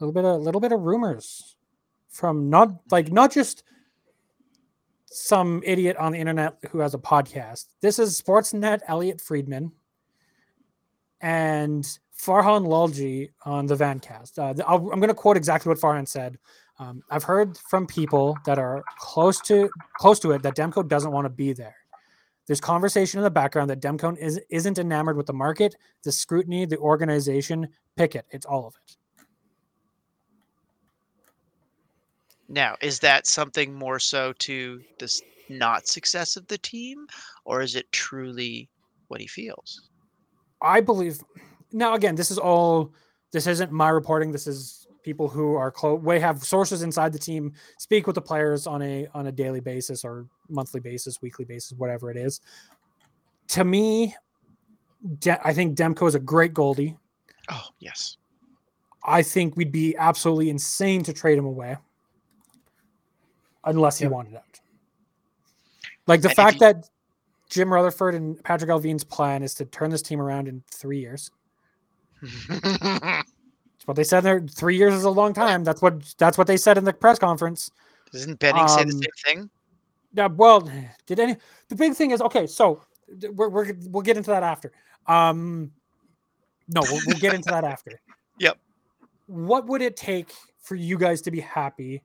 a 0.00 0.04
little 0.04 0.12
bit 0.12 0.24
of 0.24 0.34
a 0.34 0.38
little 0.38 0.60
bit 0.60 0.72
of 0.72 0.80
rumors 0.80 1.56
from 2.08 2.50
not 2.50 2.80
like 2.90 3.12
not 3.12 3.30
just 3.30 3.62
some 5.06 5.62
idiot 5.64 5.96
on 5.96 6.12
the 6.12 6.18
internet 6.18 6.58
who 6.70 6.78
has 6.80 6.94
a 6.94 6.98
podcast. 6.98 7.66
This 7.80 7.98
is 7.98 8.20
Sportsnet 8.20 8.80
Elliotte 8.88 9.20
Friedman 9.20 9.72
and 11.20 11.84
Farhan 12.18 12.66
Lalji 12.66 13.30
on 13.44 13.66
the 13.66 13.76
Vancast. 13.76 14.38
Uh, 14.38 14.62
I'll- 14.66 14.90
I'm 14.90 15.00
going 15.00 15.08
to 15.08 15.14
quote 15.14 15.36
exactly 15.36 15.68
what 15.68 15.78
Farhan 15.78 16.08
said. 16.08 16.38
Um, 16.78 17.02
I've 17.10 17.24
heard 17.24 17.56
from 17.70 17.86
people 17.86 18.36
that 18.44 18.58
are 18.58 18.84
close 18.98 19.40
to 19.42 19.70
close 19.98 20.18
to 20.20 20.32
it 20.32 20.42
that 20.42 20.56
Demko 20.56 20.86
doesn't 20.86 21.10
want 21.10 21.24
to 21.24 21.30
be 21.30 21.52
there. 21.52 21.76
There's 22.46 22.60
conversation 22.60 23.18
in 23.18 23.24
the 23.24 23.30
background 23.30 23.70
that 23.70 23.80
Demko 23.80 24.16
is 24.18 24.40
isn't 24.50 24.78
enamored 24.78 25.16
with 25.16 25.26
the 25.26 25.32
market, 25.32 25.74
the 26.04 26.12
scrutiny, 26.12 26.64
the 26.66 26.76
organization. 26.78 27.68
Pick 27.96 28.14
it. 28.14 28.26
It's 28.30 28.46
all 28.46 28.66
of 28.66 28.74
it. 28.76 28.96
now 32.48 32.76
is 32.80 33.00
that 33.00 33.26
something 33.26 33.74
more 33.74 33.98
so 33.98 34.32
to 34.34 34.80
the 34.98 35.20
not 35.48 35.88
success 35.88 36.36
of 36.36 36.46
the 36.46 36.58
team 36.58 37.06
or 37.44 37.60
is 37.60 37.74
it 37.74 37.90
truly 37.92 38.68
what 39.08 39.20
he 39.20 39.26
feels 39.26 39.88
I 40.62 40.80
believe 40.80 41.22
now 41.72 41.94
again, 41.94 42.14
this 42.14 42.30
is 42.30 42.38
all 42.38 42.92
this 43.32 43.46
isn't 43.46 43.70
my 43.72 43.88
reporting. 43.90 44.32
This 44.32 44.46
is 44.46 44.86
people 45.02 45.28
who 45.28 45.54
are 45.54 45.70
close 45.70 46.00
we 46.02 46.18
have 46.18 46.42
sources 46.42 46.82
inside 46.82 47.12
the 47.12 47.18
team 47.18 47.52
speak 47.78 48.06
with 48.06 48.14
the 48.14 48.20
players 48.22 48.66
on 48.66 48.82
a 48.82 49.06
on 49.14 49.26
a 49.28 49.32
daily 49.32 49.60
basis 49.60 50.04
or 50.04 50.26
monthly 50.48 50.80
basis, 50.80 51.20
weekly 51.22 51.44
basis, 51.44 51.72
whatever 51.78 52.10
it 52.10 52.16
is. 52.16 52.40
To 53.48 53.64
me, 53.64 54.14
De- 55.20 55.46
I 55.46 55.52
think 55.52 55.76
Demko 55.76 56.08
is 56.08 56.14
a 56.16 56.20
great 56.20 56.54
goalie. 56.54 56.96
oh 57.50 57.66
yes 57.78 58.16
I 59.04 59.22
think 59.22 59.56
we'd 59.56 59.70
be 59.70 59.94
absolutely 59.96 60.50
insane 60.50 61.04
to 61.04 61.12
trade 61.12 61.38
him 61.38 61.44
away 61.44 61.76
unless 63.64 63.98
he 63.98 64.04
Yep. 64.04 64.12
wanted 64.12 64.34
out. 64.34 64.60
Like 66.08 66.22
the 66.22 66.28
And 66.28 66.36
fact 66.36 66.54
he- 66.54 66.58
that 66.60 66.88
Jim 67.56 67.72
Rutherford 67.72 68.14
and 68.14 68.36
Patrik 68.44 68.68
Allvin's 68.68 69.02
plan 69.02 69.42
is 69.42 69.54
to 69.54 69.64
turn 69.64 69.88
this 69.88 70.02
team 70.02 70.20
around 70.20 70.46
in 70.46 70.62
three 70.70 71.00
years. 71.00 71.30
That's 72.50 73.24
what 73.86 73.96
they 73.96 74.04
said 74.04 74.20
there. 74.20 74.40
Three 74.40 74.76
years 74.76 74.92
is 74.92 75.04
a 75.04 75.10
long 75.10 75.32
time. 75.32 75.64
That's 75.64 75.80
what 75.80 76.02
that's 76.18 76.36
what 76.36 76.46
they 76.46 76.58
said 76.58 76.76
in 76.76 76.84
the 76.84 76.92
press 76.92 77.18
conference. 77.18 77.70
doesn't 78.12 78.38
benning 78.40 78.68
say 78.68 78.84
the 78.84 78.92
Um, 78.92 79.02
same 79.02 79.10
thing 79.24 79.50
Yeah, 80.12 80.26
well, 80.26 80.70
did 81.06 81.18
any 81.18 81.36
the 81.68 81.76
big 81.76 81.94
thing 81.94 82.10
is 82.10 82.20
okay, 82.20 82.46
so 82.46 82.82
we're, 83.32 83.48
we're 83.48 83.72
we'll 83.86 84.02
get 84.02 84.18
into 84.18 84.30
that 84.30 84.42
after. 84.42 84.70
Um 85.06 85.72
no, 86.68 86.82
we'll, 86.82 87.00
we'll 87.06 87.18
get 87.18 87.32
into 87.32 87.48
that 87.48 87.64
after. 87.72 88.02
Yep. 88.38 88.58
What 89.28 89.66
would 89.66 89.80
it 89.80 89.96
take 89.96 90.30
for 90.60 90.74
you 90.74 90.98
guys 90.98 91.22
to 91.22 91.30
be 91.30 91.40
happy 91.40 92.02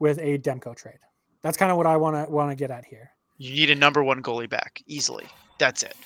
with 0.00 0.18
a 0.18 0.36
Demko 0.36 0.76
trade? 0.76 0.98
That's 1.40 1.56
kind 1.56 1.70
of 1.70 1.78
what 1.78 1.86
I 1.86 1.96
want 1.96 2.26
to 2.26 2.30
want 2.30 2.50
to 2.50 2.56
get 2.56 2.70
at 2.70 2.84
here. 2.84 3.10
You 3.42 3.54
need 3.54 3.70
a 3.70 3.74
number 3.74 4.04
one 4.04 4.22
goalie 4.22 4.48
back 4.48 4.82
easily. 4.86 5.26
That's 5.58 5.82
it. 5.82 5.96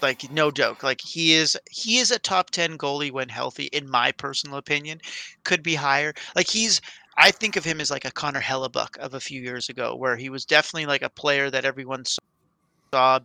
Like 0.00 0.30
no 0.32 0.50
joke. 0.50 0.82
Like 0.82 1.02
he 1.02 1.34
is 1.34 1.54
he 1.70 1.98
is 1.98 2.10
a 2.10 2.18
top 2.18 2.50
10 2.50 2.78
goalie 2.78 3.12
when 3.12 3.28
healthy 3.28 3.66
in 3.66 3.90
my 3.90 4.12
personal 4.12 4.56
opinion. 4.56 5.02
Could 5.44 5.62
be 5.62 5.74
higher. 5.74 6.14
Like 6.34 6.48
he's 6.48 6.80
i 7.18 7.30
think 7.30 7.56
of 7.56 7.64
him 7.64 7.80
as 7.80 7.90
like 7.90 8.04
a 8.04 8.10
connor 8.10 8.40
Hellebuyck 8.40 8.96
of 8.98 9.14
a 9.14 9.20
few 9.20 9.40
years 9.40 9.68
ago 9.68 9.96
where 9.96 10.16
he 10.16 10.28
was 10.28 10.44
definitely 10.44 10.86
like 10.86 11.02
a 11.02 11.08
player 11.08 11.50
that 11.50 11.64
everyone 11.64 12.04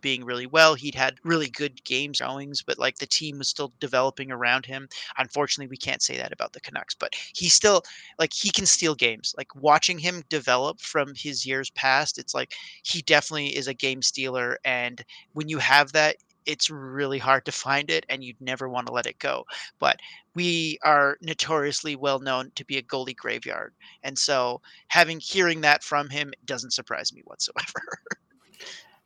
being 0.00 0.24
really 0.24 0.46
well 0.46 0.74
he'd 0.74 0.94
had 0.94 1.18
really 1.24 1.48
good 1.48 1.82
game 1.84 2.12
showings 2.12 2.62
but 2.62 2.78
like 2.78 2.98
the 2.98 3.06
team 3.06 3.38
was 3.38 3.48
still 3.48 3.72
developing 3.80 4.30
around 4.30 4.66
him. 4.66 4.88
Unfortunately 5.18 5.68
we 5.68 5.76
can't 5.76 6.02
say 6.02 6.16
that 6.16 6.32
about 6.32 6.52
the 6.52 6.60
canucks 6.60 6.94
but 6.94 7.14
he 7.34 7.48
still 7.48 7.82
like 8.18 8.32
he 8.32 8.50
can 8.50 8.66
steal 8.66 8.94
games. 8.94 9.34
Like 9.36 9.54
watching 9.54 9.98
him 9.98 10.22
develop 10.28 10.80
from 10.80 11.14
his 11.14 11.46
years 11.46 11.70
past 11.70 12.18
it's 12.18 12.34
like 12.34 12.54
he 12.82 13.02
definitely 13.02 13.56
is 13.56 13.68
a 13.68 13.74
game 13.74 14.02
stealer 14.02 14.58
and 14.64 15.04
when 15.32 15.48
you 15.48 15.58
have 15.58 15.92
that 15.92 16.16
it's 16.44 16.70
really 16.70 17.18
hard 17.18 17.44
to 17.44 17.52
find 17.52 17.88
it 17.90 18.04
and 18.08 18.24
you'd 18.24 18.40
never 18.40 18.68
want 18.68 18.86
to 18.88 18.92
let 18.92 19.06
it 19.06 19.18
go. 19.20 19.44
But 19.78 20.00
we 20.34 20.78
are 20.82 21.16
notoriously 21.20 21.94
well 21.94 22.18
known 22.18 22.50
to 22.56 22.64
be 22.64 22.78
a 22.78 22.82
goalie 22.82 23.16
graveyard 23.16 23.74
and 24.02 24.18
so 24.18 24.60
having 24.88 25.20
hearing 25.20 25.60
that 25.60 25.84
from 25.84 26.08
him 26.10 26.32
doesn't 26.44 26.72
surprise 26.72 27.12
me 27.12 27.22
whatsoever 27.24 27.98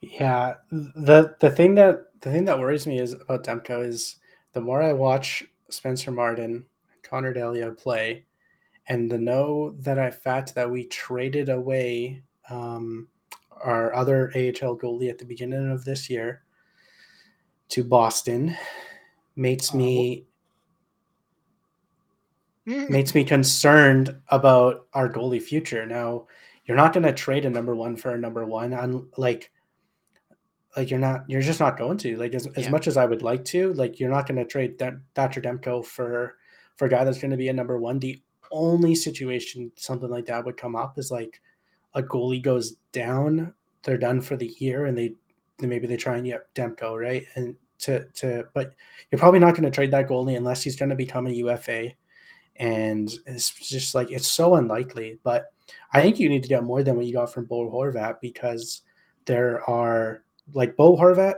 Yeah, 0.01 0.55
the 0.71 1.35
the 1.41 1.51
thing 1.51 1.75
that 1.77 2.07
the 2.21 2.31
thing 2.31 2.45
that 2.45 2.59
worries 2.59 2.87
me 2.87 2.99
is 2.99 3.13
about 3.13 3.45
Demko 3.45 3.85
is 3.85 4.17
the 4.53 4.61
more 4.61 4.83
I 4.83 4.93
watch 4.93 5.45
Spencer 5.71 6.11
Martin, 6.11 6.65
Connor 7.03 7.33
Delia 7.33 7.73
play, 7.73 8.25
and 8.89 9.11
the 9.11 9.19
know 9.19 9.73
that 9.81 9.99
I 9.99 10.11
fact 10.11 10.55
that 10.55 10.71
we 10.71 10.85
traded 10.87 11.49
away 11.49 12.23
um, 12.51 13.09
our 13.63 13.95
other 13.95 14.31
AHL 14.35 14.77
goalie 14.77 15.11
at 15.11 15.19
the 15.19 15.25
beginning 15.25 15.71
of 15.71 15.85
this 15.85 16.09
year 16.11 16.43
to 17.71 17.83
Boston 17.83 18.57
makes 19.35 19.75
Uh, 19.75 19.79
me 19.79 20.27
Mm. 22.67 22.91
makes 22.91 23.15
me 23.15 23.23
concerned 23.25 24.15
about 24.29 24.89
our 24.93 25.09
goalie 25.09 25.41
future. 25.41 25.87
Now, 25.87 26.27
you're 26.65 26.77
not 26.77 26.93
going 26.93 27.05
to 27.05 27.13
trade 27.13 27.45
a 27.45 27.51
number 27.51 27.77
one 27.77 27.97
for 27.97 28.11
a 28.15 28.19
number 28.19 28.45
one. 28.45 28.75
On 28.75 29.09
like, 29.17 29.53
like 30.77 30.91
you're 30.91 31.01
not, 31.01 31.29
you're 31.29 31.43
just 31.43 31.61
not 31.61 31.79
going 31.79 31.99
to. 31.99 32.17
Like 32.17 32.35
as, 32.35 32.47
as 32.49 32.69
much 32.69 32.87
as 32.87 32.97
I 32.97 33.07
would 33.07 33.23
like 33.23 33.45
to, 33.47 33.73
like 33.75 33.99
you're 33.99 34.11
not 34.11 34.27
going 34.27 34.37
to 34.37 34.45
trade 34.45 34.79
that 34.79 34.95
Thatcher 35.15 35.41
Demko 35.41 35.85
for 35.85 36.37
for 36.77 36.87
a 36.87 36.91
guy 36.91 37.05
that's 37.05 37.19
going 37.19 37.31
to 37.31 37.37
be 37.37 37.49
a 37.49 37.53
number 37.53 37.79
one. 37.79 37.99
The 37.99 38.21
only 38.51 38.95
situation 38.95 39.73
something 39.77 40.11
like 40.11 40.27
that 40.27 40.45
would 40.45 40.57
come 40.57 40.77
up 40.77 40.99
is 40.99 41.11
like 41.11 41.41
a 41.95 42.03
goalie 42.03 42.43
goes 42.43 42.77
down, 42.93 43.55
they're 43.83 43.99
done 43.99 44.21
for 44.21 44.37
the 44.37 44.55
year, 44.59 44.87
and 44.87 44.97
they 44.97 45.15
then 45.59 45.71
maybe 45.71 45.87
they 45.87 45.97
try 45.97 46.17
and 46.17 46.27
get 46.27 46.55
Demko 46.55 47.01
right 47.01 47.25
and 47.35 47.57
to 47.81 48.05
to. 48.15 48.45
But 48.53 48.75
you're 49.11 49.19
probably 49.19 49.41
not 49.41 49.53
going 49.53 49.65
to 49.65 49.71
trade 49.71 49.93
that 49.93 50.09
goalie 50.09 50.37
unless 50.37 50.63
he's 50.63 50.77
going 50.77 50.91
to 50.91 50.97
become 50.97 51.27
a 51.27 51.31
UFA 51.31 51.93
and 52.59 53.13
it's 53.27 53.51
just 53.51 53.95
like 53.95 54.11
it's 54.11 54.29
so 54.29 54.55
unlikely. 54.55 55.19
But 55.23 55.53
I 55.93 56.03
think 56.03 56.19
you 56.19 56.29
need 56.29 56.43
to 56.43 56.49
get 56.49 56.65
more 56.65 56.83
than 56.83 56.97
what 56.97 57.07
you 57.07 57.13
got 57.13 57.33
from 57.33 57.45
Bo 57.45 57.71
Horvat 57.71 58.21
because 58.21 58.83
there 59.25 59.69
are 59.69 60.23
like 60.53 60.77
Bo 60.77 60.97
Horvat. 60.97 61.35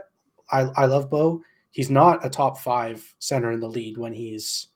I 0.51 0.61
I 0.61 0.85
love 0.85 1.09
Bo. 1.09 1.41
He's 1.71 1.89
not 1.89 2.25
a 2.25 2.29
top 2.29 2.57
five 2.59 3.13
center 3.19 3.51
in 3.51 3.59
the 3.59 3.67
league 3.69 3.97
when 3.97 4.13
he's 4.13 4.67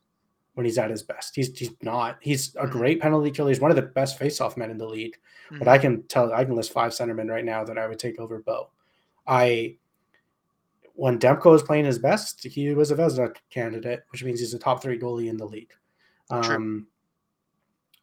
when 0.54 0.66
he's 0.66 0.78
at 0.78 0.92
his 0.92 1.02
best. 1.04 1.36
He's 1.36 1.58
he's 1.58 1.72
not. 1.82 2.18
He's 2.22 2.56
a 2.56 2.68
Mhm. 2.68 2.72
great 2.72 3.02
penalty 3.02 3.32
killer. 3.32 3.50
He's 3.50 3.60
one 3.60 3.72
of 3.72 3.76
the 3.76 3.82
best 3.82 4.20
faceoff 4.20 4.56
men 4.58 4.70
in 4.70 4.78
the 4.78 4.88
league. 4.88 5.18
But 5.50 5.62
Mhm. 5.62 5.68
I 5.68 5.78
can 5.80 6.04
tell 6.04 6.32
I 6.32 6.46
can 6.46 6.56
list 6.56 6.72
five 6.72 6.92
centermen 6.92 7.30
right 7.30 7.46
now 7.46 7.64
that 7.64 7.78
I 7.78 7.88
would 7.88 8.00
take 8.00 8.20
over 8.20 8.40
Bo. 8.40 8.70
I 9.26 9.78
when 10.96 11.18
Demko 11.18 11.46
was 11.52 11.64
playing 11.64 11.86
his 11.86 11.98
best, 11.98 12.44
he 12.44 12.72
was 12.76 12.92
a 12.92 12.96
Vezina 12.96 13.36
candidate, 13.50 14.04
which 14.12 14.24
means 14.24 14.40
he's 14.40 14.54
a 14.54 14.60
top 14.60 14.82
three 14.84 15.00
goalie 15.00 15.28
in 15.28 15.38
the 15.38 15.46
league. 15.46 15.74
True. 16.44 16.56
Um, 16.56 16.88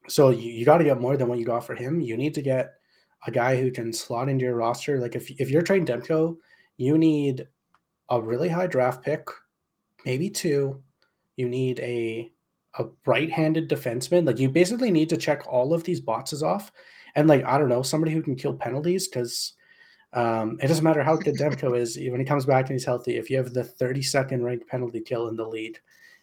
so 0.09 0.31
you, 0.31 0.51
you 0.51 0.65
got 0.65 0.79
to 0.79 0.85
get 0.85 1.01
more 1.01 1.17
than 1.17 1.29
what 1.29 1.39
you 1.39 1.45
got 1.45 1.65
for 1.65 1.77
him. 1.77 2.01
You 2.01 2.17
need 2.17 2.35
to 2.35 2.43
get 2.43 2.80
a 3.27 3.31
guy 3.31 3.61
who 3.61 3.71
can 3.71 3.93
slot 3.93 4.29
into 4.29 4.45
your 4.45 4.57
roster. 4.57 4.99
Like 4.99 5.15
if 5.15 5.31
if 5.41 5.51
you're 5.51 5.63
trading 5.63 5.87
Demko, 5.87 6.37
you 6.77 6.97
need 6.99 7.47
a 8.09 8.21
really 8.21 8.49
high 8.49 8.67
draft 8.67 9.05
pick, 9.05 9.27
maybe 10.05 10.31
two. 10.31 10.83
You 11.37 11.49
need 11.49 11.81
a 11.81 12.31
a 12.79 12.87
right-handed 13.05 13.69
defenseman. 13.69 14.27
Like 14.27 14.39
you 14.39 14.49
basically 14.49 14.91
need 14.91 15.09
to 15.11 15.17
check 15.17 15.43
all 15.47 15.75
of 15.75 15.85
these 15.85 16.01
boxes 16.01 16.43
off, 16.43 16.73
and 17.15 17.29
like 17.29 17.45
I 17.45 17.59
don't 17.59 17.69
know 17.69 17.83
somebody 17.83 18.13
who 18.13 18.23
can 18.23 18.37
kill 18.37 18.55
penalties 18.55 19.09
because 19.09 19.55
um, 20.13 20.59
it 20.63 20.67
doesn't 20.69 20.85
matter 20.85 21.03
how 21.03 21.17
good 21.17 21.37
Demko 21.37 21.79
is 21.79 21.97
when 21.97 22.21
he 22.21 22.27
comes 22.27 22.47
back 22.47 22.67
and 22.67 22.73
he's 22.73 22.85
healthy. 22.85 23.17
If 23.17 23.31
you 23.31 23.37
have 23.37 23.53
the 23.53 23.63
32nd 23.63 24.43
ranked 24.43 24.69
penalty 24.69 25.01
kill 25.01 25.29
in 25.29 25.37
the 25.37 25.47
lead, 25.47 25.79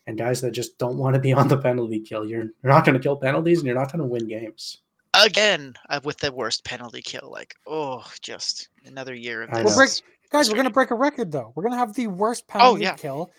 and 0.08 0.18
guys 0.18 0.41
that 0.41 0.52
just 0.52 0.78
don't 0.78 0.98
want 0.98 1.14
to 1.14 1.20
be 1.22 1.34
on 1.34 1.48
the 1.48 1.58
penalty 1.58 2.00
kill, 2.00 2.26
you're 2.26 2.45
you're 2.64 2.74
not 2.74 2.86
going 2.86 2.98
to 2.98 3.04
kill 3.04 3.18
penalties 3.18 3.60
and 3.60 3.68
you're 3.68 3.76
not 3.76 3.91
going 3.91 4.02
to 4.02 4.08
win 4.08 4.28
games. 4.28 4.82
Again 5.26 5.74
uh, 5.89 5.99
with 6.03 6.18
the 6.18 6.32
worst 6.32 6.63
penalty 6.63 7.01
kill. 7.01 7.30
Like, 7.32 7.53
oh, 7.65 8.03
just 8.22 8.70
another 8.86 9.13
year 9.13 9.43
of 9.43 9.51
this. 9.51 9.76
break- 9.76 9.91
Guys, 10.30 10.49
we're 10.49 10.57
gonna 10.57 10.70
break 10.70 10.91
a 10.91 10.95
record 10.95 11.32
though. 11.32 11.53
We're 11.55 11.63
gonna 11.63 11.78
have 11.78 11.93
the 11.93 12.07
worst 12.07 12.43
Oh, 12.49 12.51
penalty 12.53 12.84
yeah. 12.84 12.95
kill 12.95 13.32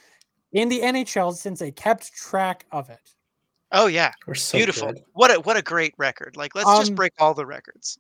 in 0.53 0.69
the 0.71 0.81
NHL 0.81 1.35
since 1.37 1.59
they 1.59 1.71
kept 1.71 2.13
track 2.15 2.65
of 2.73 2.89
it. 2.89 3.15
Oh 3.73 3.87
yeah, 3.89 4.13
We're 4.27 4.35
so 4.35 4.57
beautiful. 4.57 4.89
good. 4.93 5.03
What 5.13 5.31
a 5.31 5.41
what 5.41 5.59
a 5.59 5.63
great 5.63 5.93
record. 5.99 6.37
Like, 6.37 6.55
let's 6.55 6.71
just 6.79 6.91
Um, 6.93 6.95
break 6.95 7.13
all 7.19 7.35
the 7.35 7.45
records. 7.45 7.99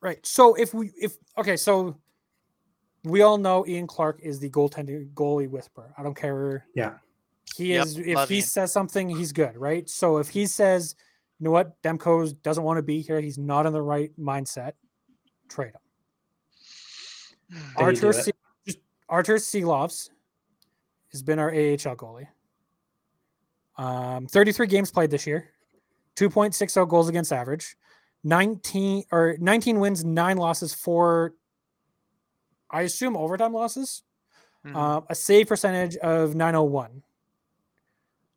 Right. 0.00 0.18
So 0.26 0.54
if 0.54 0.74
we 0.74 0.90
if 1.00 1.16
okay, 1.38 1.56
so 1.56 1.96
we 3.04 3.22
all 3.22 3.38
know 3.38 3.64
Ian 3.66 3.86
Clark 3.86 4.18
is 4.22 4.40
the 4.40 4.50
goaltending 4.50 5.12
goalie 5.14 5.48
whisperer. 5.48 5.94
I 5.96 6.02
don't 6.02 6.16
care. 6.16 6.66
Yeah. 6.74 6.94
He 7.54 7.74
Yep, 7.74 7.86
is 7.86 7.98
if 7.98 8.28
he 8.28 8.36
Ian. 8.38 8.44
says 8.44 8.72
something, 8.72 9.08
he's 9.08 9.30
good, 9.30 9.56
right? 9.56 9.88
So 9.88 10.18
if 10.18 10.28
he 10.30 10.46
says, 10.46 10.96
you 11.38 11.44
know 11.44 11.50
what, 11.50 11.80
Demko 11.82 12.40
doesn't 12.42 12.62
want 12.64 12.78
to 12.78 12.82
be 12.82 13.00
here, 13.00 13.20
he's 13.20 13.38
not 13.38 13.66
in 13.66 13.72
the 13.72 13.82
right 13.82 14.10
mindset, 14.18 14.72
trade 15.48 15.72
him. 15.72 15.80
There 17.76 17.92
you 17.92 18.02
Artur 18.06 18.10
it. 18.10 18.76
Artur 19.08 19.36
Silovs 19.36 20.10
has 21.12 21.22
been 21.22 21.38
our 21.38 21.50
AHL 21.50 21.96
goalie. 21.96 22.28
Um, 23.76 24.26
33 24.26 24.66
games 24.66 24.90
played 24.90 25.10
this 25.10 25.26
year, 25.26 25.50
2.60 26.16 26.88
goals 26.88 27.08
against 27.08 27.32
average, 27.32 27.76
19 28.24 29.04
or 29.12 29.36
19 29.38 29.78
wins, 29.80 30.04
nine 30.04 30.36
losses, 30.36 30.72
four. 30.74 31.34
I 32.70 32.82
assume 32.82 33.16
overtime 33.16 33.52
losses. 33.52 34.02
Mhm. 34.64 34.74
Uh, 34.74 35.00
a 35.10 35.14
save 35.14 35.48
percentage 35.48 35.96
of 35.98 36.34
901. 36.34 37.02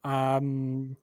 Um, 0.03 0.97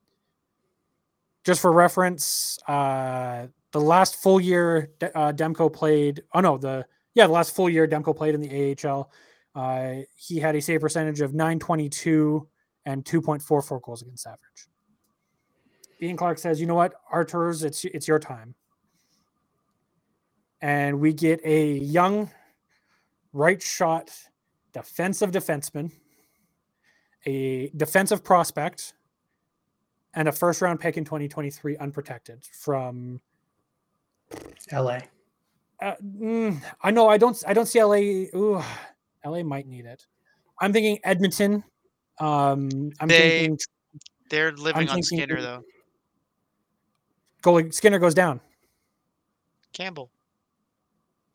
just 1.45 1.61
for 1.61 1.72
reference, 1.72 2.59
uh, 2.66 3.47
the 3.72 3.80
last 3.80 4.16
full 4.16 4.40
year 4.40 4.90
uh, 5.03 5.32
Demko 5.32 5.72
played. 5.72 6.22
Oh 6.32 6.40
no, 6.40 6.57
the 6.57 6.86
yeah, 7.14 7.26
the 7.26 7.32
last 7.32 7.55
full 7.55 7.68
year 7.68 7.86
Demko 7.86 8.16
played 8.16 8.34
in 8.34 8.40
the 8.40 8.76
AHL. 8.84 9.11
Uh, 9.55 10.03
he 10.16 10.38
had 10.40 10.57
a 10.57 10.61
save 10.61 10.80
percentage 10.80 11.20
of 11.20 11.34
922 11.34 12.49
and 12.86 13.05
2.44 13.05 13.82
goals 13.82 14.03
against 14.03 14.26
average. 14.26 14.40
Ian 16.03 16.16
Clark 16.16 16.38
says, 16.38 16.61
"You 16.61 16.66
know 16.66 16.74
what, 16.74 16.95
Artur's, 17.11 17.62
it's 17.62 17.84
it's 17.84 18.09
your 18.09 18.18
time." 18.18 18.55
And 20.61 20.99
we 20.99 21.12
get 21.12 21.40
a 21.45 21.72
young 21.72 22.30
right 23.32 23.62
shot 23.62 24.11
defensive 24.72 25.30
defenseman, 25.30 25.92
a 27.26 27.68
defensive 27.76 28.24
prospect, 28.24 28.95
and 30.17 30.29
a 30.29 30.33
first 30.33 30.62
round 30.62 30.81
pick 30.81 30.97
in 30.97 31.05
2023 31.05 31.77
unprotected 31.79 32.43
from 32.53 33.21
LA. 34.73 35.01
uh, 35.81 35.95
mm, 36.03 36.61
I 36.83 36.91
know 36.91 37.09
I 37.09 37.19
don't 37.19 37.43
I 37.47 37.53
don't 37.53 37.67
see 37.67 37.83
LA 37.83 37.97
ooh, 38.39 38.62
LA 39.25 39.43
might 39.43 39.67
need 39.67 39.87
it. 39.87 40.07
I'm 40.61 40.73
thinking 40.73 40.99
Edmonton. 41.05 41.65
Um 42.21 42.93
I'm 43.01 43.09
They- 43.09 43.41
thinking 43.47 43.59
They're 44.31 44.53
living 44.53 44.89
on 44.89 45.03
thinking- 45.03 45.03
Skinner 45.19 45.41
though. 45.43 45.65
goalie 47.43 47.73
Skinner 47.75 47.99
goes 47.99 48.15
down. 48.15 48.41
Campbell. 49.73 50.11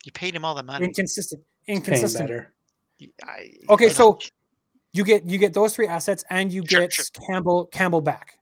You 0.04 0.12
paid 0.12 0.34
him 0.34 0.44
all 0.46 0.54
the 0.54 0.62
money. 0.62 0.86
Inconsistent. 0.86 1.42
Inconsistent. 1.66 2.46
I- 3.22 3.52
Okay, 3.68 3.86
I 3.86 3.88
so 3.90 4.18
you 4.92 5.04
get 5.04 5.24
you 5.26 5.38
get 5.38 5.52
those 5.52 5.74
three 5.74 5.86
assets 5.86 6.24
and 6.30 6.50
you 6.52 6.62
Sure, 6.66 6.80
get 6.80 6.92
sure. 6.92 7.04
Campbell 7.28 7.66
Campbell 7.66 8.00
back. 8.00 8.38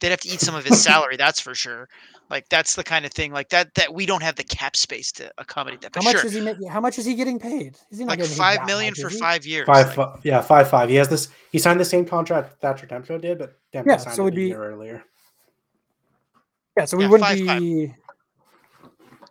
They'd 0.00 0.10
have 0.10 0.20
to 0.20 0.28
eat 0.28 0.40
some 0.40 0.54
of 0.54 0.64
his 0.64 0.82
salary. 0.82 1.16
That's 1.16 1.40
for 1.40 1.54
sure. 1.54 1.88
Like 2.30 2.48
that's 2.50 2.74
the 2.74 2.84
kind 2.84 3.06
of 3.06 3.12
thing 3.12 3.32
like 3.32 3.48
that 3.50 3.74
that 3.74 3.92
we 3.94 4.04
don't 4.04 4.22
have 4.22 4.36
the 4.36 4.44
cap 4.44 4.76
space 4.76 5.10
to 5.12 5.30
accommodate 5.38 5.80
that. 5.80 5.94
How 5.94 6.00
But 6.02 6.04
much 6.04 6.16
sure, 6.22 6.26
is 6.26 6.58
he? 6.58 6.66
How 6.66 6.80
much 6.80 6.98
is 6.98 7.06
he 7.06 7.14
getting 7.14 7.38
paid? 7.38 7.76
Is 7.90 7.98
he 7.98 8.04
not 8.04 8.10
like 8.10 8.18
getting 8.18 8.32
paid 8.34 8.38
five 8.38 8.56
that 8.58 8.66
million 8.66 8.92
much, 8.96 9.00
for 9.00 9.10
five 9.18 9.46
years. 9.46 9.66
Five, 9.66 9.86
like- 9.86 9.94
fi- 9.96 10.20
yeah, 10.24 10.40
five, 10.42 10.68
five. 10.68 10.88
He 10.90 10.96
has 10.96 11.08
this. 11.08 11.28
He 11.52 11.58
signed 11.58 11.80
the 11.80 11.84
same 11.86 12.04
contract 12.04 12.60
Thatcher 12.60 12.86
Demko 12.86 13.20
did, 13.20 13.38
but 13.38 13.58
Demko 13.72 13.86
Yeah, 13.86 13.96
signed 13.96 14.16
so 14.16 14.24
it 14.24 14.28
it'd 14.28 14.34
a 14.34 14.36
be- 14.42 14.46
year 14.48 14.62
earlier. 14.62 15.02
Yeah, 16.76 16.84
so 16.84 16.96
we 16.96 17.04
Yeah, 17.04 17.10
wouldn't 17.10 17.28
five, 17.28 17.46
five. 17.46 17.60
be. 17.60 17.94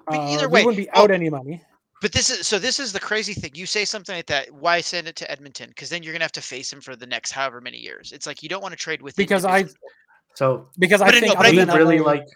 But 0.07 0.17
uh, 0.19 0.29
either 0.31 0.49
we 0.49 0.65
wouldn't 0.65 0.77
be 0.77 0.89
well- 0.93 1.03
out 1.03 1.11
any 1.11 1.29
money. 1.29 1.61
But 2.01 2.11
this 2.11 2.29
is 2.29 2.47
so. 2.47 2.59
This 2.59 2.79
is 2.79 2.93
the 2.93 2.99
crazy 2.99 3.33
thing. 3.33 3.51
You 3.55 3.65
say 3.65 3.83
something 3.83 4.15
like 4.15 4.27
that. 4.27 4.51
Why 4.51 4.81
send 4.81 5.07
it 5.07 5.15
to 5.15 5.31
Edmonton? 5.31 5.69
Because 5.69 5.89
then 5.89 6.03
you're 6.03 6.13
gonna 6.13 6.25
have 6.25 6.31
to 6.33 6.41
face 6.41 6.71
him 6.71 6.79
for 6.79 6.95
the 6.95 7.07
next 7.07 7.31
however 7.31 7.59
many 7.59 7.77
years. 7.79 8.11
It's 8.11 8.27
like 8.27 8.43
you 8.43 8.49
don't 8.49 8.61
want 8.61 8.71
to 8.73 8.77
trade 8.77 9.01
with 9.01 9.17
him 9.17 9.23
Because 9.23 9.45
I 9.45 9.65
So 10.37 10.67
because 10.77 11.01
I 11.01 11.07
I 11.07 11.11
think 11.19 11.25
know, 11.33 11.33
I 11.41 11.49
we 11.49 11.57
really 11.79 11.97
LA 11.97 12.05
like 12.05 12.27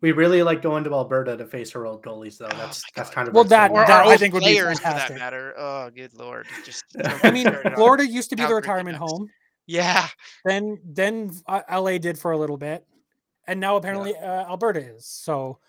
we 0.00 0.10
really 0.10 0.42
like 0.42 0.60
going 0.60 0.82
to 0.82 0.92
Alberta 0.92 1.36
to 1.36 1.46
face 1.46 1.72
our 1.76 1.86
old 1.86 2.02
goalies, 2.02 2.36
though. 2.36 2.46
Oh 2.50 2.56
That's 2.56 2.82
my 2.82 2.88
that's 2.96 3.10
kind 3.10 3.28
of 3.28 3.34
Well, 3.34 3.44
our 3.44 3.48
that- 3.50 3.72
that 3.72 4.06
I 4.08 4.16
think 4.16 4.34
would 4.34 4.40
be 4.40 4.46
players 4.56 4.78
for 4.80 4.82
fantastic. 4.86 5.16
that 5.16 5.20
matter. 5.20 5.54
Oh, 5.56 5.88
good 5.94 6.12
lord! 6.14 6.46
Just 6.64 6.82
I 7.04 7.20
I 7.22 7.30
mean, 7.30 7.46
start 7.46 7.64
it 7.64 7.72
off. 7.72 7.74
Florida 7.76 8.04
used 8.08 8.28
to 8.30 8.36
be 8.36 8.44
the 8.44 8.52
retirement 8.56 8.96
home. 8.98 9.30
Yeah, 9.68 10.08
Then 10.44 10.80
then 10.84 11.30
uh, 11.46 11.60
LA 11.72 11.98
did 11.98 12.18
for 12.18 12.32
a 12.32 12.36
little 12.36 12.56
bit, 12.56 12.84
and 13.46 13.60
now 13.60 13.76
apparently 13.76 14.16
uh, 14.16 14.46
Alberta 14.48 14.80
is. 14.80 15.06
So, 15.06 15.60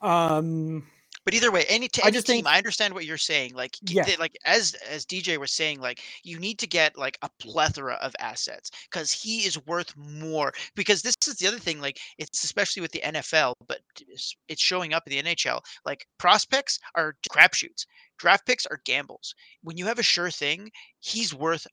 um, 0.00 0.86
but 1.30 1.36
either 1.36 1.52
way, 1.52 1.64
any 1.68 1.86
to 1.86 2.04
I 2.04 2.10
just 2.10 2.26
team, 2.26 2.36
think- 2.44 2.46
I 2.48 2.56
understand 2.58 2.92
what 2.92 3.04
you're 3.04 3.16
saying. 3.16 3.54
Like, 3.54 3.76
Yeah. 3.82 4.02
they- 4.04 4.16
like 4.16 4.36
as 4.44 4.74
as 4.88 5.06
DJ 5.06 5.38
was 5.38 5.52
saying, 5.52 5.80
like 5.80 6.02
you 6.24 6.40
need 6.40 6.58
to 6.58 6.66
get 6.66 6.98
like 6.98 7.18
a 7.22 7.30
plethora 7.38 7.94
of 8.02 8.16
assets 8.18 8.68
because 8.90 9.12
he 9.12 9.46
is 9.46 9.56
worth 9.66 9.96
more. 9.96 10.52
Because 10.74 11.02
this 11.02 11.14
is 11.28 11.36
the 11.36 11.46
other 11.46 11.60
thing. 11.60 11.80
Like, 11.80 12.00
it's 12.18 12.42
especially 12.42 12.82
with 12.82 12.90
the 12.90 13.00
NFL, 13.04 13.54
but 13.68 13.80
it's- 14.00 14.34
it's 14.48 14.60
showing 14.62 14.92
up 14.92 15.06
in 15.06 15.12
the 15.12 15.18
NHL. 15.22 15.62
Like 15.84 16.08
prospects 16.18 16.80
are 16.96 17.16
crapshoots. 17.30 17.86
Draft 18.18 18.44
picks 18.44 18.66
are 18.66 18.80
gambles. 18.84 19.34
When 19.62 19.76
you 19.78 19.86
have 19.86 20.00
a 20.00 20.02
sure 20.02 20.30
thing, 20.32 20.72
he's 20.98 21.32
worth 21.32 21.66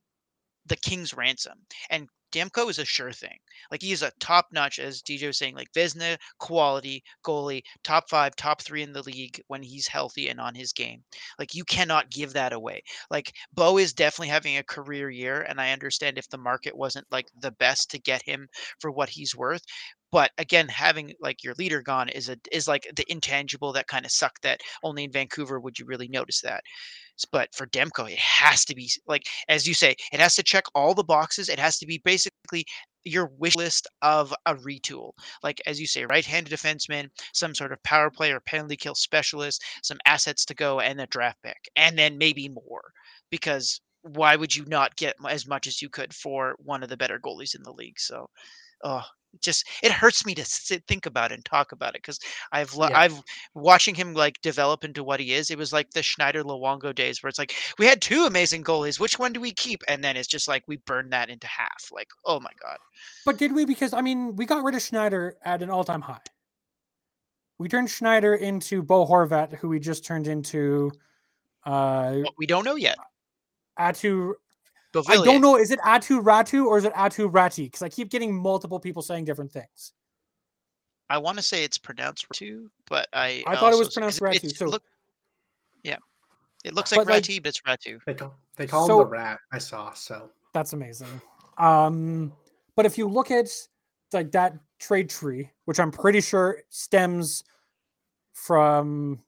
the 0.67 0.75
king's 0.75 1.13
ransom. 1.15 1.65
And 1.89 2.09
Demko 2.31 2.69
is 2.69 2.79
a 2.79 2.85
sure 2.85 3.11
thing. 3.11 3.37
Like 3.71 3.81
he's 3.81 4.01
a 4.01 4.11
top 4.19 4.47
notch, 4.51 4.79
as 4.79 5.01
DJ 5.01 5.27
was 5.27 5.37
saying, 5.37 5.55
like 5.55 5.71
Vezina 5.73 6.17
quality 6.39 7.03
goalie, 7.25 7.61
top 7.83 8.09
five, 8.09 8.35
top 8.35 8.61
three 8.61 8.83
in 8.83 8.93
the 8.93 9.03
league 9.03 9.41
when 9.47 9.63
he's 9.63 9.87
healthy 9.87 10.29
and 10.29 10.39
on 10.39 10.55
his 10.55 10.73
game. 10.73 11.03
Like 11.39 11.53
you 11.55 11.63
cannot 11.63 12.09
give 12.11 12.33
that 12.33 12.53
away. 12.53 12.81
Like 13.09 13.33
Bo 13.53 13.77
is 13.77 13.93
definitely 13.93 14.29
having 14.29 14.57
a 14.57 14.63
career 14.63 15.09
year, 15.09 15.41
and 15.41 15.59
I 15.61 15.71
understand 15.71 16.17
if 16.17 16.29
the 16.29 16.37
market 16.37 16.75
wasn't 16.77 17.07
like 17.11 17.27
the 17.39 17.51
best 17.51 17.91
to 17.91 17.99
get 17.99 18.21
him 18.25 18.47
for 18.79 18.91
what 18.91 19.09
he's 19.09 19.35
worth. 19.35 19.63
But 20.11 20.31
again, 20.37 20.67
having 20.69 21.13
like 21.19 21.43
your 21.43 21.53
leader 21.55 21.81
gone 21.81 22.09
is 22.09 22.29
a 22.29 22.37
is 22.51 22.67
like 22.67 22.89
the 22.95 23.05
intangible 23.11 23.73
that 23.73 23.87
kind 23.87 24.05
of 24.05 24.11
suck 24.11 24.39
that 24.41 24.61
only 24.83 25.03
in 25.03 25.11
Vancouver 25.11 25.59
would 25.59 25.77
you 25.77 25.85
really 25.85 26.07
notice 26.07 26.41
that. 26.41 26.63
But 27.31 27.53
for 27.53 27.67
Demko, 27.67 28.09
it 28.11 28.19
has 28.19 28.63
to 28.65 28.75
be 28.75 28.89
like 29.07 29.23
as 29.49 29.67
you 29.67 29.73
say, 29.73 29.95
it 30.13 30.19
has 30.19 30.35
to 30.35 30.43
check 30.43 30.65
all 30.75 30.93
the 30.93 31.03
boxes. 31.03 31.49
It 31.49 31.59
has 31.59 31.77
to 31.79 31.85
be 31.87 32.01
basically 32.03 32.65
your 33.03 33.31
wish 33.37 33.55
list 33.55 33.87
of 34.01 34.33
a 34.45 34.55
retool. 34.55 35.11
Like 35.43 35.61
as 35.65 35.79
you 35.79 35.87
say, 35.87 36.05
right-handed 36.05 36.53
defenseman, 36.53 37.09
some 37.33 37.55
sort 37.55 37.71
of 37.71 37.81
power 37.83 38.09
play 38.09 38.31
or 38.31 38.39
penalty 38.41 38.75
kill 38.75 38.95
specialist, 38.95 39.63
some 39.83 39.97
assets 40.05 40.45
to 40.45 40.55
go, 40.55 40.79
and 40.79 41.01
a 41.01 41.07
draft 41.07 41.37
pick, 41.43 41.69
and 41.75 41.97
then 41.97 42.17
maybe 42.17 42.49
more. 42.49 42.91
Because 43.29 43.81
why 44.03 44.35
would 44.35 44.55
you 44.55 44.65
not 44.65 44.95
get 44.95 45.15
as 45.29 45.47
much 45.47 45.67
as 45.67 45.81
you 45.81 45.89
could 45.89 46.13
for 46.13 46.55
one 46.59 46.83
of 46.83 46.89
the 46.89 46.97
better 46.97 47.19
goalies 47.19 47.55
in 47.55 47.63
the 47.63 47.73
league? 47.73 47.99
So, 47.99 48.29
oh, 48.83 49.03
just 49.41 49.67
it 49.83 49.91
hurts 49.91 50.25
me 50.25 50.33
to 50.35 50.45
sit, 50.45 50.83
think 50.87 51.05
about 51.05 51.31
it 51.31 51.35
and 51.35 51.45
talk 51.45 51.71
about 51.71 51.95
it 51.95 52.01
because 52.01 52.19
I've 52.51 52.73
lo- 52.75 52.89
Yeah. 52.89 52.99
I've 52.99 53.21
watching 53.53 53.95
him 53.95 54.13
like 54.13 54.41
develop 54.41 54.83
into 54.83 55.03
what 55.03 55.19
he 55.19 55.33
is. 55.33 55.51
It 55.51 55.57
was 55.57 55.73
like 55.73 55.91
the 55.91 56.03
Schneider 56.03 56.43
Luongo 56.43 56.93
days 56.93 57.21
where 57.21 57.29
it's 57.29 57.39
like 57.39 57.53
we 57.77 57.85
had 57.85 58.01
two 58.01 58.25
amazing 58.25 58.63
goalies. 58.63 58.99
Which 58.99 59.19
one 59.19 59.33
do 59.33 59.39
we 59.39 59.51
keep? 59.51 59.83
And 59.87 60.03
then 60.03 60.17
it's 60.17 60.27
just 60.27 60.47
like 60.47 60.63
we 60.67 60.77
burned 60.77 61.11
that 61.13 61.29
into 61.29 61.47
half. 61.47 61.89
Like 61.91 62.09
oh 62.25 62.39
my 62.39 62.51
god. 62.61 62.77
But 63.25 63.37
did 63.37 63.53
we? 63.53 63.65
Because 63.65 63.93
I 63.93 64.01
mean, 64.01 64.35
we 64.35 64.45
got 64.45 64.63
rid 64.63 64.75
of 64.75 64.81
Schneider 64.81 65.37
at 65.43 65.61
an 65.61 65.69
all-time 65.69 66.01
high. 66.01 66.19
We 67.59 67.67
turned 67.67 67.89
Schneider 67.89 68.35
into 68.35 68.83
Bo 68.83 69.05
Horvat, 69.05 69.55
who 69.55 69.69
we 69.69 69.79
just 69.79 70.05
turned 70.05 70.27
into 70.27 70.91
uh 71.65 72.17
we 72.37 72.45
don't 72.45 72.63
know 72.65 72.75
yet. 72.75 72.97
Aatu. 73.79 74.33
I 75.07 75.15
don't 75.23 75.41
know. 75.41 75.57
Is 75.57 75.71
it 75.71 75.79
Aatu 75.81 76.21
Ratu 76.23 76.65
or 76.65 76.77
is 76.77 76.85
it 76.85 76.93
Aatu 76.93 77.29
Rati? 77.33 77.63
Because 77.65 77.81
I 77.81 77.89
keep 77.89 78.09
getting 78.09 78.33
multiple 78.35 78.79
people 78.79 79.01
saying 79.01 79.25
different 79.25 79.51
things. 79.51 79.93
I 81.09 81.17
want 81.19 81.37
to 81.37 81.43
say 81.43 81.63
it's 81.63 81.77
pronounced 81.77 82.27
Ratu, 82.29 82.69
but 82.89 83.07
I 83.13 83.43
I 83.47 83.55
thought 83.55 83.73
it 83.73 83.77
was 83.79 83.93
pronounced 83.93 84.19
pronounced 84.19 84.41
'cause 84.41 84.43
Ratu, 84.43 84.45
it's- 84.45 84.57
so- 84.59 84.65
look, 84.67 84.83
yeah, 85.83 85.97
it 86.65 86.73
looks 86.73 86.91
like 86.91 86.99
But, 86.99 87.07
like- 87.07 87.15
Rati, 87.23 87.39
but 87.39 87.49
it's 87.49 87.61
Ratu. 87.61 87.99
They 88.05 88.13
call 88.13 88.35
they 88.57 88.67
call 88.67 88.87
So- 88.87 89.01
him 89.01 89.05
the 89.07 89.11
rat. 89.11 89.39
I 89.51 89.57
saw 89.59 89.93
so. 89.93 90.31
That's 90.53 90.73
amazing. 90.73 91.21
Um, 91.57 92.33
but 92.75 92.85
if 92.85 92.97
you 92.97 93.07
look 93.07 93.31
at 93.31 93.47
like 94.13 94.31
that 94.31 94.53
trade 94.79 95.09
tree, 95.09 95.49
which 95.65 95.79
I'm 95.79 95.91
pretty 95.91 96.21
sure 96.21 96.61
stems 96.69 97.43
from 98.33 99.23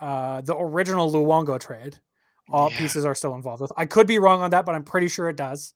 uh, 0.00 0.40
the 0.42 0.56
original 0.56 1.10
Luongo 1.12 1.58
trade, 1.60 1.98
all 2.50 2.70
Yeah. 2.70 2.78
pieces 2.78 3.04
are 3.04 3.14
still 3.14 3.34
involved 3.34 3.60
with. 3.62 3.72
I 3.76 3.86
could 3.86 4.06
be 4.06 4.18
wrong 4.18 4.40
on 4.42 4.50
that, 4.50 4.64
but 4.66 4.74
I'm 4.74 4.84
pretty 4.84 5.08
sure 5.08 5.28
it 5.28 5.36
does. 5.36 5.74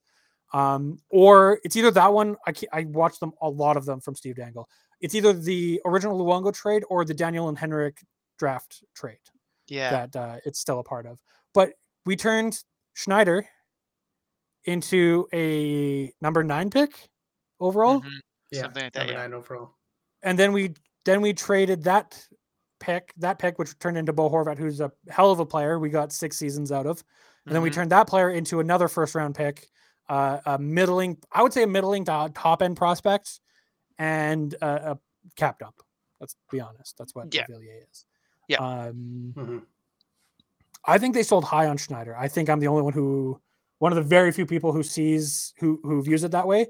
Um, 0.53 0.99
or 1.09 1.61
it's 1.65 1.77
either 1.77 1.91
that 1.93 2.13
one. 2.13 2.37
I 2.47 2.53
ke- 2.53 2.69
I 2.73 2.85
watched 2.85 3.21
them 3.21 3.33
a 3.41 3.49
lot 3.49 3.77
of 3.77 3.85
them 3.87 4.01
from 4.01 4.15
Steve 4.15 4.37
Dangle. 4.37 4.69
It's 5.01 5.15
either 5.15 5.33
the 5.33 5.81
original 5.87 6.19
Luongo 6.19 6.53
trade 6.53 6.85
or 6.89 7.05
the 7.05 7.15
Daniel 7.15 7.49
and 7.49 7.59
Henrik 7.59 7.99
draft 8.39 8.83
trade 8.95 9.19
Yeah, 9.69 9.91
that 10.07 10.17
uh, 10.17 10.37
it's 10.45 10.59
still 10.61 10.79
a 10.79 10.85
part 10.85 11.07
of. 11.07 11.19
But 11.55 11.73
we 12.05 12.17
turned 12.17 12.63
Schneider 12.95 13.49
into 14.65 15.27
a 15.33 16.13
number 16.21 16.45
nine 16.45 16.71
pick 16.71 17.09
overall, 17.61 18.01
mhm, 18.01 18.11
Yeah, 18.51 18.63
something 18.63 18.83
like 18.85 18.93
that. 18.93 18.99
number 19.01 19.13
Yeah, 19.15 19.19
nine 19.21 19.35
overall. 19.35 19.75
and 20.23 20.39
then 20.39 20.53
we 20.53 20.75
then 21.05 21.21
we 21.21 21.33
traded 21.33 21.83
that 21.85 22.27
pick, 22.83 23.15
that 23.17 23.39
pick 23.39 23.59
which 23.59 23.79
turned 23.79 23.97
into 23.97 24.13
Bo 24.13 24.29
Horvat, 24.29 24.59
who's 24.59 24.81
a 24.81 24.93
hell 25.09 25.31
of 25.31 25.39
a 25.41 25.47
player. 25.47 25.79
We 25.79 25.89
got 25.89 26.13
six 26.13 26.37
seasons 26.37 26.71
out 26.71 26.87
of, 26.87 27.03
and 27.47 27.55
then 27.55 27.63
we 27.63 27.71
Mhm. 27.71 27.75
turned 27.75 27.93
that 27.93 28.07
player 28.07 28.31
into 28.31 28.61
another 28.61 28.89
first 28.89 29.15
round 29.15 29.35
pick, 29.35 29.69
uh, 30.09 30.41
a 30.45 30.59
middling, 30.59 31.17
I 31.33 31.43
would 31.43 31.53
say 31.53 31.63
a 31.63 31.67
middling 31.67 32.05
to 32.07 32.31
top 32.35 32.61
end 32.61 32.77
prospect, 32.77 33.41
and 33.99 34.55
uh, 34.61 34.97
a 34.97 34.99
capped 35.37 35.63
up. 35.63 35.81
Let's 36.21 36.37
be 36.51 36.61
honest, 36.61 36.99
that's 36.99 37.15
what 37.15 37.33
Yeah. 37.33 37.47
Villiers 37.49 37.89
is. 37.91 38.07
Yeah. 38.49 38.59
Um, 38.59 39.33
Mhm. 39.37 39.67
I 40.85 40.99
think 40.99 41.15
they 41.15 41.23
sold 41.23 41.45
high 41.45 41.69
on 41.69 41.77
Schneider. 41.77 42.17
I 42.17 42.27
think 42.29 42.51
I'm 42.51 42.59
the 42.59 42.67
only 42.67 42.83
one 42.83 42.93
who, 42.93 43.41
one 43.79 43.93
of 43.93 43.97
the 43.97 44.03
very 44.03 44.33
few 44.33 44.47
people 44.47 44.73
who 44.73 44.83
sees 44.83 45.55
who 45.59 45.81
who 45.85 46.03
views 46.03 46.25
it 46.25 46.33
that 46.33 46.47
way, 46.47 46.67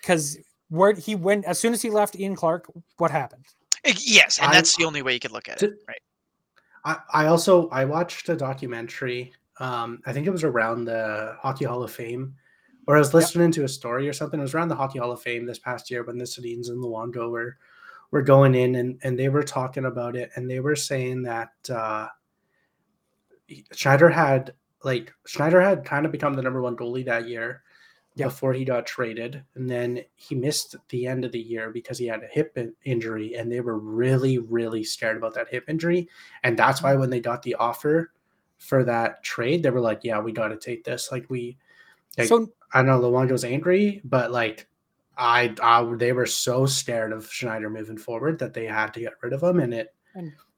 because 0.00 0.38
where 0.68 0.92
he 0.92 1.14
went 1.14 1.44
as 1.46 1.58
soon 1.58 1.72
as 1.72 1.80
he 1.80 1.90
left 1.90 2.16
Ian 2.16 2.36
Clark, 2.36 2.66
what 2.98 3.10
happened? 3.10 3.46
Yes, 3.84 4.38
and 4.38 4.48
I- 4.50 4.54
that's 4.54 4.76
the 4.76 4.84
only 4.84 5.02
way 5.02 5.14
you 5.14 5.20
could 5.20 5.32
look 5.32 5.48
at 5.48 5.58
To- 5.58 5.66
it, 5.66 5.78
right? 5.88 6.00
I, 6.84 6.98
I 7.12 7.26
also 7.26 7.68
I 7.70 7.84
watched 7.84 8.28
a 8.28 8.36
documentary. 8.36 9.32
Um, 9.58 10.00
I 10.06 10.12
think 10.12 10.26
it 10.26 10.30
was 10.30 10.44
around 10.44 10.84
the 10.84 11.36
Hockey 11.40 11.64
Hall 11.64 11.82
of 11.82 11.90
Fame, 11.90 12.34
or 12.86 12.96
I 12.96 12.98
was 13.00 13.12
listening 13.14 13.50
to 13.52 13.64
a 13.64 13.68
story 13.68 14.08
or 14.08 14.12
something. 14.12 14.38
It 14.38 14.42
was 14.42 14.54
around 14.54 14.68
the 14.68 14.76
Hockey 14.76 14.98
Hall 15.00 15.10
of 15.10 15.20
Fame 15.20 15.46
this 15.46 15.58
past 15.58 15.90
year 15.90 16.04
when 16.04 16.18
the 16.18 16.24
Sedins 16.24 16.68
and 16.68 16.82
Luongo 16.82 17.30
were 17.30 17.56
were 18.12 18.22
going 18.22 18.54
in, 18.54 18.76
and 18.76 19.00
and 19.02 19.18
they 19.18 19.28
were 19.28 19.42
talking 19.42 19.86
about 19.86 20.14
it, 20.14 20.30
and 20.36 20.48
they 20.48 20.60
were 20.60 20.76
saying 20.76 21.22
that 21.22 21.50
uh, 21.70 22.06
Schneider 23.72 24.08
had 24.08 24.54
like 24.84 25.12
Schneider 25.26 25.60
had 25.60 25.84
kind 25.84 26.06
of 26.06 26.12
become 26.12 26.34
the 26.34 26.42
number 26.42 26.60
one 26.62 26.76
goalie 26.76 27.04
that 27.06 27.28
year 27.28 27.62
Yeah. 28.16 28.26
before 28.26 28.52
he 28.52 28.64
got 28.64 28.86
traded, 28.86 29.44
and 29.54 29.70
then 29.70 30.02
he 30.16 30.34
missed 30.34 30.74
the 30.88 31.06
end 31.06 31.24
of 31.24 31.30
the 31.32 31.38
year 31.38 31.70
because 31.70 31.98
he 31.98 32.06
had 32.06 32.22
a 32.22 32.26
hip 32.26 32.58
injury, 32.84 33.34
and 33.36 33.52
they 33.52 33.60
were 33.60 33.78
really 33.78 34.38
really 34.38 34.82
scared 34.82 35.16
about 35.16 35.34
that 35.34 35.48
hip 35.48 35.68
injury, 35.68 36.08
and 36.42 36.58
that's 36.58 36.82
why 36.82 36.94
when 36.94 37.10
they 37.10 37.20
got 37.20 37.42
the 37.42 37.54
offer 37.56 38.12
for 38.58 38.82
that 38.84 39.22
trade, 39.22 39.62
they 39.62 39.70
were 39.70 39.80
like, 39.80 40.00
"Yeah, 40.02 40.18
we 40.18 40.32
got 40.32 40.48
to 40.48 40.56
take 40.56 40.82
this." 40.82 41.12
Like 41.12 41.26
we, 41.28 41.58
like, 42.18 42.26
so 42.26 42.50
I 42.72 42.82
know 42.82 43.00
Luongo's 43.00 43.44
angry, 43.44 44.00
but 44.04 44.32
like. 44.32 44.66
I, 45.18 45.54
I 45.62 45.82
they 45.96 46.12
were 46.12 46.26
so 46.26 46.66
scared 46.66 47.10
of 47.10 47.32
Schneider 47.32 47.70
moving 47.70 47.96
forward 47.96 48.38
that 48.40 48.52
they 48.52 48.66
had 48.66 48.92
to 48.92 49.00
get 49.00 49.14
rid 49.22 49.32
of 49.32 49.42
him, 49.42 49.60
and 49.60 49.72
it 49.72 49.94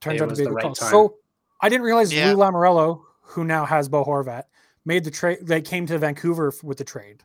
turns 0.00 0.20
it 0.20 0.22
out 0.22 0.30
to 0.30 0.34
be 0.34 0.42
the 0.42 0.50
right 0.50 0.62
call. 0.64 0.74
time. 0.74 0.90
So 0.90 1.18
I 1.60 1.68
didn't 1.68 1.84
realize 1.84 2.12
Yeah. 2.12 2.32
Lou 2.32 2.38
Lamoriello, 2.38 3.02
who 3.22 3.44
now 3.44 3.64
has 3.64 3.88
Bo 3.88 4.04
Horvat, 4.04 4.46
made 4.84 5.04
the 5.04 5.12
trade. 5.12 5.38
They 5.42 5.60
came 5.62 5.86
to 5.86 5.96
Vancouver 5.98 6.52
with 6.64 6.76
the 6.76 6.82
trade. 6.82 7.22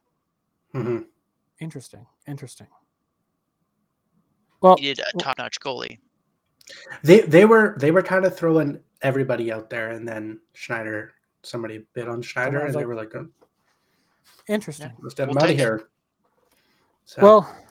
Mhm. 0.74 1.06
Interesting. 1.60 2.06
Interesting. 2.28 2.68
Well, 4.62 4.76
Needed 4.76 5.02
a 5.14 5.18
top-notch 5.18 5.60
goalie. 5.60 6.00
They 7.04 7.22
they 7.22 7.46
were 7.46 7.76
they 7.78 7.92
were 7.92 8.02
kind 8.02 8.26
of 8.26 8.36
throwing 8.38 8.80
everybody 9.02 9.52
out 9.52 9.70
there, 9.70 9.92
and 9.92 10.08
then 10.08 10.40
Schneider 10.54 11.14
somebody 11.44 11.86
bid 11.94 12.08
on 12.08 12.22
Schneider, 12.22 12.52
Someone 12.52 12.66
was 12.66 12.76
and 12.76 12.82
they 12.82 12.86
like, 12.86 12.88
were 12.88 12.96
like, 12.96 13.16
oh, 13.16 13.28
interesting. 14.48 14.92
"Let's 15.02 15.14
get 15.14 15.28
We'll 15.28 15.38
him 15.38 15.44
out 15.44 15.50
of 15.50 15.58
here." 15.58 15.90
So, 17.06 17.22
Well, 17.22 17.42
fair. 17.42 17.66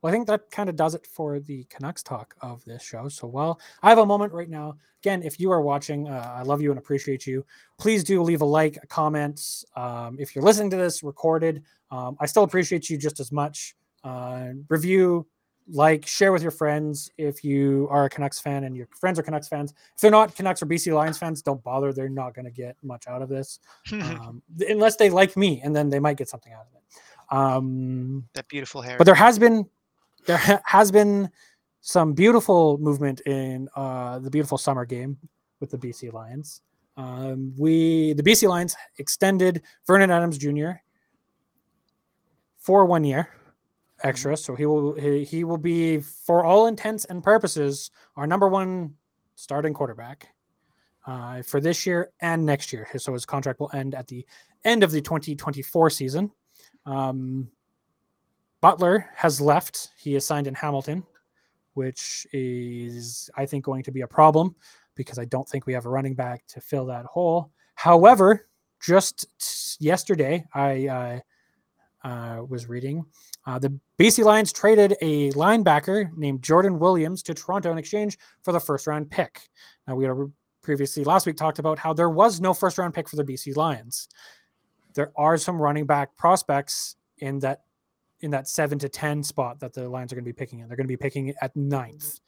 Well, 0.00 0.12
I 0.12 0.14
think 0.14 0.28
that 0.28 0.50
kind 0.50 0.68
of 0.68 0.76
does 0.76 0.94
it 0.94 1.06
for 1.06 1.40
the 1.40 1.64
Canucks 1.64 2.02
talk 2.02 2.34
of 2.40 2.64
this 2.64 2.82
show. 2.82 3.08
So, 3.08 3.26
while 3.26 3.60
I 3.82 3.88
have 3.88 3.98
a 3.98 4.06
moment 4.06 4.32
right 4.32 4.48
now, 4.48 4.76
again, 5.02 5.22
if 5.22 5.40
you 5.40 5.50
are 5.50 5.60
watching, 5.60 6.08
uh, 6.08 6.34
I 6.36 6.42
love 6.42 6.62
you 6.62 6.70
and 6.70 6.78
appreciate 6.78 7.26
you. 7.26 7.44
Please 7.78 8.04
do 8.04 8.22
leave 8.22 8.40
a 8.40 8.44
like, 8.44 8.78
a 8.82 8.86
comment. 8.86 9.40
Um, 9.74 10.16
if 10.20 10.34
you're 10.34 10.44
listening 10.44 10.70
to 10.70 10.76
this 10.76 11.02
recorded, 11.02 11.64
um, 11.90 12.16
I 12.20 12.26
still 12.26 12.44
appreciate 12.44 12.88
you 12.88 12.96
just 12.96 13.18
as 13.18 13.32
much. 13.32 13.74
Uh, 14.04 14.50
review, 14.68 15.26
like, 15.68 16.06
share 16.06 16.32
with 16.32 16.42
your 16.42 16.52
friends. 16.52 17.10
If 17.18 17.42
you 17.42 17.88
are 17.90 18.04
a 18.04 18.10
Canucks 18.10 18.38
fan 18.38 18.62
and 18.64 18.76
your 18.76 18.86
friends 19.00 19.18
are 19.18 19.24
Canucks 19.24 19.48
fans, 19.48 19.74
if 19.96 20.00
they're 20.00 20.12
not 20.12 20.36
Canucks 20.36 20.62
or 20.62 20.66
BC 20.66 20.94
Lions 20.94 21.18
fans, 21.18 21.42
don't 21.42 21.62
bother. 21.64 21.92
They're 21.92 22.08
not 22.08 22.34
going 22.34 22.44
to 22.44 22.52
get 22.52 22.76
much 22.84 23.08
out 23.08 23.20
of 23.20 23.28
this 23.28 23.58
um, 23.92 24.42
unless 24.60 24.94
they 24.94 25.10
like 25.10 25.36
me, 25.36 25.60
and 25.64 25.74
then 25.74 25.90
they 25.90 25.98
might 25.98 26.18
get 26.18 26.28
something 26.28 26.52
out 26.52 26.66
of 26.70 26.74
it. 26.76 26.82
Um, 27.30 28.24
that 28.34 28.48
beautiful 28.48 28.80
hair. 28.80 28.96
but 28.96 29.04
there 29.04 29.14
has 29.14 29.38
been 29.38 29.66
there 30.26 30.36
ha- 30.36 30.60
has 30.64 30.90
been 30.90 31.30
some 31.80 32.12
beautiful 32.12 32.78
movement 32.78 33.20
in 33.22 33.68
uh, 33.76 34.18
the 34.18 34.30
beautiful 34.30 34.58
summer 34.58 34.84
game 34.84 35.16
with 35.60 35.70
the 35.70 35.78
BC 35.78 36.12
Lions. 36.12 36.62
Um, 36.96 37.52
we 37.56 38.12
the 38.14 38.22
BC 38.22 38.48
Lions 38.48 38.76
extended 38.98 39.62
Vernon 39.86 40.10
Adams 40.10 40.36
Jr. 40.36 40.70
for 42.58 42.84
one 42.84 43.04
year 43.04 43.28
extra, 44.02 44.36
so 44.36 44.54
he 44.54 44.66
will 44.66 44.94
he, 44.94 45.24
he 45.24 45.44
will 45.44 45.58
be 45.58 46.00
for 46.00 46.44
all 46.44 46.66
intents 46.66 47.04
and 47.04 47.22
purposes 47.22 47.90
our 48.16 48.26
number 48.26 48.48
one 48.48 48.94
starting 49.36 49.72
quarterback 49.72 50.28
uh, 51.06 51.42
for 51.42 51.60
this 51.60 51.86
year 51.86 52.10
and 52.20 52.44
next 52.44 52.72
year. 52.72 52.86
So 52.98 53.12
his 53.12 53.24
contract 53.24 53.60
will 53.60 53.70
end 53.72 53.94
at 53.94 54.08
the 54.08 54.26
end 54.64 54.82
of 54.82 54.90
the 54.90 55.00
2024 55.00 55.90
season. 55.90 56.30
Um, 56.84 57.48
Butler 58.60 59.10
has 59.14 59.40
left. 59.40 59.90
He 59.96 60.14
is 60.14 60.26
signed 60.26 60.46
in 60.46 60.54
Hamilton, 60.54 61.04
which 61.74 62.26
is, 62.32 63.30
I 63.36 63.46
think, 63.46 63.64
going 63.64 63.82
to 63.84 63.92
be 63.92 64.02
a 64.02 64.06
problem 64.06 64.54
because 64.94 65.18
I 65.18 65.24
don't 65.26 65.48
think 65.48 65.66
we 65.66 65.72
have 65.72 65.86
a 65.86 65.90
running 65.90 66.14
back 66.14 66.46
to 66.48 66.60
fill 66.60 66.86
that 66.86 67.04
hole. 67.04 67.52
However, 67.74 68.48
just 68.80 69.26
yesterday, 69.80 70.44
I 70.52 70.86
uh, 70.88 72.06
uh, 72.08 72.42
was 72.48 72.68
reading. 72.68 73.04
Uh, 73.46 73.58
the 73.58 73.78
BC 73.98 74.24
Lions 74.24 74.52
traded 74.52 74.96
a 75.00 75.30
linebacker 75.32 76.10
named 76.16 76.42
Jordan 76.42 76.78
Williams 76.78 77.22
to 77.24 77.34
Toronto 77.34 77.70
in 77.70 77.78
exchange 77.78 78.18
for 78.42 78.52
the 78.52 78.60
first 78.60 78.86
round 78.86 79.10
pick. 79.10 79.48
Now, 79.86 79.94
we 79.94 80.08
previously 80.62 81.04
last 81.04 81.26
week 81.26 81.36
talked 81.36 81.58
about 81.58 81.78
how 81.78 81.92
there 81.92 82.10
was 82.10 82.40
no 82.40 82.52
first 82.52 82.78
round 82.78 82.94
pick 82.94 83.08
for 83.08 83.16
the 83.16 83.24
BC 83.24 83.56
Lions. 83.56 84.08
There 84.94 85.12
are 85.16 85.36
some 85.36 85.60
running 85.60 85.86
back 85.86 86.16
prospects 86.16 86.96
in 87.18 87.38
that 87.40 87.62
in 88.20 88.30
that 88.32 88.48
seven 88.48 88.78
to 88.80 88.88
ten 88.88 89.22
spot 89.22 89.60
that 89.60 89.72
the 89.72 89.88
Lions 89.88 90.12
are 90.12 90.16
going 90.16 90.24
to 90.24 90.28
be 90.28 90.36
picking 90.36 90.60
in. 90.60 90.68
They're 90.68 90.76
going 90.76 90.86
to 90.86 90.88
be 90.88 90.96
picking 90.96 91.32
at 91.40 91.54
ninth 91.56 92.20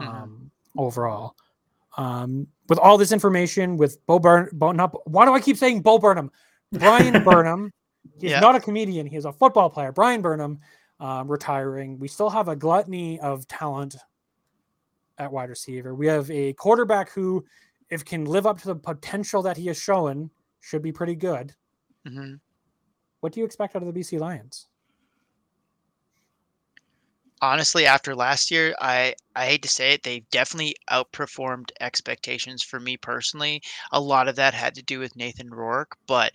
um, 0.00 0.06
mm-hmm. 0.06 0.80
overall. 0.80 1.36
Um, 1.96 2.46
with 2.68 2.78
all 2.78 2.98
this 2.98 3.12
information, 3.12 3.76
with 3.76 4.04
Bo 4.06 4.18
Burn, 4.18 4.48
Bo, 4.52 4.72
not, 4.72 4.94
why 5.08 5.24
do 5.24 5.34
I 5.34 5.40
keep 5.40 5.56
saying 5.56 5.82
Bo 5.82 5.98
Burnham? 5.98 6.30
Brian 6.72 7.22
Burnham. 7.24 7.72
He's 8.20 8.30
yeah. 8.30 8.40
not 8.40 8.54
a 8.54 8.60
comedian. 8.60 9.06
He's 9.06 9.24
a 9.24 9.32
football 9.32 9.68
player. 9.70 9.92
Bryan 9.92 10.22
Burnham 10.22 10.60
um, 11.00 11.28
retiring. 11.28 11.98
We 11.98 12.08
still 12.08 12.30
have 12.30 12.48
a 12.48 12.56
gluttony 12.56 13.18
of 13.20 13.46
talent 13.48 13.96
at 15.18 15.32
wide 15.32 15.50
receiver. 15.50 15.94
We 15.94 16.06
have 16.06 16.30
a 16.30 16.52
quarterback 16.54 17.10
who, 17.10 17.44
if 17.90 18.04
can 18.04 18.24
live 18.24 18.46
up 18.46 18.60
to 18.60 18.68
the 18.68 18.76
potential 18.76 19.42
that 19.42 19.56
he 19.56 19.66
has 19.66 19.76
shown, 19.76 20.30
should 20.60 20.82
be 20.82 20.92
pretty 20.92 21.14
good. 21.14 21.54
Mm-hmm. 22.06 22.34
What 23.20 23.32
do 23.32 23.40
you 23.40 23.46
expect 23.46 23.74
out 23.74 23.82
of 23.82 23.92
the 23.92 24.00
BC 24.00 24.20
Lions? 24.20 24.68
Honestly, 27.40 27.86
after 27.86 28.14
last 28.14 28.50
year, 28.50 28.74
I 28.80 29.14
I 29.36 29.46
hate 29.46 29.62
to 29.62 29.68
say 29.68 29.92
it, 29.92 30.02
they 30.02 30.20
definitely 30.30 30.76
outperformed 30.90 31.70
expectations 31.80 32.62
for 32.62 32.80
me 32.80 32.96
personally. 32.96 33.62
A 33.92 34.00
lot 34.00 34.28
of 34.28 34.36
that 34.36 34.54
had 34.54 34.74
to 34.76 34.82
do 34.82 34.98
with 34.98 35.16
Nathan 35.16 35.50
Rourke, 35.50 35.96
but 36.06 36.34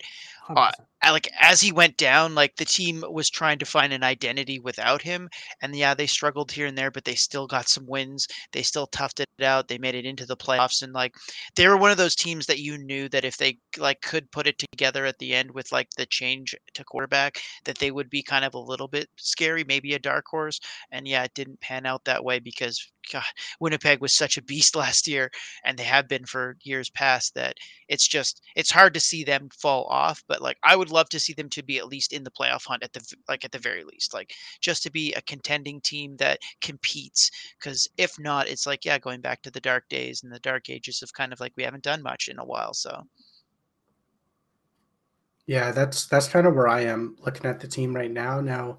uh, 0.56 0.72
like 1.10 1.28
as 1.40 1.60
he 1.60 1.72
went 1.72 1.96
down, 1.96 2.34
like 2.34 2.56
the 2.56 2.64
team 2.64 3.04
was 3.10 3.28
trying 3.30 3.58
to 3.58 3.66
find 3.66 3.92
an 3.92 4.02
identity 4.02 4.58
without 4.58 5.02
him, 5.02 5.28
and 5.62 5.74
yeah, 5.76 5.94
they 5.94 6.06
struggled 6.06 6.52
here 6.52 6.66
and 6.66 6.76
there, 6.78 6.90
but 6.90 7.04
they 7.04 7.14
still 7.14 7.46
got 7.46 7.68
some 7.68 7.86
wins. 7.86 8.26
They 8.52 8.62
still 8.62 8.86
toughed 8.88 9.20
it 9.20 9.28
out. 9.44 9.68
They 9.68 9.78
made 9.78 9.94
it 9.94 10.06
into 10.06 10.26
the 10.26 10.36
playoffs, 10.36 10.82
and 10.82 10.92
like 10.92 11.14
they 11.56 11.68
were 11.68 11.76
one 11.76 11.90
of 11.90 11.96
those 11.96 12.14
teams 12.16 12.46
that 12.46 12.60
you 12.60 12.78
knew 12.78 13.08
that 13.10 13.24
if 13.24 13.36
they 13.36 13.58
like 13.78 14.00
could 14.02 14.30
put 14.30 14.46
it 14.46 14.58
together 14.58 15.04
at 15.06 15.18
the 15.18 15.34
end 15.34 15.50
with 15.52 15.72
like 15.72 15.88
the 15.96 16.06
change 16.06 16.54
to 16.74 16.84
quarterback, 16.84 17.40
that 17.64 17.78
they 17.78 17.90
would 17.90 18.10
be 18.10 18.22
kind 18.22 18.44
of 18.44 18.54
a 18.54 18.58
little 18.58 18.88
bit 18.88 19.08
scary, 19.16 19.64
maybe 19.64 19.94
a 19.94 19.98
dark 19.98 20.24
horse. 20.28 20.60
And 20.90 21.06
yeah, 21.08 21.24
it 21.24 21.34
didn't 21.34 21.60
pan 21.60 21.86
out 21.86 22.04
that 22.04 22.24
way 22.24 22.38
because 22.38 22.92
God, 23.12 23.22
Winnipeg 23.60 24.00
was 24.00 24.12
such 24.12 24.36
a 24.36 24.42
beast 24.42 24.76
last 24.76 25.06
year, 25.06 25.30
and 25.64 25.78
they 25.78 25.84
have 25.84 26.08
been 26.08 26.24
for 26.24 26.56
years 26.62 26.90
past. 26.90 27.34
That 27.34 27.56
it's 27.88 28.06
just 28.06 28.42
it's 28.56 28.70
hard 28.70 28.94
to 28.94 29.00
see 29.00 29.24
them 29.24 29.48
fall 29.56 29.84
off. 29.84 30.22
But 30.28 30.42
like 30.42 30.58
I 30.62 30.76
would 30.76 30.90
love 30.90 31.08
to 31.10 31.20
see 31.20 31.32
them 31.32 31.48
to 31.50 31.62
be 31.62 31.78
at 31.78 31.88
least 31.88 32.12
in 32.12 32.24
the 32.24 32.30
playoff 32.30 32.66
hunt 32.66 32.82
at 32.82 32.92
the 32.92 33.02
like 33.28 33.44
at 33.44 33.52
the 33.52 33.58
very 33.58 33.84
least, 33.84 34.14
like 34.14 34.32
just 34.60 34.82
to 34.84 34.90
be 34.90 35.12
a 35.14 35.22
contending 35.22 35.80
team 35.80 36.16
that 36.16 36.40
competes. 36.60 37.30
Because 37.58 37.88
if 37.98 38.18
not, 38.18 38.48
it's 38.48 38.66
like 38.66 38.84
yeah, 38.84 38.98
going 38.98 39.20
back 39.20 39.42
to 39.42 39.50
the 39.50 39.60
dark 39.60 39.88
days 39.88 40.22
and 40.22 40.32
the 40.32 40.40
dark 40.40 40.70
ages 40.70 41.02
of 41.02 41.12
kind 41.12 41.32
of 41.32 41.40
like 41.40 41.52
we 41.56 41.64
haven't 41.64 41.84
done 41.84 42.02
much 42.02 42.28
in 42.28 42.38
a 42.38 42.44
while. 42.44 42.74
So. 42.74 43.02
Yeah, 45.46 45.72
that's 45.72 46.06
that's 46.06 46.28
kind 46.28 46.46
of 46.46 46.54
where 46.54 46.68
I 46.68 46.82
am 46.82 47.16
looking 47.20 47.44
at 47.44 47.60
the 47.60 47.68
team 47.68 47.94
right 47.94 48.10
now. 48.10 48.40
Now, 48.40 48.78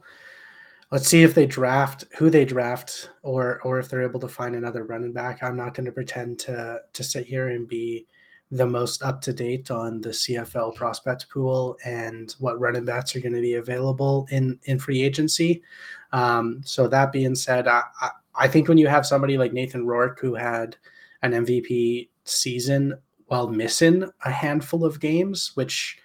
let's 0.96 1.10
see 1.10 1.24
if 1.24 1.34
they 1.34 1.46
draft 1.46 2.06
who 2.18 2.30
they 2.30 2.46
draft 2.46 3.10
or 3.22 3.60
or 3.64 3.80
if 3.80 3.90
they're 3.90 4.02
able 4.02 4.22
to 4.22 4.30
find 4.30 4.56
another 4.56 4.86
running 4.86 5.12
back. 5.12 5.44
I'm 5.44 5.58
not 5.58 5.74
going 5.74 5.86
to 5.88 5.92
pretend 5.92 6.40
to 6.40 6.80
to 6.94 7.04
sit 7.04 7.26
here 7.26 7.50
and 7.50 7.68
be 7.68 8.08
the 8.50 8.66
most 8.66 9.04
up 9.04 9.20
to 9.24 9.34
date 9.34 9.70
on 9.72 10.00
the 10.00 10.12
CFL 10.12 10.74
prospect 10.74 11.30
pool 11.30 11.76
and 11.84 12.34
what 12.40 12.62
running 12.62 12.86
backs 12.86 13.14
are 13.14 13.20
going 13.20 13.36
to 13.36 13.42
be 13.42 13.56
available 13.56 14.26
in 14.32 14.58
in 14.64 14.80
free 14.80 15.04
agency. 15.04 15.62
Um, 16.14 16.62
so 16.64 16.88
that 16.88 17.12
being 17.12 17.36
said, 17.36 17.68
I, 17.68 17.82
I, 18.00 18.10
I 18.34 18.48
think 18.48 18.70
when 18.70 18.78
you 18.78 18.88
have 18.88 19.06
somebody 19.06 19.38
like 19.38 19.52
Nathan 19.52 19.86
Rourke 19.86 20.22
who 20.22 20.34
had 20.34 20.78
an 21.24 21.34
MVP 21.34 22.08
season 22.24 22.98
while 23.26 23.50
missing 23.50 24.10
a 24.24 24.32
handful 24.32 24.86
of 24.86 25.02
games, 25.02 25.52
which 25.56 25.98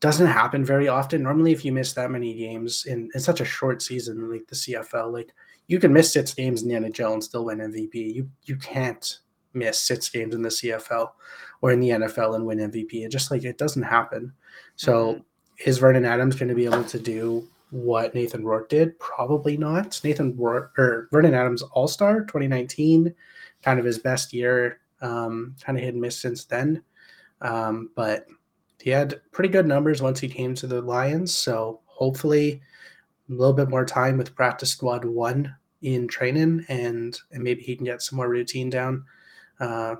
doesn't 0.00 0.26
happen 0.26 0.64
very 0.64 0.88
often. 0.88 1.22
Normally, 1.22 1.52
if 1.52 1.64
you 1.64 1.72
miss 1.72 1.92
that 1.94 2.10
many 2.10 2.34
games 2.34 2.86
in, 2.86 3.10
in 3.14 3.20
such 3.20 3.40
a 3.40 3.44
short 3.44 3.82
season 3.82 4.30
like 4.30 4.46
the 4.46 4.54
CFL, 4.54 5.12
like 5.12 5.34
you 5.66 5.78
can 5.78 5.92
miss 5.92 6.12
six 6.12 6.32
games 6.32 6.62
in 6.62 6.68
the 6.68 6.74
NHL 6.74 7.12
and 7.12 7.24
still 7.24 7.44
win 7.44 7.58
MVP. 7.58 8.14
You 8.14 8.30
you 8.44 8.56
can't 8.56 9.18
miss 9.54 9.80
six 9.80 10.08
games 10.08 10.34
in 10.34 10.42
the 10.42 10.48
CFL 10.48 11.10
or 11.60 11.72
in 11.72 11.80
the 11.80 11.90
NFL 11.90 12.36
and 12.36 12.46
win 12.46 12.58
MVP. 12.58 13.04
It 13.04 13.10
just 13.10 13.30
like 13.30 13.44
it 13.44 13.58
doesn't 13.58 13.82
happen. 13.82 14.32
So 14.76 15.14
mm-hmm. 15.14 15.68
is 15.68 15.78
Vernon 15.78 16.04
Adams 16.04 16.36
going 16.36 16.48
to 16.48 16.54
be 16.54 16.66
able 16.66 16.84
to 16.84 16.98
do 16.98 17.46
what 17.70 18.14
Nathan 18.14 18.44
Rourke 18.44 18.68
did? 18.68 18.98
Probably 18.98 19.56
not. 19.56 20.00
Nathan 20.04 20.36
Rourke 20.36 20.78
or 20.78 21.08
Vernon 21.12 21.34
Adams 21.34 21.62
All 21.62 21.88
Star 21.88 22.20
2019, 22.20 23.14
kind 23.62 23.78
of 23.78 23.84
his 23.84 23.98
best 23.98 24.32
year. 24.32 24.80
Um, 25.00 25.54
kind 25.60 25.78
of 25.78 25.84
hit 25.84 25.94
and 25.94 26.00
miss 26.00 26.18
since 26.18 26.44
then. 26.44 26.82
Um, 27.40 27.90
but 27.94 28.26
he 28.80 28.90
had 28.90 29.20
pretty 29.32 29.48
good 29.48 29.66
numbers 29.66 30.02
once 30.02 30.20
he 30.20 30.28
came 30.28 30.54
to 30.54 30.66
the 30.66 30.80
Lions. 30.80 31.34
So 31.34 31.80
hopefully, 31.86 32.60
a 33.28 33.32
little 33.32 33.54
bit 33.54 33.68
more 33.68 33.84
time 33.84 34.16
with 34.16 34.34
practice 34.34 34.70
squad 34.70 35.04
one 35.04 35.54
in 35.82 36.08
training, 36.08 36.64
and 36.68 37.18
and 37.32 37.42
maybe 37.42 37.62
he 37.62 37.76
can 37.76 37.84
get 37.84 38.02
some 38.02 38.16
more 38.16 38.28
routine 38.28 38.70
down. 38.70 39.04
Uh, 39.60 39.96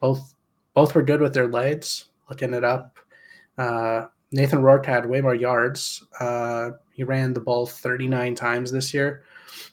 both 0.00 0.34
both 0.74 0.94
were 0.94 1.02
good 1.02 1.20
with 1.20 1.34
their 1.34 1.48
legs. 1.48 2.06
Looking 2.28 2.54
it 2.54 2.64
up, 2.64 2.98
uh, 3.56 4.06
Nathan 4.32 4.62
Rourke 4.62 4.86
had 4.86 5.06
way 5.06 5.20
more 5.20 5.34
yards. 5.34 6.04
Uh, 6.18 6.70
he 6.92 7.04
ran 7.04 7.32
the 7.32 7.40
ball 7.40 7.66
39 7.66 8.34
times 8.34 8.72
this 8.72 8.92
year, 8.92 9.22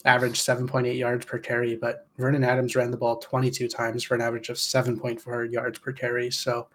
averaged 0.05 0.45
7.8 0.45 0.95
yards 0.97 1.25
per 1.25 1.39
carry. 1.39 1.75
But 1.75 2.07
Vernon 2.17 2.43
Adams 2.43 2.75
ran 2.75 2.91
the 2.91 2.97
ball 2.97 3.17
22 3.17 3.67
times 3.67 4.03
for 4.03 4.13
an 4.13 4.21
average 4.21 4.49
of 4.49 4.57
7.4 4.57 5.51
yards 5.51 5.79
per 5.79 5.91
carry. 5.91 6.29
So 6.29 6.67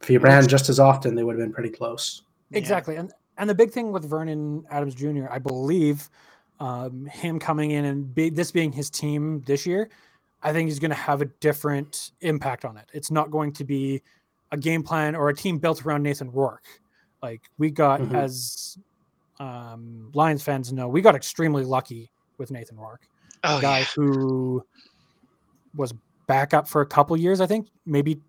if 0.00 0.08
he 0.08 0.18
ran 0.18 0.46
just 0.46 0.68
as 0.68 0.80
often, 0.80 1.14
they 1.14 1.24
would 1.24 1.38
have 1.38 1.44
been 1.44 1.52
pretty 1.52 1.70
close. 1.70 2.22
Exactly, 2.52 2.94
yeah. 2.94 3.00
and 3.00 3.12
and 3.38 3.48
the 3.48 3.54
big 3.54 3.70
thing 3.70 3.92
with 3.92 4.04
Vernon 4.08 4.64
Adams 4.70 4.94
Jr., 4.94 5.26
I 5.30 5.38
believe, 5.38 6.10
um, 6.58 7.06
him 7.06 7.38
coming 7.38 7.70
in 7.70 7.86
and 7.86 8.14
be, 8.14 8.28
this 8.28 8.50
being 8.50 8.70
his 8.70 8.90
team 8.90 9.42
this 9.46 9.64
year, 9.64 9.88
I 10.42 10.52
think 10.52 10.68
he's 10.68 10.78
going 10.78 10.90
to 10.90 10.96
have 10.96 11.22
a 11.22 11.24
different 11.24 12.12
impact 12.20 12.64
on 12.64 12.76
it. 12.76 12.90
It's 12.92 13.10
not 13.10 13.30
going 13.30 13.52
to 13.54 13.64
be 13.64 14.02
a 14.52 14.56
game 14.56 14.82
plan 14.82 15.14
or 15.14 15.28
a 15.28 15.34
team 15.34 15.58
built 15.58 15.84
around 15.86 16.02
Nathan 16.02 16.30
Rourke. 16.30 16.66
Like 17.22 17.42
we 17.58 17.70
got 17.70 18.00
mm-hmm. 18.00 18.14
as 18.14 18.78
um, 19.38 20.10
Lions 20.14 20.42
fans 20.42 20.72
know, 20.72 20.88
we 20.88 21.00
got 21.00 21.14
extremely 21.14 21.64
lucky 21.64 22.10
with 22.38 22.50
Nathan 22.50 22.76
Rourke, 22.76 23.08
oh, 23.44 23.58
a 23.58 23.60
guy 23.62 23.78
yeah. 23.80 23.84
who 23.96 24.64
was 25.74 25.94
back 26.26 26.54
up 26.54 26.68
for 26.68 26.80
a 26.80 26.86
couple 26.86 27.16
years, 27.16 27.40
I 27.40 27.46
think, 27.46 27.68
maybe 27.86 28.20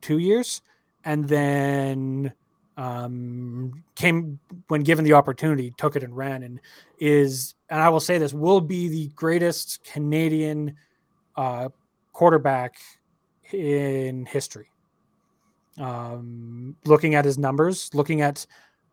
two 0.00 0.18
years, 0.18 0.62
and 1.06 1.26
then 1.26 2.32
um, 2.76 3.82
came 3.94 4.38
when 4.68 4.82
given 4.82 5.04
the 5.04 5.14
opportunity, 5.14 5.72
took 5.78 5.96
it 5.96 6.02
and 6.02 6.14
ran, 6.14 6.42
and 6.42 6.60
is 6.98 7.54
and 7.70 7.80
I 7.80 7.88
will 7.88 8.00
say 8.00 8.18
this 8.18 8.34
will 8.34 8.60
be 8.60 8.88
the 8.88 9.08
greatest 9.14 9.82
Canadian 9.84 10.76
uh, 11.36 11.70
quarterback 12.12 12.76
in 13.52 14.26
history. 14.26 14.68
Um, 15.78 16.76
looking 16.84 17.14
at 17.14 17.24
his 17.24 17.38
numbers, 17.38 17.90
looking 17.94 18.20
at 18.20 18.44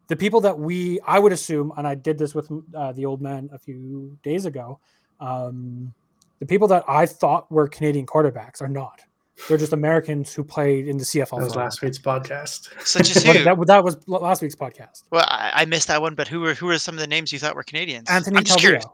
the 0.08 0.16
people 0.16 0.42
that 0.42 0.58
we, 0.58 1.00
I 1.08 1.18
would 1.18 1.32
assume, 1.32 1.72
and 1.78 1.88
I 1.88 1.96
did 1.96 2.18
this 2.18 2.36
with 2.36 2.52
uh, 2.76 2.92
the 2.92 3.06
old 3.06 3.22
man 3.22 3.50
a 3.54 3.58
few 3.58 4.18
days 4.22 4.46
ago. 4.46 4.80
Um, 5.20 5.94
the 6.40 6.46
people 6.46 6.68
that 6.68 6.84
I 6.88 7.06
thought 7.06 7.50
were 7.52 7.68
Canadian 7.68 8.06
quarterbacks 8.06 8.62
are 8.62 8.68
not. 8.68 9.02
They're 9.48 9.58
just 9.58 9.74
Americans 9.74 10.34
who 10.34 10.44
played 10.44 10.88
in 10.88 10.98
the 10.98 11.04
CFL. 11.04 11.40
That 11.40 11.44
was 11.44 11.56
last 11.56 11.82
week's 11.82 11.98
podcast. 11.98 12.70
Such 12.86 13.16
as 13.16 13.24
who? 13.24 13.44
that, 13.44 13.68
that, 13.68 13.84
was 13.84 14.08
last 14.08 14.42
week's 14.42 14.56
podcast. 14.56 15.04
Well, 15.10 15.26
I, 15.28 15.52
I, 15.54 15.66
missed 15.66 15.88
that 15.88 16.02
one, 16.02 16.16
but 16.16 16.28
who 16.28 16.40
were 16.40 16.54
who 16.54 16.68
were 16.68 16.78
some 16.78 16.96
of 16.96 17.00
the 17.00 17.08
names 17.08 17.34
you 17.34 17.40
thought 17.40 17.56
were 17.56 17.64
Canadians? 17.64 18.10
Anthony 18.10 18.42
Calvillo. 18.42 18.92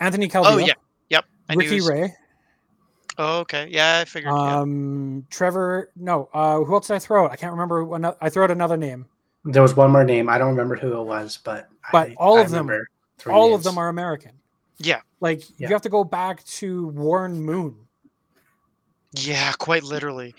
Anthony 0.00 0.28
Calvillo. 0.28 0.54
Oh 0.54 0.56
yeah, 0.56 0.72
yep. 1.10 1.24
I 1.48 1.54
Ricky 1.54 1.76
was... 1.76 1.88
Ray. 1.88 2.14
Oh 3.18 3.40
okay, 3.40 3.68
yeah, 3.70 4.00
I 4.00 4.04
figured. 4.04 4.32
Um, 4.32 5.16
yeah. 5.16 5.20
Trevor. 5.30 5.92
No, 5.94 6.28
uh, 6.32 6.60
who 6.60 6.74
else 6.74 6.88
did 6.88 6.94
I 6.94 6.98
throw 6.98 7.26
out? 7.26 7.30
I 7.30 7.36
can't 7.36 7.52
remember. 7.52 7.84
When 7.84 8.04
I 8.04 8.28
threw 8.30 8.44
out 8.44 8.50
another 8.50 8.76
name. 8.76 9.06
There 9.44 9.62
was 9.62 9.76
one 9.76 9.90
more 9.90 10.04
name. 10.04 10.28
I 10.28 10.38
don't 10.38 10.50
remember 10.50 10.76
who 10.76 10.98
it 11.00 11.04
was, 11.04 11.38
but 11.44 11.68
but 11.92 12.10
I, 12.10 12.14
all 12.16 12.38
I 12.38 12.42
of 12.42 12.50
them, 12.50 12.70
all 13.26 13.50
names. 13.50 13.58
of 13.58 13.64
them 13.64 13.78
are 13.78 13.88
American. 13.88 14.32
Yeah, 14.78 15.00
like 15.20 15.42
yeah. 15.58 15.68
you 15.68 15.74
have 15.74 15.82
to 15.82 15.88
go 15.88 16.04
back 16.04 16.42
to 16.44 16.88
Warren 16.88 17.40
Moon. 17.42 17.76
Yeah, 19.14 19.52
quite 19.52 19.82
literally. 19.82 20.34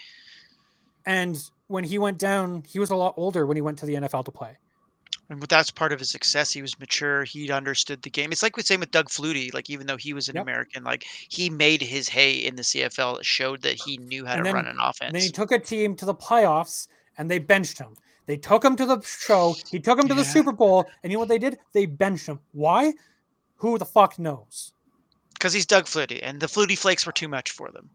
And 1.05 1.37
when 1.67 1.83
he 1.83 1.97
went 1.97 2.17
down, 2.17 2.63
he 2.67 2.79
was 2.79 2.89
a 2.89 2.95
lot 2.95 3.13
older 3.17 3.45
when 3.45 3.57
he 3.57 3.61
went 3.61 3.77
to 3.79 3.85
the 3.85 3.95
NFL 3.95 4.25
to 4.25 4.31
play. 4.31 4.57
And 5.29 5.41
that's 5.41 5.71
part 5.71 5.93
of 5.93 5.99
his 5.99 6.09
success. 6.09 6.51
He 6.51 6.61
was 6.61 6.79
mature. 6.79 7.23
He 7.23 7.51
understood 7.51 8.01
the 8.01 8.09
game. 8.09 8.31
It's 8.31 8.43
like 8.43 8.55
the 8.55 8.63
same 8.63 8.81
with 8.81 8.91
Doug 8.91 9.09
Flutie. 9.09 9.53
Like 9.53 9.69
even 9.69 9.87
though 9.87 9.97
he 9.97 10.13
was 10.13 10.27
an 10.27 10.35
yep. 10.35 10.43
American, 10.43 10.83
like 10.83 11.05
he 11.29 11.49
made 11.49 11.81
his 11.81 12.09
hay 12.09 12.33
in 12.33 12.55
the 12.55 12.61
CFL. 12.61 13.19
It 13.19 13.25
showed 13.25 13.61
that 13.61 13.75
he 13.75 13.97
knew 13.97 14.25
how 14.25 14.33
and 14.33 14.39
to 14.39 14.43
then, 14.43 14.55
run 14.55 14.67
an 14.67 14.77
offense. 14.79 15.07
And 15.07 15.15
then 15.15 15.21
he 15.21 15.29
took 15.29 15.51
a 15.51 15.59
team 15.59 15.95
to 15.95 16.05
the 16.05 16.15
playoffs 16.15 16.87
and 17.17 17.29
they 17.29 17.39
benched 17.39 17.77
him. 17.77 17.95
They 18.25 18.37
took 18.37 18.63
him 18.63 18.75
to 18.77 18.85
the 18.85 19.01
show. 19.01 19.55
He 19.69 19.79
took 19.79 19.99
him 19.99 20.07
to 20.07 20.13
the 20.13 20.23
Super 20.23 20.53
Bowl, 20.53 20.85
and 21.03 21.11
you 21.11 21.17
know 21.17 21.19
what 21.19 21.27
they 21.27 21.37
did? 21.37 21.57
They 21.73 21.85
benched 21.85 22.25
him. 22.25 22.39
Why? 22.53 22.93
Who 23.57 23.77
the 23.77 23.85
fuck 23.85 24.17
knows? 24.17 24.71
because 25.43 25.51
he's 25.51 25.65
Doug 25.65 25.87
Flutie, 25.87 26.21
and 26.23 26.39
the 26.39 26.47
Flutie 26.47 26.77
flakes 26.77 27.05
were 27.05 27.11
too 27.11 27.27
much 27.27 27.51
for 27.51 27.69
them. 27.69 27.89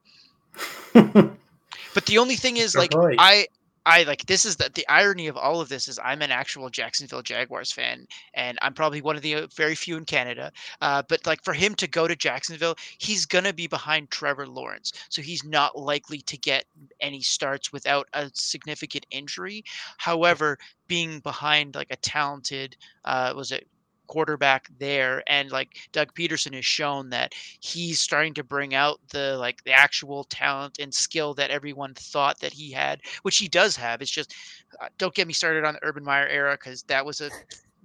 But 0.93 2.07
the 2.07 2.19
only 2.19 2.37
thing 2.37 2.59
is, 2.59 2.77
like, 2.77 2.91
point. 2.91 3.17
I, 3.19 3.47
I 3.89 4.03
like 4.03 4.27
this 4.27 4.45
is 4.45 4.57
the 4.57 4.71
the 4.75 4.87
irony 4.89 5.29
of 5.29 5.39
all 5.39 5.63
of 5.63 5.71
this 5.71 5.89
is 5.89 5.99
I'm 6.05 6.21
an 6.21 6.31
actual 6.31 6.69
Jacksonville 6.69 7.23
Jaguars 7.23 7.73
fan, 7.73 8.07
and 8.35 8.59
I'm 8.61 8.75
probably 8.75 9.01
one 9.01 9.17
of 9.17 9.23
the 9.23 9.35
uh, 9.35 9.47
very 9.57 9.75
few 9.75 9.97
in 9.97 10.05
Canada. 10.05 10.53
Uh, 10.83 11.03
but 11.09 11.27
like 11.27 11.43
for 11.43 11.55
him 11.55 11.75
to 11.77 11.87
go 11.87 12.07
to 12.07 12.15
Jacksonville, 12.15 12.77
he's 12.99 13.25
gonna 13.25 13.53
be 13.53 13.67
behind 13.67 14.11
Trevor 14.11 14.47
Lawrence, 14.47 14.93
so 15.09 15.23
he's 15.23 15.43
not 15.43 15.79
likely 15.79 16.21
to 16.21 16.37
get 16.37 16.67
any 17.01 17.23
starts 17.23 17.73
without 17.73 18.07
a 18.13 18.31
significant 18.35 19.07
injury. 19.11 19.65
However, 19.97 20.59
being 20.87 21.21
behind 21.21 21.75
like 21.75 21.91
a 21.91 21.97
talented, 21.97 22.77
uh, 23.07 23.33
was 23.35 23.53
it? 23.53 23.67
Quarterback 24.09 24.69
there 24.79 25.23
and 25.29 25.51
like 25.51 25.77
Doug 25.93 26.13
Pederson 26.15 26.55
has 26.55 26.65
shown 26.65 27.11
that 27.11 27.35
he's 27.61 28.01
starting 28.01 28.35
to 28.35 28.43
bring 28.43 28.75
out 28.75 29.01
the 29.11 29.37
like 29.39 29.63
the 29.65 29.73
actual 29.73 30.25
talent 30.25 30.79
and 30.81 30.93
skill 30.93 31.35
that 31.35 31.51
everyone 31.51 31.95
thought 31.95 32.41
that 32.41 32.53
he 32.53 32.73
had, 32.73 33.01
which 33.23 33.39
he 33.39 33.49
does 33.49 33.77
have. 33.77 34.03
It's 34.03 34.11
just 34.11 34.35
uh, 34.83 34.89
don't 34.99 35.15
get 35.15 35.27
me 35.29 35.33
started 35.33 35.65
on 35.65 35.75
the 35.75 35.85
Urban 35.85 36.05
Meyer 36.05 36.27
era 36.27 36.55
because 36.55 36.83
that 36.85 37.05
was 37.07 37.21
a, 37.21 37.31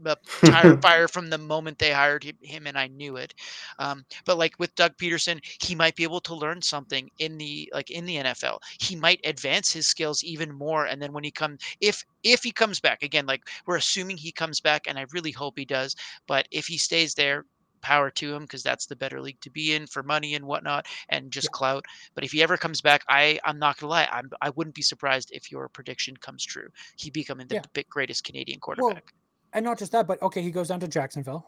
a 0.05 0.17
tire 0.43 0.73
fire 0.81 1.07
from 1.07 1.29
the 1.29 1.37
moment 1.37 1.79
they 1.79 1.91
hired 1.91 2.23
him, 2.41 2.67
and 2.67 2.77
I 2.77 2.87
knew 2.87 3.15
it. 3.17 3.33
Um, 3.79 4.05
but 4.25 4.37
like 4.37 4.53
with 4.59 4.75
Doug 4.75 4.97
Pederson, 4.97 5.39
he 5.61 5.75
might 5.75 5.95
be 5.95 6.03
able 6.03 6.21
to 6.21 6.35
learn 6.35 6.61
something 6.61 7.09
in 7.19 7.37
the 7.37 7.69
like 7.73 7.89
in 7.89 8.05
the 8.05 8.17
NFL. 8.17 8.59
He 8.79 8.95
might 8.95 9.19
advance 9.23 9.71
his 9.73 9.87
skills 9.87 10.23
even 10.23 10.51
more, 10.53 10.85
and 10.85 11.01
then 11.01 11.13
when 11.13 11.23
he 11.23 11.31
comes, 11.31 11.59
if 11.79 12.03
if 12.23 12.43
he 12.43 12.51
comes 12.51 12.79
back 12.79 13.03
again, 13.03 13.25
like 13.25 13.43
we're 13.65 13.77
assuming 13.77 14.17
he 14.17 14.31
comes 14.31 14.59
back, 14.59 14.87
and 14.87 14.97
I 14.99 15.05
really 15.13 15.31
hope 15.31 15.57
he 15.57 15.65
does. 15.65 15.95
But 16.27 16.47
if 16.51 16.67
he 16.67 16.77
stays 16.77 17.13
there, 17.15 17.45
power 17.81 18.09
to 18.11 18.33
him 18.33 18.43
because 18.43 18.63
that's 18.63 18.85
the 18.87 18.95
better 18.95 19.21
league 19.21 19.39
to 19.41 19.49
be 19.49 19.73
in 19.73 19.85
for 19.87 20.03
money 20.03 20.33
and 20.35 20.45
whatnot 20.45 20.85
and 21.09 21.31
just 21.31 21.51
clout. 21.51 21.85
But 22.15 22.23
if 22.23 22.31
he 22.31 22.41
ever 22.43 22.57
comes 22.57 22.81
back, 22.81 23.03
I 23.09 23.39
I'm 23.45 23.59
not 23.59 23.77
gonna 23.77 23.91
lie, 23.91 24.07
I'm 24.11 24.29
I 24.41 24.49
wouldn't 24.49 24.75
be 24.75 24.81
surprised 24.81 25.29
if 25.33 25.51
your 25.51 25.67
prediction 25.69 26.17
comes 26.17 26.45
true. 26.45 26.69
He 26.95 27.09
becoming 27.09 27.47
the 27.47 27.57
Yeah. 27.57 27.65
big, 27.73 27.87
greatest 27.89 28.23
Canadian 28.23 28.59
Well, 28.75 28.99
quarterback. 28.99 29.13
And 29.53 29.63
not 29.63 29.77
just 29.77 29.91
that, 29.91 30.07
but 30.07 30.21
okay, 30.21 30.41
he 30.41 30.51
goes 30.51 30.67
down 30.67 30.79
to 30.81 30.87
Jacksonville. 30.87 31.45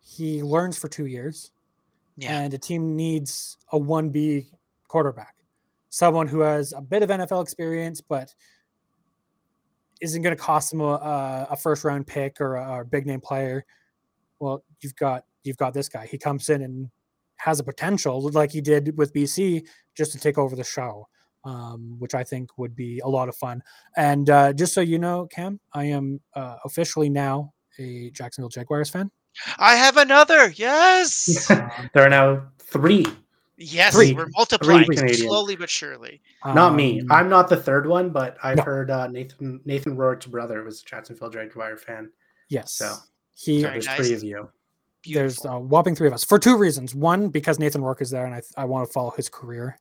He 0.00 0.42
learns 0.42 0.76
for 0.78 0.88
two 0.88 1.06
years, 1.06 1.50
yeah, 2.16 2.40
and 2.40 2.52
a 2.54 2.58
team 2.58 2.96
needs 2.96 3.56
a 3.72 3.78
1B 3.78 4.46
quarterback, 4.88 5.34
someone 5.90 6.26
who 6.26 6.40
has 6.40 6.72
a 6.72 6.80
bit 6.80 7.02
of 7.02 7.10
NFL 7.10 7.42
experience, 7.42 8.00
but 8.00 8.34
isn't 10.00 10.22
going 10.22 10.36
to 10.36 10.42
cost 10.42 10.70
them 10.70 10.80
a, 10.80 11.46
a, 11.50 11.56
first 11.56 11.84
round 11.84 12.06
pick 12.06 12.40
or 12.40 12.56
a, 12.56 12.68
or 12.68 12.80
a 12.80 12.84
big 12.84 13.06
name 13.06 13.20
player. 13.20 13.64
Well, 14.40 14.64
you've 14.80 14.96
got 14.96 15.24
you've 15.44 15.56
got 15.56 15.74
this 15.74 15.88
guy. 15.88 16.06
He 16.06 16.18
comes 16.18 16.48
in 16.48 16.62
and 16.62 16.90
has 17.36 17.60
a 17.60 17.64
potential, 17.64 18.20
like 18.30 18.50
he 18.50 18.60
did 18.60 18.96
with 18.98 19.12
BC, 19.12 19.66
just 19.96 20.12
to 20.12 20.18
take 20.18 20.38
over 20.38 20.56
the 20.56 20.64
show, 20.64 21.08
um, 21.44 21.96
which 21.98 22.14
I 22.14 22.24
think 22.24 22.56
would 22.58 22.74
be 22.76 23.00
a 23.00 23.08
lot 23.08 23.28
of 23.28 23.36
fun. 23.36 23.62
And 23.96 24.28
uh, 24.30 24.52
just 24.52 24.74
so 24.74 24.80
you 24.80 24.98
know, 24.98 25.26
Cam, 25.26 25.58
I 25.72 25.84
am 25.84 26.20
uh, 26.34 26.56
officially 26.64 27.08
now 27.08 27.52
a 27.78 28.10
Jacksonville 28.10 28.48
Jaguars 28.48 28.90
fan. 28.90 29.10
I 29.58 29.76
have 29.76 29.96
another. 29.96 30.50
Yes, 30.56 31.46
there 31.94 32.04
are 32.06 32.10
now 32.10 32.42
three. 32.58 33.06
yes, 33.56 33.94
Three. 33.94 34.12
we're 34.12 34.28
multiplying 34.36 34.84
Canadians. 34.84 35.22
slowly 35.22 35.56
but 35.56 35.70
surely. 35.70 36.20
Not 36.44 36.74
me. 36.74 37.00
um, 37.00 37.06
I'm 37.12 37.28
not 37.28 37.48
the 37.48 37.56
third 37.56 37.86
one, 37.86 38.10
but 38.10 38.36
I've 38.42 38.58
No. 38.58 38.62
heard 38.64 38.90
uh, 38.90 39.06
Nathan 39.08 39.60
Nathan 39.64 39.96
Rourke's 39.96 40.26
brother 40.26 40.62
was 40.64 40.82
a 40.82 40.84
Jacksonville 40.84 41.30
Jaguar 41.30 41.76
fan. 41.78 42.10
yes. 42.50 42.74
So 42.74 42.94
he 43.34 43.60
So 43.60 43.68
Very 43.68 43.72
there's 43.74 43.86
nice. 43.86 43.96
three 43.96 44.14
of 44.14 44.22
you. 44.22 44.50
there's 45.06 45.42
a 45.46 45.58
whopping 45.58 45.94
three 45.94 46.06
of 46.08 46.12
us 46.12 46.24
for 46.24 46.38
two 46.38 46.56
reasons. 46.58 46.94
One, 46.94 47.28
because 47.30 47.58
Nathan 47.58 47.82
Rourke 47.82 48.02
is 48.02 48.10
there, 48.10 48.26
and 48.26 48.34
I 48.34 48.42
I 48.56 48.64
want 48.66 48.86
to 48.86 48.92
follow 48.92 49.10
his 49.12 49.28
career. 49.30 49.78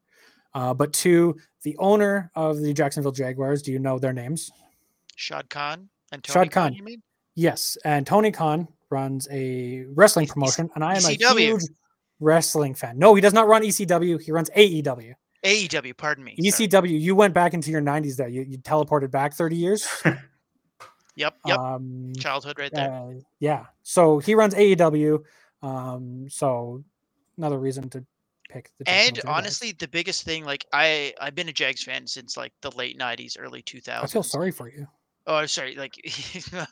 Uh, 0.53 0.73
but 0.73 0.93
two, 0.93 1.37
the 1.63 1.75
owner 1.77 2.31
of 2.35 2.59
the 2.61 2.73
Jacksonville 2.73 3.11
Jaguars. 3.11 3.61
Do 3.61 3.71
you 3.71 3.79
know 3.79 3.99
their 3.99 4.13
names? 4.13 4.51
Shad 5.15 5.49
Khan 5.49 5.89
and 6.11 6.23
Tony 6.23 6.33
Shad 6.45 6.51
Khan. 6.51 6.69
Khan. 6.71 6.73
You 6.73 6.83
mean? 6.83 7.01
Yes, 7.35 7.77
and 7.85 8.05
Tony 8.05 8.31
Khan 8.31 8.67
runs 8.89 9.27
a 9.31 9.85
wrestling 9.93 10.27
promotion, 10.27 10.69
and 10.75 10.83
I 10.83 10.95
am 10.95 11.05
a 11.05 11.11
huge 11.11 11.63
wrestling 12.19 12.75
fan. 12.75 12.97
No, 12.99 13.15
he 13.15 13.21
does 13.21 13.33
not 13.33 13.47
run 13.47 13.63
ECW. 13.63 14.21
He 14.21 14.31
runs 14.31 14.49
AEW. 14.51 15.13
AEW. 15.43 15.97
Pardon 15.97 16.23
me. 16.23 16.35
sorry. 16.51 16.67
ECW. 16.67 16.99
You 16.99 17.15
went 17.15 17.33
back 17.33 17.53
into 17.53 17.71
your 17.71 17.81
90s 17.81 18.15
there. 18.15 18.27
You, 18.27 18.43
you 18.43 18.57
teleported 18.59 19.09
back 19.11 19.33
30 19.33 19.55
years. 19.55 19.87
Yep. 21.15 21.35
Yep. 21.45 21.59
Um, 21.59 22.13
Childhood 22.17 22.57
right 22.57 22.71
there. 22.73 22.91
uh, 22.91 23.11
yeah. 23.39 23.65
So 23.83 24.19
he 24.19 24.33
runs 24.33 24.55
AEW. 24.55 25.19
Um, 25.61 26.27
so 26.29 26.83
another 27.37 27.59
reason 27.59 27.89
to 27.89 28.05
pick 28.51 28.69
the 28.79 28.89
and 28.89 29.19
honestly, 29.27 29.71
the 29.71 29.87
biggest 29.87 30.23
thing, 30.23 30.43
like 30.45 30.65
I, 30.73 31.13
I've 31.19 31.35
been 31.35 31.49
a 31.49 31.53
Jags 31.53 31.83
fan 31.83 32.05
since 32.07 32.35
like 32.37 32.53
the 32.61 32.71
late 32.75 32.97
'90s, 32.99 33.37
early 33.39 33.61
2000s. 33.61 34.03
I 34.03 34.07
feel 34.07 34.23
sorry 34.23 34.51
for 34.51 34.69
you. 34.69 34.87
Oh, 35.27 35.35
I'm 35.35 35.47
sorry. 35.47 35.75
Like, 35.75 35.93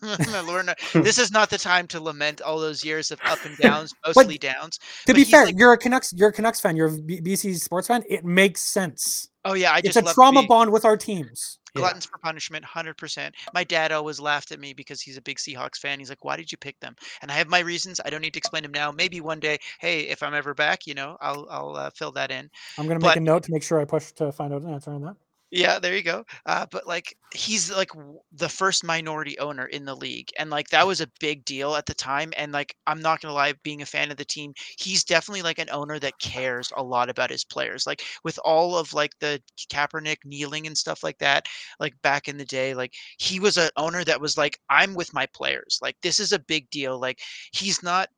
Lorna, 0.46 0.76
this 0.94 1.20
is 1.20 1.32
not 1.32 1.50
the 1.52 1.58
time 1.58 1.86
to 1.88 2.02
lament 2.02 2.42
all 2.42 2.60
those 2.60 2.84
years 2.84 3.12
of 3.12 3.20
up 3.24 3.38
and 3.46 3.56
downs, 3.62 3.94
mostly 4.06 4.38
downs. 4.40 4.78
To 4.78 4.86
But 5.08 5.16
be 5.18 5.24
fair, 5.24 5.46
like- 5.46 5.58
you're 5.58 5.74
a 5.74 5.78
Canucks. 5.78 6.12
You're 6.14 6.30
a 6.30 6.34
Canucks 6.34 6.60
fan. 6.60 6.76
You're 6.76 6.88
a 6.88 6.98
BC 6.98 7.60
sports 7.60 7.88
fan. 7.88 8.04
It 8.10 8.26
makes 8.26 8.62
sense. 8.62 9.30
Oh 9.50 9.56
yeah, 9.56 9.72
I 9.74 9.82
just 9.82 9.98
it's 9.98 9.98
a 9.98 10.06
love 10.06 10.14
trauma 10.14 10.42
be- 10.42 10.48
bond 10.48 10.72
with 10.72 10.86
our 10.86 10.96
teams. 10.96 11.58
Yeah. 11.74 11.82
Gluttons 11.82 12.06
for 12.06 12.20
punishment, 12.20 12.64
hundred 12.64 12.98
percent. 12.98 13.34
My 13.54 13.64
dad 13.64 13.92
always 13.92 14.20
laughed 14.20 14.52
at 14.52 14.60
me 14.60 14.74
because 14.74 15.02
he's 15.02 15.18
a 15.18 15.22
big 15.22 15.38
Seahawks 15.38 15.78
fan. 15.78 15.98
He's 15.98 16.10
like, 16.10 16.24
"Why 16.24 16.38
did 16.38 16.52
you 16.52 16.58
pick 16.58 16.80
them?" 16.80 16.96
And 17.22 17.32
I 17.32 17.36
have 17.36 17.48
my 17.48 17.60
reasons. 17.60 18.00
I 18.06 18.12
don't 18.12 18.22
need 18.22 18.34
to 18.34 18.38
explain 18.40 18.62
them 18.62 18.72
now. 18.72 18.92
Maybe 18.92 19.22
one 19.22 19.40
day, 19.40 19.58
hey, 19.80 20.02
if 20.02 20.22
I'm 20.22 20.36
ever 20.36 20.54
back, 20.54 20.86
you 20.86 20.94
know, 20.94 21.18
I'll 21.20 21.48
I'll 21.50 21.76
uh, 21.76 21.90
fill 21.90 22.12
that 22.12 22.30
in. 22.30 22.50
I'm 22.78 22.88
gonna 22.88 23.00
make 23.00 23.16
a 23.16 23.20
note 23.20 23.44
to 23.44 23.52
make 23.52 23.64
sure 23.64 23.80
I 23.80 23.86
push 23.86 24.12
to 24.14 24.32
find 24.32 24.54
out 24.54 24.62
an 24.62 24.72
answer 24.72 24.92
on 24.92 25.02
that. 25.02 25.16
Yeah, 25.52 25.80
there 25.80 25.96
you 25.96 26.04
go. 26.04 26.26
Uh, 26.46 26.68
but 26.70 26.86
like 26.86 27.16
he's 27.34 27.72
like 27.72 27.90
w- 27.90 28.20
the 28.32 28.48
first 28.50 28.84
minority 28.84 29.38
owner 29.40 29.66
in 29.66 29.84
the 29.84 29.96
league, 29.96 30.30
and 30.38 30.52
like 30.52 30.70
that 30.70 30.86
was 30.86 31.02
a 31.02 31.08
big 31.20 31.44
deal 31.44 31.76
at 31.76 31.88
the 31.88 31.94
time. 31.96 32.32
And 32.38 32.52
like 32.52 32.76
I'm 32.86 33.02
not 33.02 33.20
gonna 33.20 33.34
lie, 33.34 33.54
being 33.64 33.82
a 33.82 33.86
fan 33.88 34.12
of 34.12 34.18
the 34.18 34.26
team, 34.26 34.54
he's 34.78 35.04
definitely 35.04 35.42
like 35.42 35.58
an 35.58 35.70
owner 35.72 35.98
that 36.00 36.20
cares 36.20 36.72
a 36.78 36.84
lot 36.84 37.10
about 37.10 37.32
his 37.32 37.44
players. 37.44 37.88
Like 37.88 38.04
with 38.24 38.38
all 38.46 38.78
of 38.78 38.94
like 38.94 39.14
the 39.20 39.42
Kaepernick 39.74 40.18
kneeling 40.24 40.68
and 40.68 40.78
stuff 40.78 41.04
like 41.04 41.18
that, 41.18 41.48
like 41.80 42.00
back 42.04 42.28
in 42.28 42.38
the 42.38 42.46
day, 42.46 42.76
like 42.76 42.94
he 43.18 43.40
was 43.40 43.58
an 43.58 43.70
owner 43.76 44.04
that 44.04 44.22
was 44.22 44.38
like, 44.38 44.60
I'm 44.70 44.94
with 44.94 45.14
my 45.16 45.26
players. 45.34 45.80
Like 45.82 45.96
this 46.04 46.20
is 46.20 46.32
a 46.32 46.40
big 46.40 46.70
deal. 46.70 47.00
Like 47.00 47.22
he's 47.54 47.82
not. 47.82 48.10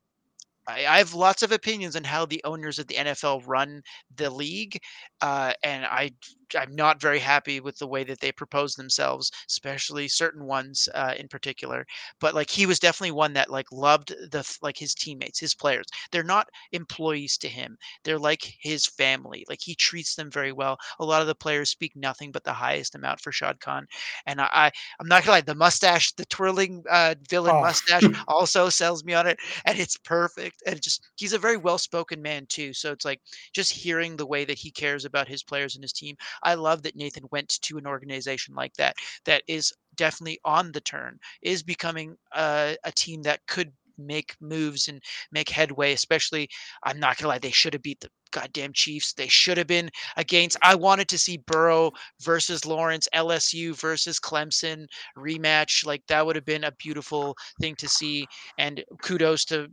I, 0.67 0.97
have 0.99 1.13
lots 1.13 1.41
of 1.43 1.51
opinions 1.51 1.95
on 1.95 2.03
how 2.03 2.25
the 2.25 2.41
owners 2.43 2.77
of 2.79 2.87
the 2.87 2.97
NFL 2.97 3.39
run 3.41 3.81
the 4.15 4.29
league, 4.29 4.79
uh, 5.21 5.53
and 5.63 5.85
I 5.85 6.11
I'm 6.57 6.75
not 6.75 6.99
very 6.99 7.19
happy 7.19 7.59
with 7.61 7.77
the 7.77 7.87
way 7.87 8.03
that 8.03 8.19
they 8.19 8.31
propose 8.31 8.75
themselves, 8.75 9.31
especially 9.47 10.07
certain 10.09 10.45
ones 10.45 10.89
uh, 10.93 11.13
in 11.17 11.27
particular. 11.29 11.85
But 12.19 12.33
like 12.35 12.49
he 12.49 12.65
was 12.65 12.79
definitely 12.79 13.11
one 13.11 13.33
that 13.33 13.49
like 13.49 13.71
loved 13.71 14.09
the 14.09 14.57
like 14.61 14.77
his 14.77 14.93
teammates, 14.93 15.39
his 15.39 15.55
players. 15.55 15.85
They're 16.11 16.23
not 16.23 16.49
employees 16.71 17.37
to 17.39 17.47
him. 17.49 17.77
They're 18.03 18.19
like 18.19 18.55
his 18.59 18.85
family. 18.85 19.45
Like 19.47 19.61
he 19.61 19.75
treats 19.75 20.15
them 20.15 20.29
very 20.31 20.51
well. 20.51 20.77
A 20.99 21.05
lot 21.05 21.21
of 21.21 21.27
the 21.27 21.35
players 21.35 21.69
speak 21.69 21.95
nothing 21.95 22.31
but 22.31 22.43
the 22.43 22.53
highest 22.53 22.95
amount 22.95 23.21
for 23.21 23.31
Shad 23.31 23.59
Khan. 23.59 23.87
And 24.25 24.41
I, 24.41 24.49
I 24.53 24.71
I'm 24.99 25.07
not 25.07 25.23
gonna 25.23 25.31
lie, 25.37 25.41
the 25.41 25.55
mustache, 25.55 26.13
the 26.13 26.25
twirling 26.25 26.83
uh, 26.89 27.15
villain 27.29 27.59
Oh. 27.59 27.59
mustache 27.59 28.07
also 28.27 28.69
sells 28.69 29.03
me 29.03 29.13
on 29.13 29.27
it, 29.27 29.39
and 29.65 29.79
it's 29.79 29.97
perfect. 29.97 30.61
And 30.65 30.81
just 30.81 31.09
he's 31.15 31.33
a 31.33 31.39
very 31.39 31.57
well 31.57 31.77
spoken 31.77 32.21
man 32.21 32.45
too. 32.47 32.73
So 32.73 32.91
it's 32.91 33.05
like 33.05 33.21
just 33.53 33.73
hearing 33.73 34.17
the 34.17 34.25
way 34.25 34.45
that 34.45 34.57
he 34.59 34.71
cares 34.71 35.05
about 35.05 35.10
his 35.27 35.43
players 35.43 35.75
and 35.75 35.83
his 35.83 35.93
team. 35.93 36.15
I 36.43 36.55
love 36.55 36.83
that 36.83 36.95
Nathan 36.95 37.25
went 37.31 37.49
to 37.61 37.77
an 37.77 37.87
organization 37.87 38.55
like 38.55 38.73
that 38.75 38.95
that 39.25 39.43
is 39.47 39.73
definitely 39.95 40.39
on 40.45 40.71
the 40.71 40.81
turn, 40.81 41.19
is 41.41 41.63
becoming 41.63 42.15
a, 42.33 42.75
a 42.83 42.91
team 42.91 43.21
that 43.23 43.45
could 43.47 43.71
make 43.97 44.35
moves 44.41 44.87
and 44.87 45.01
make 45.31 45.49
headway. 45.49 45.93
Especially, 45.93 46.49
I'm 46.83 46.99
not 46.99 47.17
gonna 47.17 47.29
lie, 47.29 47.39
they 47.39 47.51
should 47.51 47.73
have 47.73 47.83
beat 47.83 47.99
the 47.99 48.09
goddamn 48.31 48.73
Chiefs. 48.73 49.13
They 49.13 49.27
should 49.27 49.57
have 49.57 49.67
been 49.67 49.89
against. 50.17 50.57
I 50.61 50.75
wanted 50.75 51.07
to 51.09 51.17
see 51.17 51.37
Burrow 51.45 51.91
versus 52.21 52.65
Lawrence, 52.65 53.07
LSU 53.13 53.75
versus 53.79 54.19
Clemson 54.19 54.85
rematch. 55.17 55.85
Like 55.85 56.03
that 56.07 56.25
would 56.25 56.35
have 56.35 56.45
been 56.45 56.63
a 56.63 56.71
beautiful 56.73 57.35
thing 57.59 57.75
to 57.75 57.87
see. 57.87 58.25
And 58.57 58.83
kudos 59.01 59.45
to 59.45 59.67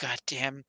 goddamn 0.00 0.64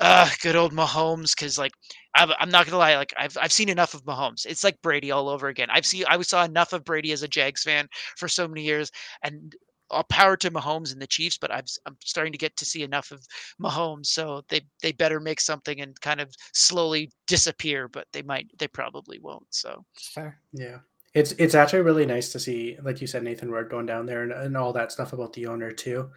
uh 0.00 0.28
good 0.42 0.56
old 0.56 0.72
Mahomes 0.72 1.34
because 1.34 1.58
like 1.58 1.72
I'm, 2.16 2.30
I'm 2.38 2.50
not 2.50 2.66
gonna 2.66 2.78
lie 2.78 2.96
like 2.96 3.12
I've, 3.16 3.36
I've 3.40 3.52
seen 3.52 3.68
enough 3.68 3.94
of 3.94 4.04
Mahomes 4.04 4.46
it's 4.46 4.64
like 4.64 4.80
Brady 4.82 5.10
all 5.10 5.28
over 5.28 5.48
again 5.48 5.68
I've 5.70 5.86
seen 5.86 6.04
I 6.08 6.20
saw 6.22 6.44
enough 6.44 6.72
of 6.72 6.84
Brady 6.84 7.12
as 7.12 7.22
a 7.22 7.28
Jags 7.28 7.62
fan 7.62 7.88
for 8.16 8.28
so 8.28 8.46
many 8.48 8.62
years 8.62 8.90
and 9.22 9.54
all 9.90 10.02
power 10.04 10.36
to 10.38 10.50
Mahomes 10.50 10.92
and 10.92 11.00
the 11.00 11.06
Chiefs 11.06 11.38
but 11.38 11.50
s- 11.52 11.78
I'm 11.86 11.96
starting 12.04 12.32
to 12.32 12.38
get 12.38 12.56
to 12.56 12.64
see 12.64 12.82
enough 12.82 13.10
of 13.12 13.24
Mahomes 13.60 14.06
so 14.06 14.42
they 14.48 14.62
they 14.82 14.92
better 14.92 15.20
make 15.20 15.40
something 15.40 15.80
and 15.80 16.00
kind 16.00 16.20
of 16.20 16.34
slowly 16.52 17.10
disappear 17.26 17.88
but 17.88 18.06
they 18.12 18.22
might 18.22 18.48
they 18.58 18.68
probably 18.68 19.18
won't 19.20 19.46
so 19.50 19.84
fair. 19.96 20.40
Yeah. 20.52 20.78
It's 21.14 21.32
it's 21.32 21.54
actually 21.54 21.82
really 21.82 22.06
nice 22.06 22.30
to 22.32 22.40
see, 22.40 22.76
like 22.82 23.00
you 23.00 23.06
said, 23.06 23.22
Nathan 23.22 23.50
Rourke 23.50 23.70
going 23.70 23.86
down 23.86 24.06
there 24.06 24.22
and, 24.22 24.32
and 24.32 24.56
all 24.56 24.72
that 24.72 24.92
stuff 24.92 25.12
about 25.12 25.32
the 25.32 25.46
owner 25.46 25.70
too. 25.70 26.10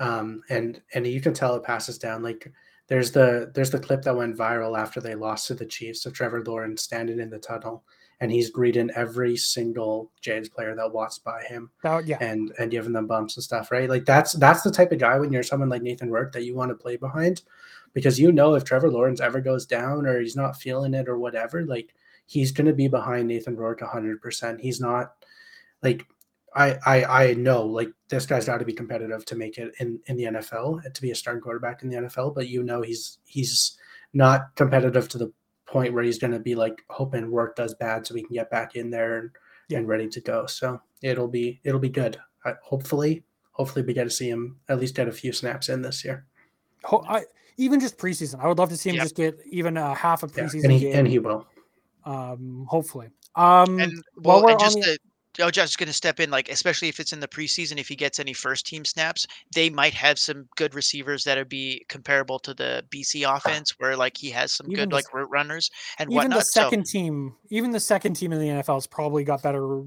Um, 0.00 0.42
and 0.48 0.80
and 0.94 1.06
you 1.06 1.20
can 1.20 1.34
tell 1.34 1.54
it 1.56 1.64
passes 1.64 1.98
down. 1.98 2.22
Like 2.22 2.52
there's 2.86 3.10
the 3.10 3.50
there's 3.54 3.70
the 3.70 3.80
clip 3.80 4.02
that 4.02 4.16
went 4.16 4.36
viral 4.36 4.78
after 4.78 5.00
they 5.00 5.14
lost 5.14 5.48
to 5.48 5.54
the 5.54 5.66
Chiefs 5.66 6.06
of 6.06 6.12
Trevor 6.12 6.42
Lawrence 6.44 6.82
standing 6.82 7.20
in 7.20 7.30
the 7.30 7.38
tunnel 7.38 7.84
and 8.20 8.30
he's 8.30 8.50
greeting 8.50 8.90
every 8.94 9.36
single 9.36 10.10
Jays 10.20 10.48
player 10.48 10.74
that 10.74 10.92
walks 10.92 11.18
by 11.18 11.42
him. 11.42 11.70
Oh, 11.84 11.98
yeah. 11.98 12.18
And 12.20 12.52
and 12.58 12.70
giving 12.70 12.92
them 12.92 13.06
bumps 13.06 13.36
and 13.36 13.44
stuff, 13.44 13.70
right? 13.70 13.88
Like 13.88 14.04
that's 14.04 14.32
that's 14.32 14.62
the 14.62 14.70
type 14.70 14.92
of 14.92 14.98
guy 14.98 15.18
when 15.18 15.32
you're 15.32 15.42
someone 15.42 15.68
like 15.68 15.82
Nathan 15.82 16.10
Rourke 16.10 16.32
that 16.32 16.44
you 16.44 16.54
want 16.54 16.70
to 16.70 16.76
play 16.76 16.96
behind 16.96 17.42
because 17.92 18.18
you 18.18 18.32
know 18.32 18.54
if 18.54 18.64
Trevor 18.64 18.90
Lawrence 18.90 19.20
ever 19.20 19.40
goes 19.40 19.66
down 19.66 20.06
or 20.06 20.20
he's 20.20 20.36
not 20.36 20.60
feeling 20.60 20.94
it 20.94 21.08
or 21.08 21.18
whatever, 21.18 21.64
like 21.64 21.94
he's 22.26 22.52
going 22.52 22.66
to 22.66 22.72
be 22.72 22.88
behind 22.88 23.28
Nathan 23.28 23.56
Rourke 23.56 23.80
100%. 23.80 24.60
He's 24.60 24.80
not 24.80 25.14
like 25.82 26.06
I 26.54 26.78
I 26.86 27.04
I 27.04 27.34
know 27.34 27.64
like 27.64 27.90
this 28.08 28.26
guy's 28.26 28.46
got 28.46 28.58
to 28.58 28.64
be 28.64 28.72
competitive 28.72 29.24
to 29.26 29.36
make 29.36 29.58
it 29.58 29.74
in 29.80 30.00
in 30.06 30.16
the 30.16 30.24
NFL 30.24 30.92
to 30.92 31.02
be 31.02 31.10
a 31.10 31.14
starting 31.14 31.42
quarterback 31.42 31.82
in 31.82 31.88
the 31.88 31.96
NFL, 31.96 32.34
but 32.34 32.48
you 32.48 32.62
know 32.62 32.82
he's 32.82 33.18
he's 33.24 33.76
not 34.12 34.54
competitive 34.54 35.08
to 35.08 35.18
the 35.18 35.32
point 35.66 35.92
where 35.92 36.04
he's 36.04 36.18
going 36.18 36.32
to 36.32 36.38
be 36.38 36.54
like 36.54 36.82
hoping 36.88 37.30
Rourke 37.30 37.56
does 37.56 37.74
bad 37.74 38.06
so 38.06 38.14
we 38.14 38.22
can 38.22 38.34
get 38.34 38.50
back 38.50 38.76
in 38.76 38.90
there 38.90 39.18
and, 39.18 39.30
yeah. 39.68 39.78
and 39.78 39.88
ready 39.88 40.08
to 40.08 40.20
go. 40.20 40.46
So 40.46 40.80
it'll 41.02 41.28
be 41.28 41.60
it'll 41.64 41.80
be 41.80 41.88
good. 41.88 42.18
I, 42.44 42.54
hopefully, 42.62 43.24
hopefully 43.52 43.84
we 43.84 43.94
get 43.94 44.04
to 44.04 44.10
see 44.10 44.28
him 44.28 44.58
at 44.68 44.78
least 44.78 44.94
get 44.94 45.08
a 45.08 45.12
few 45.12 45.32
snaps 45.32 45.68
in 45.68 45.82
this 45.82 46.04
year. 46.04 46.26
I, 47.08 47.24
even 47.56 47.80
just 47.80 47.96
preseason, 47.96 48.40
I 48.40 48.46
would 48.46 48.58
love 48.58 48.68
to 48.68 48.76
see 48.76 48.90
him 48.90 48.96
yep. 48.96 49.04
just 49.04 49.16
get 49.16 49.40
even 49.46 49.76
a 49.78 49.94
half 49.94 50.22
a 50.22 50.26
preseason 50.26 50.54
yeah, 50.54 50.62
and, 50.64 50.72
he, 50.72 50.80
game. 50.80 50.96
and 50.96 51.08
he 51.08 51.18
will 51.18 51.46
um, 52.04 52.66
hopefully. 52.68 53.08
Um, 53.36 53.80
and 53.80 54.02
well, 54.16 54.46
and 54.46 54.58
just 54.58 54.78
the, 54.78 54.98
I 55.40 55.46
was 55.46 55.52
just 55.52 55.78
going 55.78 55.88
to 55.88 55.92
step 55.92 56.20
in, 56.20 56.30
like 56.30 56.48
especially 56.48 56.88
if 56.88 57.00
it's 57.00 57.12
in 57.12 57.20
the 57.20 57.26
preseason, 57.26 57.78
if 57.78 57.88
he 57.88 57.96
gets 57.96 58.20
any 58.20 58.32
first 58.32 58.66
team 58.66 58.84
snaps, 58.84 59.26
they 59.54 59.68
might 59.68 59.94
have 59.94 60.18
some 60.18 60.46
good 60.56 60.74
receivers 60.74 61.24
that 61.24 61.36
would 61.36 61.48
be 61.48 61.84
comparable 61.88 62.38
to 62.40 62.54
the 62.54 62.84
BC 62.90 63.28
offense, 63.28 63.74
where 63.78 63.96
like 63.96 64.16
he 64.16 64.30
has 64.30 64.52
some 64.52 64.68
good 64.68 64.90
the, 64.90 64.94
like 64.94 65.12
route 65.12 65.30
runners 65.30 65.70
and 65.98 66.10
even 66.10 66.16
whatnot. 66.16 66.38
the 66.40 66.44
second 66.44 66.86
so, 66.86 66.92
team, 66.92 67.34
even 67.50 67.72
the 67.72 67.80
second 67.80 68.14
team 68.14 68.32
in 68.32 68.38
the 68.38 68.48
NFL 68.48 68.74
has 68.74 68.86
probably 68.86 69.24
got 69.24 69.42
better 69.42 69.82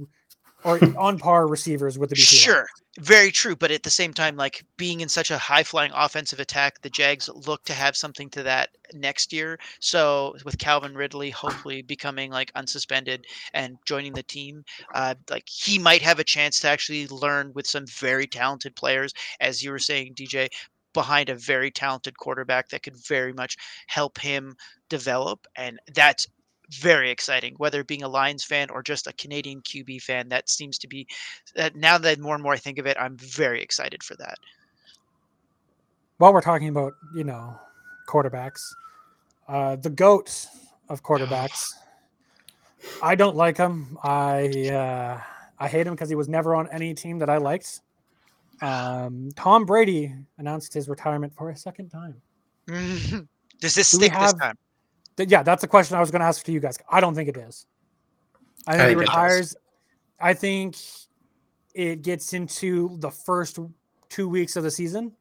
or 0.68 0.80
on 0.98 1.18
par 1.18 1.48
receivers 1.48 1.98
with 1.98 2.10
the 2.10 2.16
BC. 2.16 2.44
Sure, 2.44 2.68
very 3.00 3.32
true. 3.32 3.56
But 3.56 3.72
at 3.72 3.84
the 3.84 3.90
same 3.90 4.14
time, 4.14 4.36
like 4.36 4.66
being 4.76 5.00
in 5.00 5.08
such 5.08 5.32
a 5.32 5.38
high 5.38 5.64
flying 5.64 5.92
offensive 5.96 6.40
attack, 6.40 6.82
the 6.82 6.90
Jags 6.90 7.30
look 7.30 7.64
to 7.66 7.74
have 7.74 7.96
something 7.96 8.30
to 8.32 8.44
that 8.44 8.70
next 8.94 9.32
year. 9.32 9.58
So 9.80 10.36
with 10.44 10.58
Calvin 10.58 10.96
Ridley 10.96 11.30
hopefully 11.30 11.82
becoming 11.82 12.32
like 12.32 12.52
unsuspended 12.54 13.24
and 13.54 13.78
joining 13.86 14.14
the 14.14 14.24
team, 14.24 14.66
uh, 14.94 15.16
like 15.30 15.48
he 15.48 15.80
might 15.80 16.02
have 16.02 16.20
a 16.20 16.24
chance 16.24 16.60
to 16.60 16.70
actually 16.70 17.08
learn 17.08 17.52
with 17.54 17.66
some 17.66 17.86
very 17.88 18.28
talented 18.28 18.76
players, 18.76 19.14
as 19.40 19.64
you 19.64 19.72
were 19.72 19.80
saying, 19.80 20.16
DJ 20.16 20.50
behind 20.94 21.30
a 21.30 21.36
very 21.36 21.70
talented 21.70 22.18
quarterback 22.18 22.70
that 22.70 22.82
could 22.82 22.96
very 23.08 23.32
much 23.32 23.56
help 23.86 24.18
him 24.18 24.56
develop 24.90 25.46
and 25.56 25.80
that's 25.94 26.28
very 26.70 27.10
exciting, 27.10 27.56
whether 27.58 27.84
being 27.84 28.04
a 28.04 28.08
Lions 28.08 28.44
fan 28.44 28.70
or 28.70 28.84
just 28.84 29.08
a 29.08 29.14
Canadian 29.14 29.62
QB 29.62 30.02
fan. 30.02 30.30
That 30.30 30.50
seems 30.50 30.78
to 30.80 30.88
be 30.88 31.08
that 31.56 31.76
now 31.76 31.98
that 31.98 32.20
more 32.20 32.34
and 32.34 32.44
more 32.44 32.54
I 32.54 32.58
think 32.58 32.78
of 32.80 32.86
it, 32.86 32.98
I'm 33.00 33.18
very 33.18 33.62
excited 33.62 34.04
for 34.04 34.16
that. 34.18 34.38
While 36.18 36.34
we're 36.34 36.42
talking 36.42 36.70
about, 36.70 36.94
you 37.16 37.24
know, 37.24 37.56
quarterbacks, 38.08 38.62
uh, 39.48 39.76
the 39.78 39.90
goat 39.90 40.48
of 40.90 41.04
quarterbacks. 41.04 41.74
I 43.02 43.16
don't 43.16 43.36
like 43.36 43.58
him. 43.58 43.98
I 44.04 44.70
uh, 44.70 45.22
I 45.60 45.68
hate 45.68 45.88
him 45.88 45.94
because 45.94 46.10
he 46.10 46.16
was 46.16 46.30
never 46.30 46.56
on 46.56 46.68
any 46.72 46.94
team 46.94 47.20
that 47.20 47.30
I 47.30 47.38
liked. 47.38 47.82
Um, 48.62 49.30
Tom 49.36 49.66
Brady 49.66 50.14
announced 50.38 50.74
his 50.74 50.88
retirement 50.90 51.34
for 51.36 51.50
a 51.50 51.56
second 51.56 51.90
time. 51.90 52.16
Does 52.68 53.26
this 53.76 53.92
Do 53.92 53.98
stick 53.98 54.12
have, 54.12 54.34
this 54.34 54.42
time? 54.42 54.56
Yeah, 55.18 55.44
that's 55.44 55.62
the 55.62 55.68
question 55.68 55.98
I 55.98 56.00
was 56.00 56.12
going 56.12 56.22
to 56.22 56.28
ask 56.28 56.46
to 56.46 56.52
you 56.52 56.60
guys. 56.60 56.78
I 56.90 57.02
don't 57.02 57.16
think 57.16 57.30
it 57.30 57.38
is. 57.38 57.66
I 58.68 58.72
think, 58.72 58.82
I 58.82 58.86
think 58.86 58.90
he 58.90 58.96
retires. 59.02 59.56
I 60.20 60.34
think 60.34 60.76
it 61.74 62.02
gets 62.02 62.34
into 62.34 62.98
the 63.00 63.12
first 63.12 63.60
two 64.10 64.30
weeks 64.30 64.56
of 64.56 64.64
the 64.64 64.72
season, 64.72 65.12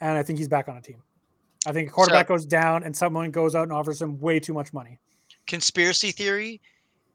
and 0.00 0.18
I 0.18 0.22
think 0.22 0.38
he's 0.38 0.48
back 0.48 0.68
on 0.68 0.76
a 0.76 0.80
team. 0.80 1.02
I 1.66 1.72
think 1.72 1.88
a 1.88 1.92
quarterback 1.92 2.28
so, 2.28 2.34
goes 2.34 2.46
down 2.46 2.82
and 2.82 2.94
someone 2.94 3.30
goes 3.30 3.54
out 3.54 3.62
and 3.64 3.72
offers 3.72 4.02
him 4.02 4.20
way 4.20 4.38
too 4.38 4.52
much 4.52 4.72
money. 4.72 4.98
Conspiracy 5.46 6.10
theory: 6.10 6.60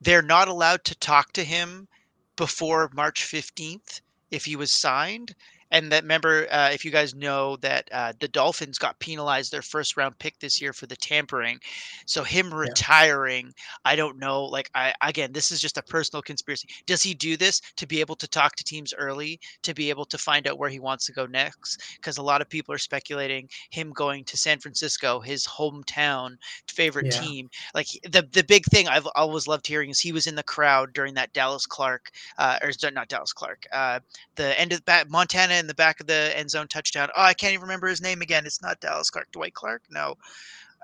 they're 0.01 0.21
not 0.21 0.47
allowed 0.47 0.83
to 0.85 0.95
talk 0.95 1.31
to 1.33 1.43
him 1.43 1.87
before 2.35 2.89
March 2.93 3.23
fifteenth 3.23 4.01
if 4.31 4.45
he 4.45 4.55
was 4.55 4.71
signed, 4.71 5.35
and 5.71 5.91
that 5.91 6.03
remember, 6.03 6.47
uh, 6.51 6.69
if 6.71 6.83
you 6.83 6.91
guys 6.91 7.13
know 7.13 7.55
that 7.57 7.87
uh, 7.91 8.13
the 8.19 8.27
Dolphins 8.27 8.77
got 8.77 8.99
penalized 8.99 9.51
their 9.51 9.61
first 9.61 9.97
round 9.97 10.17
pick 10.19 10.39
this 10.39 10.61
year 10.61 10.73
for 10.73 10.87
the 10.87 10.95
tampering, 10.95 11.59
so 12.05 12.23
him 12.23 12.53
retiring, 12.53 13.45
yeah. 13.45 13.73
I 13.85 13.95
don't 13.95 14.17
know. 14.17 14.45
Like, 14.45 14.69
I 14.73 14.93
again, 15.01 15.31
this 15.31 15.51
is 15.51 15.61
just 15.61 15.77
a 15.77 15.83
personal 15.83 16.21
conspiracy. 16.21 16.69
Does 16.85 17.03
he 17.03 17.13
do 17.13 17.37
this 17.37 17.61
to 17.77 17.85
be 17.87 17.99
able 17.99 18.15
to 18.15 18.27
talk 18.27 18.55
to 18.55 18.63
teams 18.63 18.93
early, 18.97 19.39
to 19.63 19.73
be 19.73 19.89
able 19.89 20.05
to 20.05 20.17
find 20.17 20.47
out 20.47 20.57
where 20.57 20.69
he 20.69 20.79
wants 20.79 21.05
to 21.05 21.13
go 21.13 21.25
next? 21.25 21.81
Because 21.95 22.17
a 22.17 22.23
lot 22.23 22.41
of 22.41 22.49
people 22.49 22.73
are 22.73 22.79
speculating 22.79 23.47
him 23.69 23.91
going 23.91 24.23
to 24.25 24.37
San 24.37 24.59
Francisco, 24.59 25.19
his 25.19 25.45
hometown 25.45 26.37
favorite 26.67 27.07
yeah. 27.07 27.21
team. 27.21 27.49
Like 27.75 27.87
the 28.03 28.27
the 28.31 28.43
big 28.43 28.65
thing 28.65 28.87
I've 28.87 29.07
always 29.15 29.47
loved 29.47 29.67
hearing 29.67 29.89
is 29.89 29.99
he 29.99 30.11
was 30.11 30.27
in 30.27 30.35
the 30.35 30.43
crowd 30.43 30.93
during 30.93 31.13
that 31.15 31.33
Dallas 31.33 31.65
Clark, 31.65 32.11
uh, 32.37 32.57
or 32.61 32.71
not 32.91 33.07
Dallas 33.07 33.33
Clark, 33.33 33.67
uh, 33.71 33.99
the 34.35 34.59
end 34.59 34.73
of 34.73 34.83
that 34.85 35.09
Montana 35.09 35.58
in 35.59 35.67
the 35.67 35.75
back 35.75 35.99
of 35.99 36.07
the 36.07 36.31
end 36.35 36.49
zone 36.49 36.67
touchdown. 36.67 37.09
Oh, 37.15 37.23
I 37.23 37.33
can't 37.33 37.53
even 37.53 37.63
remember 37.63 37.87
his 37.87 38.01
name 38.01 38.21
again. 38.21 38.45
It's 38.45 38.61
not 38.61 38.79
Dallas 38.79 39.09
Clark. 39.09 39.31
Dwight 39.31 39.53
Clark? 39.53 39.83
No. 39.89 40.15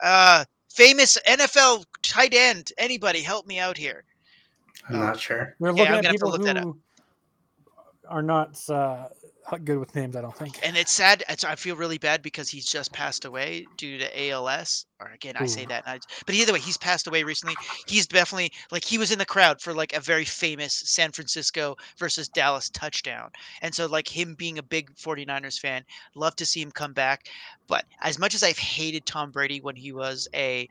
Uh, 0.04 0.46
famous 0.72 1.18
NFL 1.28 1.86
tight 2.04 2.34
end. 2.34 2.72
Anybody 2.78 3.22
help 3.22 3.48
me 3.48 3.60
out 3.60 3.78
here? 3.78 4.04
I'm 4.90 5.00
not 5.00 5.20
sure. 5.20 5.56
We're 5.60 5.72
looking 5.72 5.86
yeah, 5.86 6.10
at 6.10 6.12
people 6.12 6.32
who 6.32 6.80
are 8.08 8.22
not 8.22 8.58
uh, 8.70 9.08
good 9.64 9.78
with 9.78 9.96
names, 9.96 10.16
I 10.16 10.22
don't 10.22 10.36
think. 10.36 10.60
And 10.64 10.76
it's 10.76 10.92
sad. 10.92 11.24
It's, 11.30 11.44
I 11.44 11.56
feel 11.56 11.76
really 11.76 11.98
bad 11.98 12.22
because 12.22 12.50
he's 12.50 12.66
just 12.66 12.92
passed 12.92 13.26
away 13.26 13.66
due 13.78 13.98
to 13.98 14.30
ALS. 14.30 14.86
Or 15.00 15.12
again, 15.12 15.36
Ooh. 15.40 15.44
I 15.44 15.48
say 15.48 15.66
that, 15.66 15.84
I, 15.86 16.00
but 16.26 16.36
either 16.36 16.54
way, 16.54 16.60
he's 16.60 16.78
passed 16.78 17.06
away 17.08 17.24
recently. 17.24 17.56
He's 17.88 18.08
definitely 18.08 18.52
like 18.72 18.84
he 18.84 18.98
was 18.98 19.12
in 19.12 19.20
the 19.20 19.26
crowd 19.26 19.62
for 19.62 19.74
like 19.74 19.94
a 19.94 20.00
very 20.00 20.26
famous 20.26 20.74
San 20.74 21.12
Francisco 21.12 21.76
versus 21.98 22.30
Dallas 22.30 22.70
touchdown. 22.70 23.30
And 23.62 23.76
so, 23.76 23.86
like 23.88 24.08
him 24.08 24.36
being 24.36 24.58
a 24.58 24.64
big 24.64 24.94
49ers 24.96 25.60
fan, 25.60 25.84
love 26.16 26.36
to 26.38 26.46
see 26.46 26.62
him 26.62 26.72
come 26.72 26.94
back. 26.94 27.28
But 27.68 27.86
as 28.02 28.18
much 28.18 28.36
as 28.36 28.44
I've 28.44 28.58
hated 28.58 29.06
Tom 29.06 29.32
Brady 29.32 29.60
when 29.60 29.76
he 29.76 29.92
was 29.92 30.28
a 30.34 30.70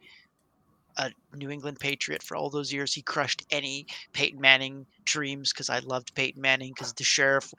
a 0.96 1.10
New 1.36 1.50
England 1.50 1.80
Patriot 1.80 2.22
for 2.22 2.36
all 2.36 2.50
those 2.50 2.72
years. 2.72 2.92
He 2.94 3.02
crushed 3.02 3.44
any 3.50 3.86
Peyton 4.12 4.40
Manning 4.40 4.86
dreams 5.04 5.52
because 5.52 5.70
I 5.70 5.80
loved 5.80 6.14
Peyton 6.14 6.40
Manning 6.40 6.72
because 6.72 6.92
the 6.92 7.04
sheriff. 7.04 7.52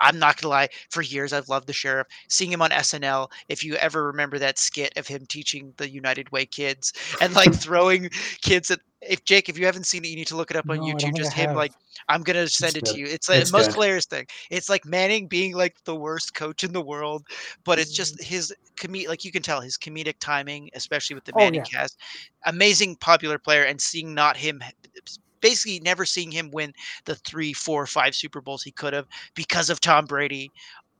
I'm 0.00 0.18
not 0.18 0.40
gonna 0.40 0.50
lie, 0.50 0.68
for 0.90 1.02
years 1.02 1.32
I've 1.32 1.48
loved 1.48 1.66
the 1.66 1.72
sheriff. 1.72 2.06
Seeing 2.28 2.52
him 2.52 2.62
on 2.62 2.70
SNL, 2.70 3.30
if 3.48 3.64
you 3.64 3.76
ever 3.76 4.06
remember 4.06 4.38
that 4.38 4.58
skit 4.58 4.96
of 4.96 5.06
him 5.06 5.26
teaching 5.26 5.72
the 5.76 5.88
United 5.88 6.30
Way 6.30 6.46
kids 6.46 6.92
and 7.20 7.34
like 7.34 7.54
throwing 7.60 8.10
kids 8.40 8.70
at 8.70 8.80
if 9.08 9.24
Jake, 9.24 9.48
if 9.48 9.58
you 9.58 9.66
haven't 9.66 9.86
seen 9.86 10.04
it, 10.04 10.08
you 10.08 10.16
need 10.16 10.28
to 10.28 10.36
look 10.36 10.50
it 10.50 10.56
up 10.56 10.68
on 10.70 10.78
no, 10.78 10.84
YouTube. 10.84 11.16
Just 11.16 11.32
him 11.32 11.54
like 11.54 11.72
I'm 12.08 12.22
gonna 12.22 12.48
send 12.48 12.76
it's 12.76 12.78
it 12.78 12.84
good. 12.84 12.94
to 12.94 13.00
you. 13.00 13.06
It's 13.06 13.28
like 13.28 13.40
it's 13.40 13.52
most 13.52 13.66
good. 13.66 13.74
hilarious 13.74 14.06
thing. 14.06 14.26
It's 14.50 14.68
like 14.68 14.84
Manning 14.84 15.26
being 15.26 15.54
like 15.54 15.76
the 15.84 15.96
worst 15.96 16.34
coach 16.34 16.64
in 16.64 16.72
the 16.72 16.80
world, 16.80 17.26
but 17.64 17.78
it's 17.78 17.92
just 17.92 18.18
mm. 18.18 18.24
his 18.24 18.54
comedic 18.76 19.08
like 19.08 19.24
you 19.24 19.32
can 19.32 19.42
tell 19.42 19.60
his 19.60 19.76
comedic 19.76 20.14
timing, 20.20 20.70
especially 20.74 21.14
with 21.14 21.24
the 21.24 21.32
oh, 21.34 21.38
Manning 21.38 21.60
oh, 21.60 21.64
yeah. 21.72 21.80
cast. 21.80 21.98
Amazing 22.46 22.96
popular 22.96 23.38
player 23.38 23.64
and 23.64 23.80
seeing 23.80 24.14
not 24.14 24.36
him 24.36 24.62
basically 25.42 25.80
never 25.80 26.06
seeing 26.06 26.30
him 26.30 26.50
win 26.52 26.72
the 27.04 27.16
three, 27.16 27.52
four, 27.52 27.86
five 27.86 28.14
Super 28.14 28.40
Bowls 28.40 28.62
he 28.62 28.70
could 28.70 28.94
have 28.94 29.06
because 29.34 29.68
of 29.68 29.80
Tom 29.80 30.06
Brady 30.06 30.50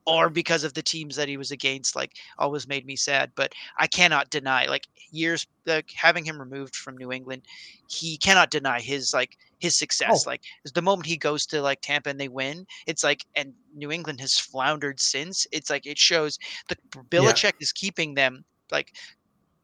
or 0.05 0.29
because 0.29 0.63
of 0.63 0.73
the 0.73 0.81
teams 0.81 1.15
that 1.15 1.27
he 1.27 1.37
was 1.37 1.51
against 1.51 1.95
like 1.95 2.13
always 2.37 2.67
made 2.67 2.85
me 2.85 2.95
sad 2.95 3.31
but 3.35 3.53
i 3.77 3.87
cannot 3.87 4.29
deny 4.29 4.65
like 4.65 4.87
years 5.11 5.47
like 5.65 5.91
having 5.95 6.25
him 6.25 6.39
removed 6.39 6.75
from 6.75 6.97
new 6.97 7.11
england 7.11 7.41
he 7.89 8.17
cannot 8.17 8.51
deny 8.51 8.79
his 8.79 9.13
like 9.13 9.37
his 9.59 9.75
success 9.75 10.23
oh. 10.25 10.29
like 10.29 10.41
the 10.73 10.81
moment 10.81 11.05
he 11.05 11.17
goes 11.17 11.45
to 11.45 11.61
like 11.61 11.79
tampa 11.81 12.09
and 12.09 12.19
they 12.19 12.27
win 12.27 12.65
it's 12.87 13.03
like 13.03 13.25
and 13.35 13.53
new 13.75 13.91
england 13.91 14.19
has 14.19 14.37
floundered 14.37 14.99
since 14.99 15.47
it's 15.51 15.69
like 15.69 15.85
it 15.85 15.97
shows 15.97 16.37
the 16.69 16.75
Belichick 17.09 17.43
yeah. 17.43 17.61
is 17.61 17.71
keeping 17.71 18.13
them 18.13 18.43
like 18.71 18.93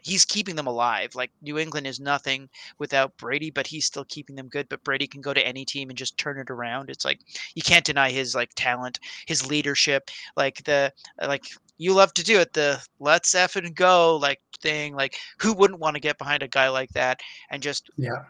he's 0.10 0.26
keeping 0.26 0.56
them 0.56 0.68
alive. 0.68 1.16
Like 1.16 1.32
New 1.42 1.58
England 1.58 1.88
is 1.88 2.00
nothing 2.00 2.50
without 2.80 3.16
Brady, 3.18 3.52
but 3.52 3.68
he's 3.68 3.86
still 3.86 4.06
keeping 4.06 4.36
them 4.36 4.48
good. 4.48 4.68
But 4.68 4.84
Brady 4.84 5.08
can 5.08 5.22
go 5.22 5.34
to 5.34 5.48
any 5.48 5.66
team 5.66 5.90
and 5.90 5.98
just 5.98 6.18
turn 6.18 6.40
it 6.40 6.50
around. 6.50 6.90
It's 6.90 7.06
like 7.06 7.20
you 7.56 7.62
can't 7.62 7.86
deny 7.86 8.10
his 8.10 8.36
like 8.36 8.52
talent, 8.56 9.00
his 9.28 9.46
leadership, 9.46 10.10
like 10.36 10.64
the 10.64 10.92
uh, 11.22 11.28
like 11.28 11.46
you 11.78 11.94
love 11.94 12.14
to 12.16 12.24
do 12.24 12.40
it, 12.40 12.54
the 12.54 12.84
let's 13.00 13.36
F 13.36 13.56
and 13.56 13.76
go 13.76 14.18
like 14.18 14.42
thing. 14.62 14.96
Like 14.96 15.16
who 15.38 15.54
wouldn't 15.54 15.80
want 15.80 15.96
to 15.96 16.02
get 16.02 16.18
behind 16.18 16.44
a 16.44 16.48
guy 16.48 16.70
like 16.70 16.90
that 16.94 17.22
and 17.52 17.62
just 17.62 17.90
yeah 17.98 18.26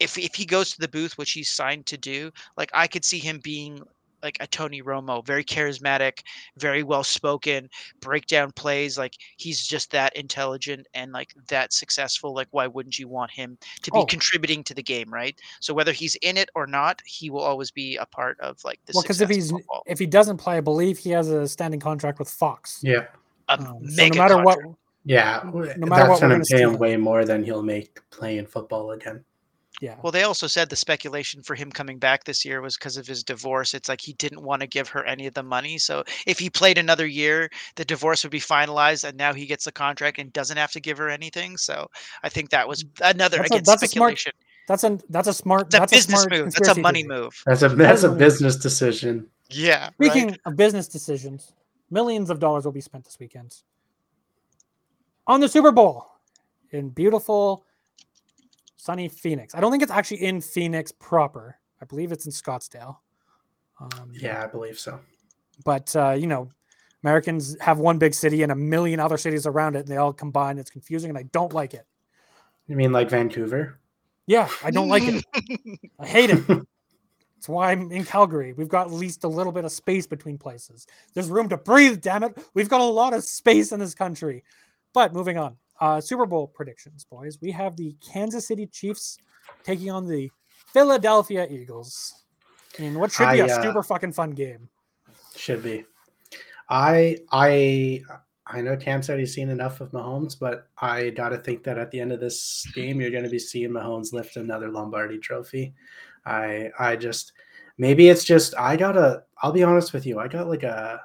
if 0.00 0.18
if 0.18 0.34
he 0.34 0.44
goes 0.44 0.72
to 0.72 0.80
the 0.80 0.88
booth, 0.88 1.16
which 1.16 1.32
he's 1.32 1.48
signed 1.48 1.86
to 1.86 1.96
do, 1.96 2.32
like 2.56 2.70
I 2.74 2.88
could 2.88 3.04
see 3.04 3.18
him 3.18 3.40
being 3.42 3.80
like 4.24 4.38
a 4.40 4.46
Tony 4.48 4.82
Romo, 4.82 5.24
very 5.24 5.44
charismatic, 5.44 6.20
very 6.56 6.82
well 6.82 7.04
spoken, 7.04 7.68
breakdown 8.00 8.50
plays. 8.52 8.98
Like 8.98 9.14
he's 9.36 9.64
just 9.64 9.90
that 9.92 10.16
intelligent 10.16 10.88
and 10.94 11.12
like 11.12 11.32
that 11.48 11.72
successful. 11.72 12.34
Like 12.34 12.48
why 12.50 12.66
wouldn't 12.66 12.98
you 12.98 13.06
want 13.06 13.30
him 13.30 13.56
to 13.82 13.90
be 13.92 13.98
Oh. 13.98 14.06
contributing 14.06 14.64
to 14.64 14.74
the 14.74 14.82
game, 14.82 15.12
right? 15.12 15.38
So 15.60 15.74
whether 15.74 15.92
he's 15.92 16.16
in 16.16 16.36
it 16.36 16.48
or 16.56 16.66
not, 16.66 17.00
he 17.04 17.30
will 17.30 17.42
always 17.42 17.70
be 17.70 17.96
a 17.96 18.06
part 18.06 18.40
of 18.40 18.58
like 18.64 18.80
the 18.86 18.92
Well, 18.94 19.02
because 19.02 19.20
if 19.20 19.28
he's 19.28 19.50
football. 19.50 19.82
if 19.86 19.98
he 19.98 20.06
doesn't 20.06 20.38
play, 20.38 20.56
I 20.56 20.60
believe 20.60 20.98
he 20.98 21.10
has 21.10 21.28
a 21.28 21.46
standing 21.46 21.78
contract 21.78 22.18
with 22.18 22.30
Fox. 22.30 22.80
Yeah. 22.82 23.06
a 23.50 23.52
Um, 23.60 23.86
so 23.88 24.06
no 24.06 24.14
matter 24.16 24.34
contract. 24.36 24.44
what, 24.44 24.58
Yeah. 25.04 25.40
No 25.44 25.50
matter 25.52 25.68
that's 25.68 25.76
what, 25.76 25.86
we're 25.86 26.18
going 26.28 26.30
gonna 26.30 26.44
pay 26.50 26.62
him 26.62 26.78
way 26.78 26.96
more 26.96 27.26
than 27.26 27.44
he'll 27.44 27.62
make 27.62 28.00
playing 28.10 28.46
football 28.46 28.92
again. 28.92 29.22
Yeah. 29.80 29.96
Well, 30.02 30.12
they 30.12 30.22
also 30.22 30.46
said 30.46 30.68
the 30.68 30.76
speculation 30.76 31.42
for 31.42 31.54
him 31.54 31.70
coming 31.70 31.98
back 31.98 32.24
this 32.24 32.44
year 32.44 32.60
was 32.60 32.76
because 32.76 32.96
of 32.96 33.06
his 33.06 33.24
divorce. 33.24 33.74
It's 33.74 33.88
like 33.88 34.00
he 34.00 34.12
didn't 34.14 34.42
want 34.42 34.60
to 34.60 34.68
give 34.68 34.88
her 34.88 35.04
any 35.04 35.26
of 35.26 35.34
the 35.34 35.42
money. 35.42 35.78
So 35.78 36.04
if 36.26 36.38
he 36.38 36.48
played 36.48 36.78
another 36.78 37.06
year, 37.06 37.50
the 37.74 37.84
divorce 37.84 38.22
would 38.22 38.30
be 38.30 38.40
finalized, 38.40 39.04
and 39.04 39.16
now 39.16 39.32
he 39.32 39.46
gets 39.46 39.64
the 39.64 39.72
contract 39.72 40.18
and 40.18 40.32
doesn't 40.32 40.56
have 40.56 40.72
to 40.72 40.80
give 40.80 40.98
her 40.98 41.08
anything. 41.08 41.56
So 41.56 41.88
I 42.22 42.28
think 42.28 42.50
that 42.50 42.68
was 42.68 42.84
mm. 42.84 43.10
another 43.10 43.38
That's 43.38 43.50
a- 43.50 43.54
again 43.54 43.64
that's 43.64 43.82
a 43.82 43.88
smart- 43.88 44.24
That's 44.68 44.84
a 44.84 44.98
that's 45.10 45.28
a 45.28 45.34
smart 45.34 45.66
It's 45.66 45.74
a 45.74 45.78
that's 45.80 45.92
business 45.92 46.22
smart 46.22 46.32
move. 46.32 46.54
That's 46.54 46.78
a 46.78 46.80
money 46.80 47.02
theory. 47.02 47.20
move. 47.20 47.42
That's 47.44 47.62
a 47.62 47.68
that's 47.68 48.04
a 48.04 48.10
business 48.10 48.56
decision. 48.56 49.26
Yeah. 49.50 49.90
right? 49.98 50.10
Speaking 50.10 50.38
of 50.46 50.56
business 50.56 50.88
decisions, 50.88 51.52
millions 51.90 52.30
of 52.30 52.38
dollars 52.38 52.64
will 52.64 52.72
be 52.72 52.80
spent 52.80 53.04
this 53.04 53.18
weekend 53.18 53.56
on 55.26 55.40
the 55.40 55.48
Super 55.48 55.72
Bowl 55.72 56.06
in 56.70 56.90
beautiful, 56.90 57.64
sunny 58.84 59.08
Phoenix. 59.08 59.54
I 59.54 59.60
don't 59.60 59.70
think 59.70 59.82
it's 59.82 59.92
actually 59.92 60.22
in 60.22 60.42
Phoenix 60.42 60.92
proper. 60.92 61.56
I 61.80 61.86
believe 61.86 62.12
it's 62.12 62.26
in 62.26 62.32
Scottsdale. 62.32 62.98
Um, 63.80 64.12
Yeah, 64.12 64.44
I 64.44 64.46
believe 64.46 64.78
so. 64.78 65.00
but 65.64 65.94
uh, 65.96 66.10
you 66.10 66.26
know, 66.26 66.50
Americans 67.02 67.56
have 67.60 67.78
one 67.78 67.98
big 67.98 68.12
city 68.14 68.42
and 68.42 68.52
a 68.52 68.54
million 68.54 69.00
other 69.00 69.16
cities 69.16 69.46
around 69.46 69.76
it, 69.76 69.80
and 69.80 69.88
they 69.88 69.96
all 69.96 70.12
combine. 70.12 70.58
It's 70.58 70.70
confusing, 70.70 71.08
and 71.08 71.18
I 71.18 71.22
don't 71.24 71.52
like 71.52 71.72
it. 71.72 71.86
You 72.66 72.76
mean 72.76 72.92
like 72.92 73.08
Vancouver? 73.08 73.78
Yeah, 74.26 74.48
I 74.62 74.70
don't 74.70 74.88
like 74.88 75.02
it. 75.04 75.24
I 75.98 76.06
hate 76.06 76.30
it. 76.30 76.46
That's 76.46 77.48
why 77.48 77.72
I'm 77.72 77.90
in 77.90 78.04
Calgary. 78.04 78.52
We've 78.54 78.68
got 78.68 78.86
at 78.86 78.92
least 78.92 79.24
a 79.24 79.28
little 79.28 79.52
bit 79.52 79.64
of 79.66 79.72
space 79.72 80.06
between 80.06 80.38
places. 80.38 80.86
There's 81.12 81.28
room 81.28 81.48
to 81.50 81.58
breathe, 81.58 82.00
damn 82.00 82.22
it. 82.22 82.38
We've 82.54 82.70
got 82.70 82.80
a 82.80 82.84
lot 82.84 83.12
of 83.12 83.22
space 83.24 83.72
in 83.72 83.80
this 83.80 83.94
country. 83.94 84.44
But 84.94 85.12
moving 85.12 85.36
on. 85.36 85.56
Uh, 85.84 86.00
Super 86.00 86.24
Bowl 86.24 86.46
predictions, 86.46 87.04
boys. 87.04 87.36
We 87.42 87.50
have 87.50 87.76
the 87.76 87.94
Kansas 88.00 88.48
City 88.48 88.66
Chiefs 88.66 89.18
taking 89.64 89.90
on 89.90 90.08
the 90.08 90.30
Philadelphia 90.72 91.46
Eagles 91.50 92.24
in 92.78 92.98
what 92.98 93.12
should 93.12 93.30
be 93.32 93.42
I, 93.42 93.46
a 93.46 93.58
uh, 93.58 93.62
super 93.62 93.82
fucking 93.82 94.14
fun 94.14 94.30
game. 94.30 94.70
Should 95.36 95.62
be. 95.62 95.84
I 96.70 97.18
I 97.30 98.00
I 98.46 98.62
know 98.62 98.78
Cam 98.78 99.02
said 99.02 99.18
he's 99.18 99.34
seen 99.34 99.50
enough 99.50 99.82
of 99.82 99.90
Mahomes, 99.90 100.38
but 100.40 100.68
I 100.78 101.10
gotta 101.10 101.36
think 101.36 101.62
that 101.64 101.76
at 101.76 101.90
the 101.90 102.00
end 102.00 102.12
of 102.12 102.20
this 102.20 102.66
game, 102.74 102.98
you're 102.98 103.10
gonna 103.10 103.28
be 103.28 103.38
seeing 103.38 103.68
Mahomes 103.68 104.14
lift 104.14 104.38
another 104.38 104.70
Lombardi 104.70 105.18
trophy. 105.18 105.74
I 106.24 106.70
I 106.78 106.96
just 106.96 107.34
maybe 107.76 108.08
it's 108.08 108.24
just 108.24 108.54
I 108.56 108.78
gotta 108.78 109.24
I'll 109.42 109.52
be 109.52 109.62
honest 109.62 109.92
with 109.92 110.06
you, 110.06 110.18
I 110.18 110.28
got 110.28 110.48
like 110.48 110.62
a 110.62 111.02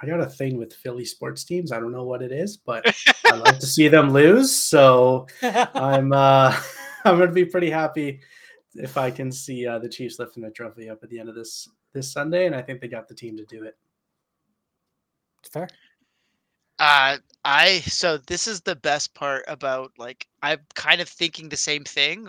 I 0.00 0.06
got 0.06 0.20
a 0.20 0.26
thing 0.26 0.56
with 0.56 0.72
Philly 0.72 1.04
sports 1.04 1.44
teams. 1.44 1.72
I 1.72 1.80
don't 1.80 1.92
know 1.92 2.04
what 2.04 2.22
it 2.22 2.32
is, 2.32 2.56
but 2.56 2.86
I 3.26 3.36
like 3.36 3.58
to 3.58 3.66
see 3.66 3.88
them 3.88 4.10
lose. 4.10 4.54
So 4.54 5.26
I'm 5.42 6.12
uh 6.12 6.58
I'm 7.04 7.18
gonna 7.18 7.32
be 7.32 7.44
pretty 7.44 7.70
happy 7.70 8.20
if 8.74 8.96
I 8.96 9.10
can 9.10 9.32
see 9.32 9.66
uh, 9.66 9.78
the 9.78 9.88
Chiefs 9.88 10.18
lifting 10.18 10.44
a 10.44 10.50
trophy 10.50 10.90
up 10.90 11.02
at 11.02 11.10
the 11.10 11.18
end 11.18 11.28
of 11.28 11.34
this 11.34 11.68
this 11.92 12.12
Sunday, 12.12 12.46
and 12.46 12.54
I 12.54 12.62
think 12.62 12.80
they 12.80 12.88
got 12.88 13.08
the 13.08 13.14
team 13.14 13.36
to 13.36 13.44
do 13.46 13.64
it. 13.64 13.76
Fair. 15.50 15.68
Uh, 16.78 17.16
I 17.44 17.80
so 17.80 18.18
this 18.18 18.46
is 18.46 18.60
the 18.60 18.76
best 18.76 19.14
part 19.14 19.44
about 19.48 19.92
like 19.98 20.26
I'm 20.42 20.60
kind 20.74 21.00
of 21.00 21.08
thinking 21.08 21.48
the 21.48 21.56
same 21.56 21.84
thing. 21.84 22.28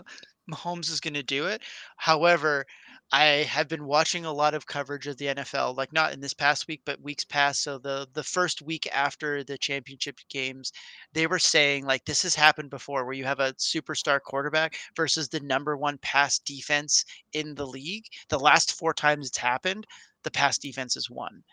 Mahomes 0.49 0.89
is 0.89 0.99
going 0.99 1.13
to 1.13 1.23
do 1.23 1.45
it. 1.45 1.61
However, 1.97 2.65
I 3.11 3.23
have 3.43 3.67
been 3.67 3.85
watching 3.85 4.25
a 4.25 4.33
lot 4.33 4.53
of 4.55 4.65
coverage 4.67 5.05
of 5.07 5.17
the 5.17 5.27
NFL, 5.29 5.73
like 5.73 5.91
not 5.93 6.11
in 6.11 6.19
this 6.21 6.33
past 6.33 6.67
week, 6.67 6.81
but 6.85 7.01
weeks 7.01 7.23
past. 7.25 7.61
So 7.63 7.77
the 7.79 8.07
the 8.13 8.23
first 8.23 8.61
week 8.63 8.87
after 8.91 9.43
the 9.43 9.57
championship 9.57 10.19
games, 10.29 10.71
they 11.13 11.25
were 11.27 11.37
saying 11.39 11.85
like 11.85 12.05
this 12.05 12.21
has 12.23 12.33
happened 12.35 12.69
before, 12.71 13.05
where 13.05 13.13
you 13.13 13.25
have 13.25 13.39
a 13.39 13.53
superstar 13.53 14.19
quarterback 14.21 14.75
versus 14.95 15.29
the 15.29 15.39
number 15.39 15.75
one 15.77 15.97
pass 15.99 16.39
defense 16.39 17.05
in 17.33 17.55
the 17.55 17.65
league. 17.67 18.05
The 18.29 18.39
last 18.39 18.73
four 18.73 18.93
times 18.93 19.27
it's 19.27 19.37
happened, 19.37 19.85
the 20.23 20.31
pass 20.31 20.57
defense 20.57 20.93
has 20.95 21.09
won. 21.09 21.43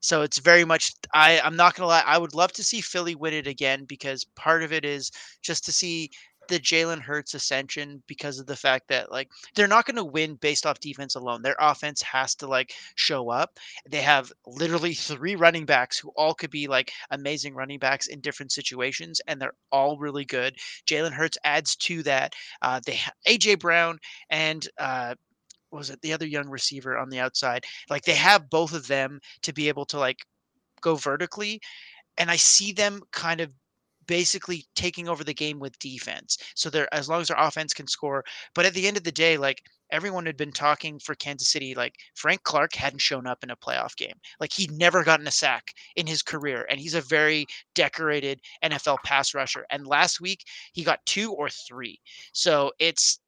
So 0.00 0.22
it's 0.22 0.38
very 0.38 0.64
much 0.64 0.92
I 1.14 1.40
I'm 1.40 1.56
not 1.56 1.74
gonna 1.74 1.88
lie, 1.88 2.02
I 2.06 2.18
would 2.18 2.34
love 2.34 2.52
to 2.54 2.64
see 2.64 2.80
Philly 2.80 3.14
win 3.14 3.34
it 3.34 3.46
again 3.46 3.84
because 3.84 4.24
part 4.36 4.62
of 4.62 4.72
it 4.72 4.84
is 4.84 5.10
just 5.42 5.64
to 5.66 5.72
see 5.72 6.10
the 6.48 6.58
Jalen 6.58 7.00
Hurts 7.00 7.34
ascension 7.34 8.02
because 8.06 8.38
of 8.38 8.46
the 8.46 8.56
fact 8.56 8.88
that 8.88 9.10
like 9.10 9.30
they're 9.54 9.68
not 9.68 9.86
gonna 9.86 10.04
win 10.04 10.34
based 10.36 10.66
off 10.66 10.80
defense 10.80 11.14
alone. 11.14 11.42
Their 11.42 11.56
offense 11.58 12.02
has 12.02 12.34
to 12.36 12.46
like 12.46 12.74
show 12.94 13.30
up. 13.30 13.58
They 13.88 14.00
have 14.02 14.32
literally 14.46 14.94
three 14.94 15.34
running 15.34 15.64
backs 15.64 15.98
who 15.98 16.10
all 16.16 16.34
could 16.34 16.50
be 16.50 16.68
like 16.68 16.92
amazing 17.10 17.54
running 17.54 17.78
backs 17.78 18.08
in 18.08 18.20
different 18.20 18.52
situations, 18.52 19.20
and 19.26 19.40
they're 19.40 19.54
all 19.70 19.98
really 19.98 20.24
good. 20.24 20.56
Jalen 20.86 21.12
Hurts 21.12 21.38
adds 21.44 21.76
to 21.76 22.02
that. 22.04 22.34
Uh, 22.60 22.80
they 22.84 22.98
AJ 23.26 23.60
Brown 23.60 23.98
and 24.30 24.68
uh, 24.78 25.14
was 25.70 25.90
it 25.90 26.00
the 26.02 26.12
other 26.12 26.26
young 26.26 26.48
receiver 26.48 26.98
on 26.98 27.08
the 27.08 27.18
outside? 27.20 27.64
Like 27.88 28.04
they 28.04 28.14
have 28.14 28.50
both 28.50 28.74
of 28.74 28.86
them 28.86 29.20
to 29.42 29.52
be 29.52 29.68
able 29.68 29.86
to 29.86 29.98
like 29.98 30.18
go 30.80 30.96
vertically 30.96 31.60
and 32.18 32.30
I 32.30 32.36
see 32.36 32.72
them 32.72 33.02
kind 33.10 33.40
of 33.40 33.50
basically 34.06 34.64
taking 34.74 35.08
over 35.08 35.24
the 35.24 35.34
game 35.34 35.58
with 35.58 35.78
defense. 35.78 36.36
So 36.54 36.70
they're 36.70 36.92
as 36.94 37.08
long 37.08 37.20
as 37.20 37.28
their 37.28 37.38
offense 37.38 37.72
can 37.72 37.86
score, 37.86 38.24
but 38.54 38.66
at 38.66 38.74
the 38.74 38.86
end 38.86 38.96
of 38.96 39.04
the 39.04 39.12
day 39.12 39.36
like 39.36 39.62
everyone 39.90 40.24
had 40.26 40.36
been 40.36 40.52
talking 40.52 40.98
for 40.98 41.14
Kansas 41.14 41.48
City 41.50 41.74
like 41.74 41.94
Frank 42.14 42.42
Clark 42.42 42.74
hadn't 42.74 43.00
shown 43.00 43.26
up 43.26 43.42
in 43.42 43.50
a 43.50 43.56
playoff 43.56 43.96
game. 43.96 44.14
Like 44.40 44.52
he'd 44.52 44.72
never 44.72 45.04
gotten 45.04 45.26
a 45.26 45.30
sack 45.30 45.72
in 45.96 46.06
his 46.06 46.22
career 46.22 46.66
and 46.70 46.80
he's 46.80 46.94
a 46.94 47.00
very 47.02 47.46
decorated 47.74 48.40
NFL 48.64 48.98
pass 49.04 49.34
rusher 49.34 49.66
and 49.70 49.86
last 49.86 50.20
week 50.20 50.44
he 50.72 50.82
got 50.82 51.04
2 51.06 51.32
or 51.32 51.48
3. 51.48 51.98
So 52.32 52.72
it's 52.78 53.18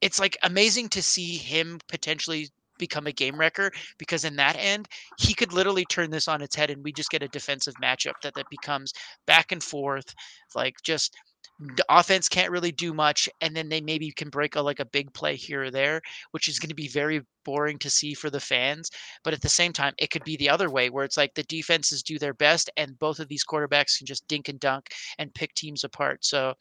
it's 0.00 0.20
like 0.20 0.36
amazing 0.42 0.88
to 0.90 1.02
see 1.02 1.36
him 1.36 1.80
potentially 1.88 2.48
become 2.78 3.06
a 3.06 3.12
game 3.12 3.38
wrecker 3.38 3.70
because 3.98 4.24
in 4.24 4.36
that 4.36 4.56
end 4.58 4.88
he 5.18 5.34
could 5.34 5.52
literally 5.52 5.84
turn 5.86 6.10
this 6.10 6.28
on 6.28 6.42
its 6.42 6.56
head 6.56 6.70
and 6.70 6.82
we 6.82 6.92
just 6.92 7.10
get 7.10 7.22
a 7.22 7.28
defensive 7.28 7.74
matchup 7.82 8.14
that 8.22 8.34
that 8.34 8.48
becomes 8.50 8.92
back 9.26 9.52
and 9.52 9.62
forth 9.62 10.14
like 10.54 10.76
just 10.82 11.16
the 11.60 11.84
offense 11.88 12.28
can't 12.28 12.50
really 12.50 12.72
do 12.72 12.92
much 12.92 13.28
and 13.40 13.54
then 13.54 13.68
they 13.68 13.80
maybe 13.80 14.10
can 14.10 14.28
break 14.28 14.56
a 14.56 14.60
like 14.60 14.80
a 14.80 14.84
big 14.86 15.12
play 15.14 15.36
here 15.36 15.64
or 15.64 15.70
there 15.70 16.00
which 16.32 16.48
is 16.48 16.58
going 16.58 16.68
to 16.68 16.74
be 16.74 16.88
very 16.88 17.22
boring 17.44 17.78
to 17.78 17.88
see 17.88 18.12
for 18.12 18.28
the 18.28 18.40
fans 18.40 18.90
but 19.22 19.32
at 19.32 19.40
the 19.40 19.48
same 19.48 19.72
time 19.72 19.94
it 19.98 20.10
could 20.10 20.24
be 20.24 20.36
the 20.36 20.50
other 20.50 20.68
way 20.68 20.90
where 20.90 21.04
it's 21.04 21.16
like 21.16 21.32
the 21.34 21.44
defenses 21.44 22.02
do 22.02 22.18
their 22.18 22.34
best 22.34 22.70
and 22.76 22.98
both 22.98 23.20
of 23.20 23.28
these 23.28 23.44
quarterbacks 23.44 23.98
can 23.98 24.06
just 24.06 24.26
dink 24.26 24.48
and 24.48 24.58
dunk 24.58 24.88
and 25.18 25.34
pick 25.34 25.54
teams 25.54 25.84
apart 25.84 26.24
so 26.24 26.52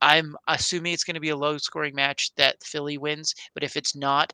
i'm 0.00 0.36
assuming 0.46 0.92
it's 0.92 1.04
going 1.04 1.14
to 1.14 1.20
be 1.20 1.30
a 1.30 1.36
low 1.36 1.58
scoring 1.58 1.94
match 1.94 2.32
that 2.36 2.62
philly 2.62 2.98
wins 2.98 3.34
but 3.54 3.64
if 3.64 3.76
it's 3.76 3.96
not 3.96 4.32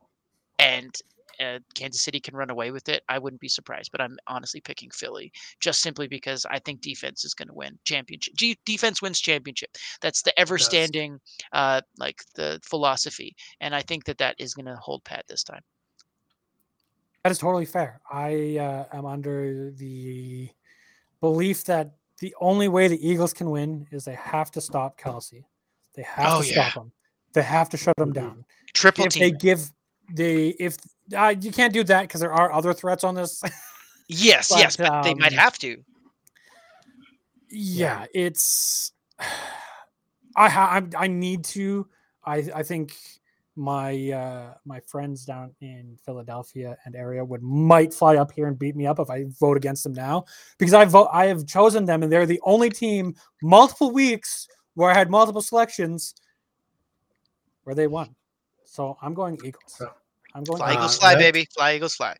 and 0.59 0.95
uh, 1.41 1.59
Kansas 1.75 2.03
City 2.03 2.19
can 2.21 2.35
run 2.35 2.51
away 2.51 2.71
with 2.71 2.89
it, 2.89 3.03
I 3.09 3.19
wouldn't 3.19 3.41
be 3.41 3.49
surprised. 3.49 3.93
But 3.93 4.01
I'm 4.01 4.17
honestly 4.27 4.61
picking 4.61 4.91
Philly 4.91 5.33
just 5.61 5.81
simply 5.81 6.09
because 6.09 6.45
I 6.51 6.59
think 6.59 6.81
defense 6.81 7.25
is 7.25 7.35
going 7.35 7.49
to 7.49 7.55
win 7.55 7.79
championship. 7.85 8.35
G- 8.35 8.59
defense 8.67 9.01
wins 9.01 9.21
championship. 9.21 9.71
That's 10.01 10.23
the 10.23 10.39
ever 10.39 10.59
standing, 10.59 11.21
uh, 11.53 11.81
like 11.97 12.23
the 12.35 12.61
philosophy, 12.65 13.37
and 13.61 13.75
I 13.75 13.83
think 13.83 14.05
that 14.07 14.19
that 14.19 14.35
is 14.39 14.55
going 14.55 14.67
to 14.67 14.77
hold 14.77 15.05
pat 15.05 15.25
this 15.29 15.45
time. 15.45 15.63
That 17.23 17.31
is 17.31 17.39
totally 17.39 17.67
fair. 17.67 18.01
I 18.11 18.57
uh, 18.59 18.97
am 18.97 19.05
under 19.05 19.71
the 19.73 20.49
belief 21.21 21.65
that 21.65 21.93
the 22.21 22.35
only 22.41 22.69
way 22.69 22.89
the 22.89 23.07
Eagles 23.07 23.33
can 23.33 23.51
win 23.51 23.87
is 23.91 24.05
they 24.05 24.15
have 24.15 24.51
to 24.53 24.61
stop 24.61 24.99
Kelce. 24.99 25.45
They 25.95 26.03
have 26.03 26.33
Oh, 26.33 26.43
to 26.43 26.49
yeah. 26.49 26.71
stop 26.71 26.85
him. 26.85 26.93
They 27.33 27.43
have 27.43 27.69
to 27.71 27.77
shut 27.77 27.99
him 27.99 28.11
Mhm. 28.11 28.15
down. 28.15 28.45
Triple 28.73 29.07
if 29.07 29.15
they 29.15 29.31
give 29.31 29.71
the 30.15 30.57
if 30.59 30.77
uh, 31.17 31.35
you 31.41 31.51
can't 31.51 31.73
do 31.73 31.85
that 31.85 32.03
because 32.03 32.21
there 32.21 32.33
are 32.33 32.53
other 32.53 32.73
threats 32.73 33.05
on 33.05 33.15
this. 33.15 33.43
yes, 34.09 34.53
yes, 34.57 34.77
but, 34.77 34.89
but 34.89 35.03
they 35.03 35.15
might 35.15 35.33
um, 35.33 35.39
have 35.39 35.59
to. 35.59 35.83
yeah, 37.51 38.07
it's 38.15 38.93
I 40.37 40.49
ha- 40.49 40.81
I 40.81 41.05
I 41.05 41.07
need 41.07 41.45
to. 41.45 41.87
I 42.25 42.49
I 42.55 42.63
think 42.63 42.95
my 43.59 44.13
uh 44.13 44.55
my 44.65 44.79
friends 44.87 45.25
down 45.25 45.53
in 45.61 45.99
Philadelphia 46.05 46.77
and 46.85 46.95
area 46.95 47.25
would 47.25 47.43
might 47.43 47.93
fly 47.93 48.17
up 48.17 48.31
here 48.31 48.47
and 48.47 48.57
beat 48.57 48.77
me 48.77 48.87
up 48.87 49.01
if 49.01 49.11
I 49.11 49.25
vote 49.41 49.57
against 49.57 49.83
them 49.83 49.95
now 49.95 50.25
because 50.59 50.75
I 50.75 50.85
vote 50.85 51.09
I 51.13 51.27
have 51.27 51.45
chosen 51.45 51.85
them 51.85 52.05
and 52.05 52.13
they're 52.13 52.25
the 52.25 52.41
only 52.45 52.71
team 52.71 53.17
multiple 53.43 53.91
weeks 53.91 54.47
where 54.75 54.93
I 54.93 54.95
had 54.95 55.11
multiple 55.11 55.43
selections 55.43 56.15
where 57.65 57.75
they 57.75 57.89
won. 57.89 58.15
So 58.71 58.97
I'm 59.03 59.14
going 59.14 59.35
Eagles. 59.45 59.64
So- 59.79 59.93
I'm 60.35 60.45
going 60.45 60.59
Fly 60.59 60.71
Uh, 60.71 60.75
Eagles 60.75 60.99
fly, 60.99 61.14
Red? 61.14 61.19
baby. 61.21 61.49
Fly 61.55 61.75
Eagles 61.77 61.95
fly. 61.97 62.14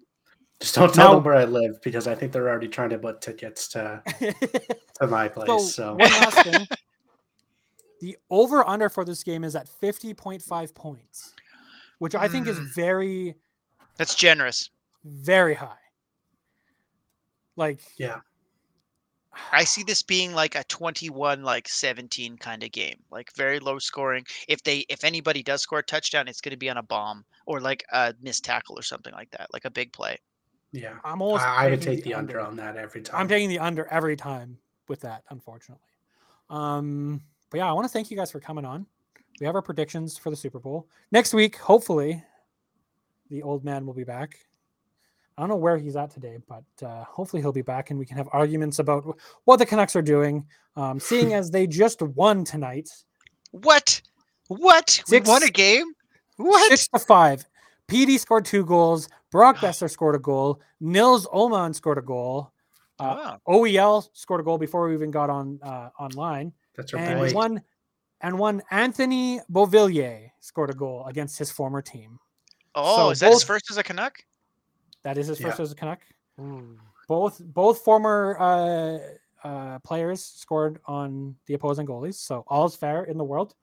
Just 0.61 0.74
don't 0.74 0.92
tell 0.92 1.09
Now- 1.09 1.14
them 1.16 1.24
where 1.24 1.34
I 1.34 1.44
live 1.44 1.80
because 1.82 2.09
I 2.09 2.14
think 2.14 2.32
they're 2.32 2.49
already 2.49 2.68
trying 2.68 2.90
to 2.90 2.99
book 2.99 3.20
tickets 3.20 3.68
to 3.68 4.03
to 5.01 5.07
my 5.07 5.28
place. 5.28 5.46
so, 5.49 5.59
So, 5.59 5.90
one 5.90 5.99
last 5.99 6.42
thing. 6.42 6.66
The 8.01 8.16
over 8.30 8.64
under 8.64 8.88
for 8.88 9.05
this 9.05 9.24
game 9.24 9.42
is 9.42 9.57
at 9.57 9.68
50.5 9.82 10.72
points, 10.72 11.34
which 11.99 12.14
I 12.14 12.28
think 12.28 12.46
is 12.46 12.57
Mm. 12.57 12.72
very, 12.74 13.34
That's 13.96 14.14
generous. 14.14 14.70
very 15.05 15.55
high. 15.55 15.80
Like, 17.57 17.80
yeah, 17.96 18.20
I 19.52 19.64
see 19.64 19.82
this 19.82 20.02
being 20.02 20.32
like 20.32 20.54
a 20.54 20.64
21 20.64 21.42
like 21.42 21.68
17 21.68 22.38
kind 22.38 22.62
of 22.62 22.72
game. 22.72 22.96
Like 23.10 23.30
very 23.36 23.60
low 23.60 23.78
scoring. 23.78 24.24
If 24.48 24.62
they 24.62 24.78
if 24.88 25.04
anybody 25.04 25.42
does 25.42 25.62
score 25.62 25.80
a 25.80 25.82
touchdown, 25.82 26.28
it's 26.28 26.40
going 26.40 26.52
to 26.52 26.58
be 26.58 26.70
on 26.70 26.78
a 26.78 26.82
bomb 26.82 27.24
or 27.46 27.60
like 27.60 27.84
a 27.92 28.14
missed 28.20 28.44
tackle 28.44 28.78
or 28.78 28.82
something 28.82 29.12
like 29.12 29.30
that, 29.32 29.48
like 29.52 29.64
a 29.64 29.70
big 29.70 29.92
play. 29.92 30.16
yeah. 30.72 30.94
I'm 31.04 31.22
almost. 31.22 31.44
I, 31.44 31.66
I 31.66 31.70
would 31.70 31.82
take 31.82 32.04
the 32.04 32.14
under 32.14 32.40
on 32.40 32.56
that 32.56 32.76
every 32.76 33.02
time. 33.02 33.20
I'm 33.20 33.28
taking 33.28 33.48
the 33.48 33.58
under 33.58 33.86
every 33.88 34.16
time 34.16 34.58
with 34.88 35.00
that, 35.00 35.22
unfortunately. 35.30 35.84
Um, 36.50 37.20
but 37.50 37.58
yeah, 37.58 37.68
I 37.68 37.72
want 37.72 37.86
to 37.86 37.92
thank 37.92 38.10
you 38.10 38.16
guys 38.16 38.30
for 38.30 38.40
coming 38.40 38.64
on. 38.64 38.86
We 39.40 39.46
have 39.46 39.54
our 39.54 39.62
predictions 39.62 40.18
for 40.18 40.30
the 40.30 40.36
Super 40.36 40.58
Bowl 40.58 40.88
next 41.12 41.32
week. 41.32 41.56
Hopefully, 41.58 42.22
the 43.30 43.42
old 43.42 43.64
man 43.64 43.86
will 43.86 43.94
be 43.94 44.04
back. 44.04 44.40
I 45.39 45.43
don't 45.43 45.51
know 45.51 45.57
where 45.57 45.78
he's 45.78 45.95
at 45.95 46.11
today, 46.11 46.39
but 46.49 46.64
uh, 46.84 47.05
hopefully 47.05 47.41
he'll 47.41 47.53
be 47.53 47.62
back 47.62 47.91
and 47.91 47.99
we 47.99 48.05
can 48.05 48.16
have 48.16 48.28
arguments 48.32 48.80
about 48.80 49.16
what 49.45 49.59
the 49.59 49.66
Canucks 49.66 49.95
are 49.95 50.03
doing. 50.03 50.45
Um, 50.74 50.99
seeing 51.09 51.32
as 51.32 51.51
they 51.53 51.68
just 51.68 52.03
won 52.03 52.45
tonight, 52.45 52.91
What? 53.53 54.03
What? 54.49 55.01
we 55.09 55.20
won 55.20 55.45
a 55.45 55.51
game? 55.51 55.93
What? 56.36 56.68
six 56.70 56.89
to 56.89 56.99
five. 56.99 57.45
PD 57.86 58.18
scored 58.18 58.45
two 58.47 58.64
goals. 58.64 59.09
Brock 59.30 59.59
Boeser 59.59 59.89
scored 59.89 60.16
a 60.16 60.18
goal. 60.18 60.61
Nils 60.80 61.26
Åman 61.28 61.72
scored 61.74 61.99
a 61.99 62.03
goal. 62.03 62.51
Uh, 62.99 63.36
Wow. 63.47 63.61
OEL 63.62 64.09
scored 64.12 64.41
a 64.41 64.45
goal 64.45 64.59
before 64.59 64.89
we 64.89 64.95
even 64.95 65.12
got 65.12 65.30
on 65.30 65.61
uh, 65.62 65.91
online. 66.01 66.53
That's 66.76 66.93
right. 66.93 67.07
and 67.09 67.20
boy. 67.20 67.32
one 67.32 67.62
and 68.20 68.39
one 68.41 68.61
Anthony 68.72 69.41
Beauvillier 69.53 70.30
scored 70.41 70.70
a 70.70 70.74
goal 70.74 71.07
against 71.07 71.39
his 71.39 71.53
former 71.53 71.80
team. 71.80 72.18
Oh, 72.74 72.97
so 72.97 73.11
is 73.11 73.20
that 73.20 73.32
his 73.32 73.45
first 73.45 73.70
as 73.70 73.76
a 73.76 73.82
Canuck? 73.84 74.24
That 75.09 75.16
is 75.16 75.26
his 75.28 75.40
first 75.40 75.59
Yeah. 75.59 75.62
as 75.62 75.72
a 75.72 75.74
Canuck. 75.74 76.00
Both 77.09 77.40
both 77.42 77.78
former 77.78 78.36
uh, 78.38 78.98
uh, 79.42 79.78
players 79.78 80.22
scored 80.22 80.80
on 80.84 81.34
the 81.46 81.54
opposing 81.54 81.86
goalies, 81.86 82.16
so 82.16 82.44
all's 82.46 82.76
fair 82.76 83.04
in 83.04 83.16
the 83.16 83.24
world. 83.24 83.54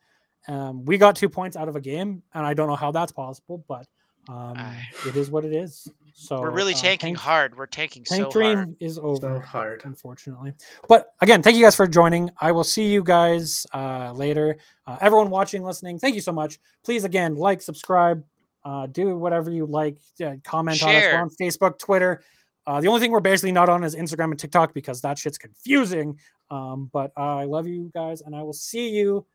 Um, 0.48 0.84
we 0.86 0.98
got 0.98 1.16
two 1.16 1.30
points 1.30 1.56
out 1.56 1.70
of 1.70 1.76
a 1.76 1.82
game, 1.82 2.24
and 2.34 2.44
I 2.46 2.56
don't 2.56 2.68
know 2.68 2.76
how 2.76 2.90
that's 2.92 3.12
possible, 3.12 3.64
but 3.68 3.86
um, 4.28 4.54
Aye. 4.58 4.88
it 5.08 5.16
is 5.16 5.30
what 5.30 5.46
it 5.46 5.54
is. 5.54 5.88
So 6.16 6.42
We're 6.42 6.50
really 6.50 6.74
uh, 6.74 6.78
tanking 6.78 7.10
Tank- 7.14 7.18
hard. 7.20 7.56
We're 7.56 7.68
tanking 7.68 8.04
Tank 8.06 8.24
so 8.24 8.32
Dream 8.32 8.56
hard. 8.58 8.76
is 8.80 8.98
over 8.98 9.18
so 9.22 9.40
hard. 9.42 9.82
unfortunately. 9.86 10.54
But 10.88 11.14
again, 11.22 11.44
thank 11.44 11.56
you 11.58 11.64
guys 11.64 11.76
for 11.76 11.86
joining. 11.86 12.32
I 12.42 12.52
will 12.52 12.64
see 12.64 12.92
you 12.92 13.04
guys 13.04 13.68
uh, 13.72 14.12
later. 14.14 14.58
Uh, 14.88 14.98
everyone 15.02 15.30
watching, 15.30 15.62
listening, 15.64 16.00
thank 16.00 16.16
you 16.16 16.22
so 16.22 16.32
much. 16.32 16.58
Please, 16.84 17.04
again, 17.04 17.36
like, 17.36 17.62
subscribe, 17.62 18.24
uh, 18.66 18.88
do 18.88 19.16
whatever 19.16 19.52
you 19.52 19.66
like, 19.66 19.98
uh, 20.26 20.34
comment 20.44 20.82
on 20.84 20.96
us. 20.96 21.04
We're 21.04 21.22
on 21.22 21.30
Facebook, 21.30 21.78
Twitter. 21.78 22.22
Uh, 22.68 22.82
the 22.82 22.88
only 22.88 23.00
thing 23.00 23.12
we're 23.12 23.20
basically 23.20 23.52
not 23.52 23.70
on 23.70 23.84
is 23.84 23.96
Instagram 23.96 24.32
and 24.32 24.40
TikTok 24.40 24.74
because 24.74 25.02
that 25.02 25.20
shit's 25.20 25.38
confusing. 25.38 26.18
Um, 26.50 26.90
but 26.92 27.12
I 27.16 27.44
love 27.44 27.68
you 27.68 27.92
guys, 27.94 28.22
and 28.22 28.36
I 28.36 28.42
will 28.42 28.54
see 28.54 28.90
you 28.90 29.26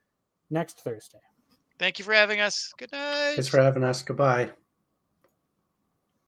next 0.50 0.80
Thursday. 0.80 1.18
Thank 1.78 1.98
you 1.98 2.04
for 2.04 2.12
having 2.12 2.40
us. 2.40 2.72
Good 2.76 2.92
night. 2.92 3.34
Thanks 3.36 3.48
for 3.48 3.62
having 3.62 3.84
us. 3.84 4.02
Goodbye. 4.02 4.50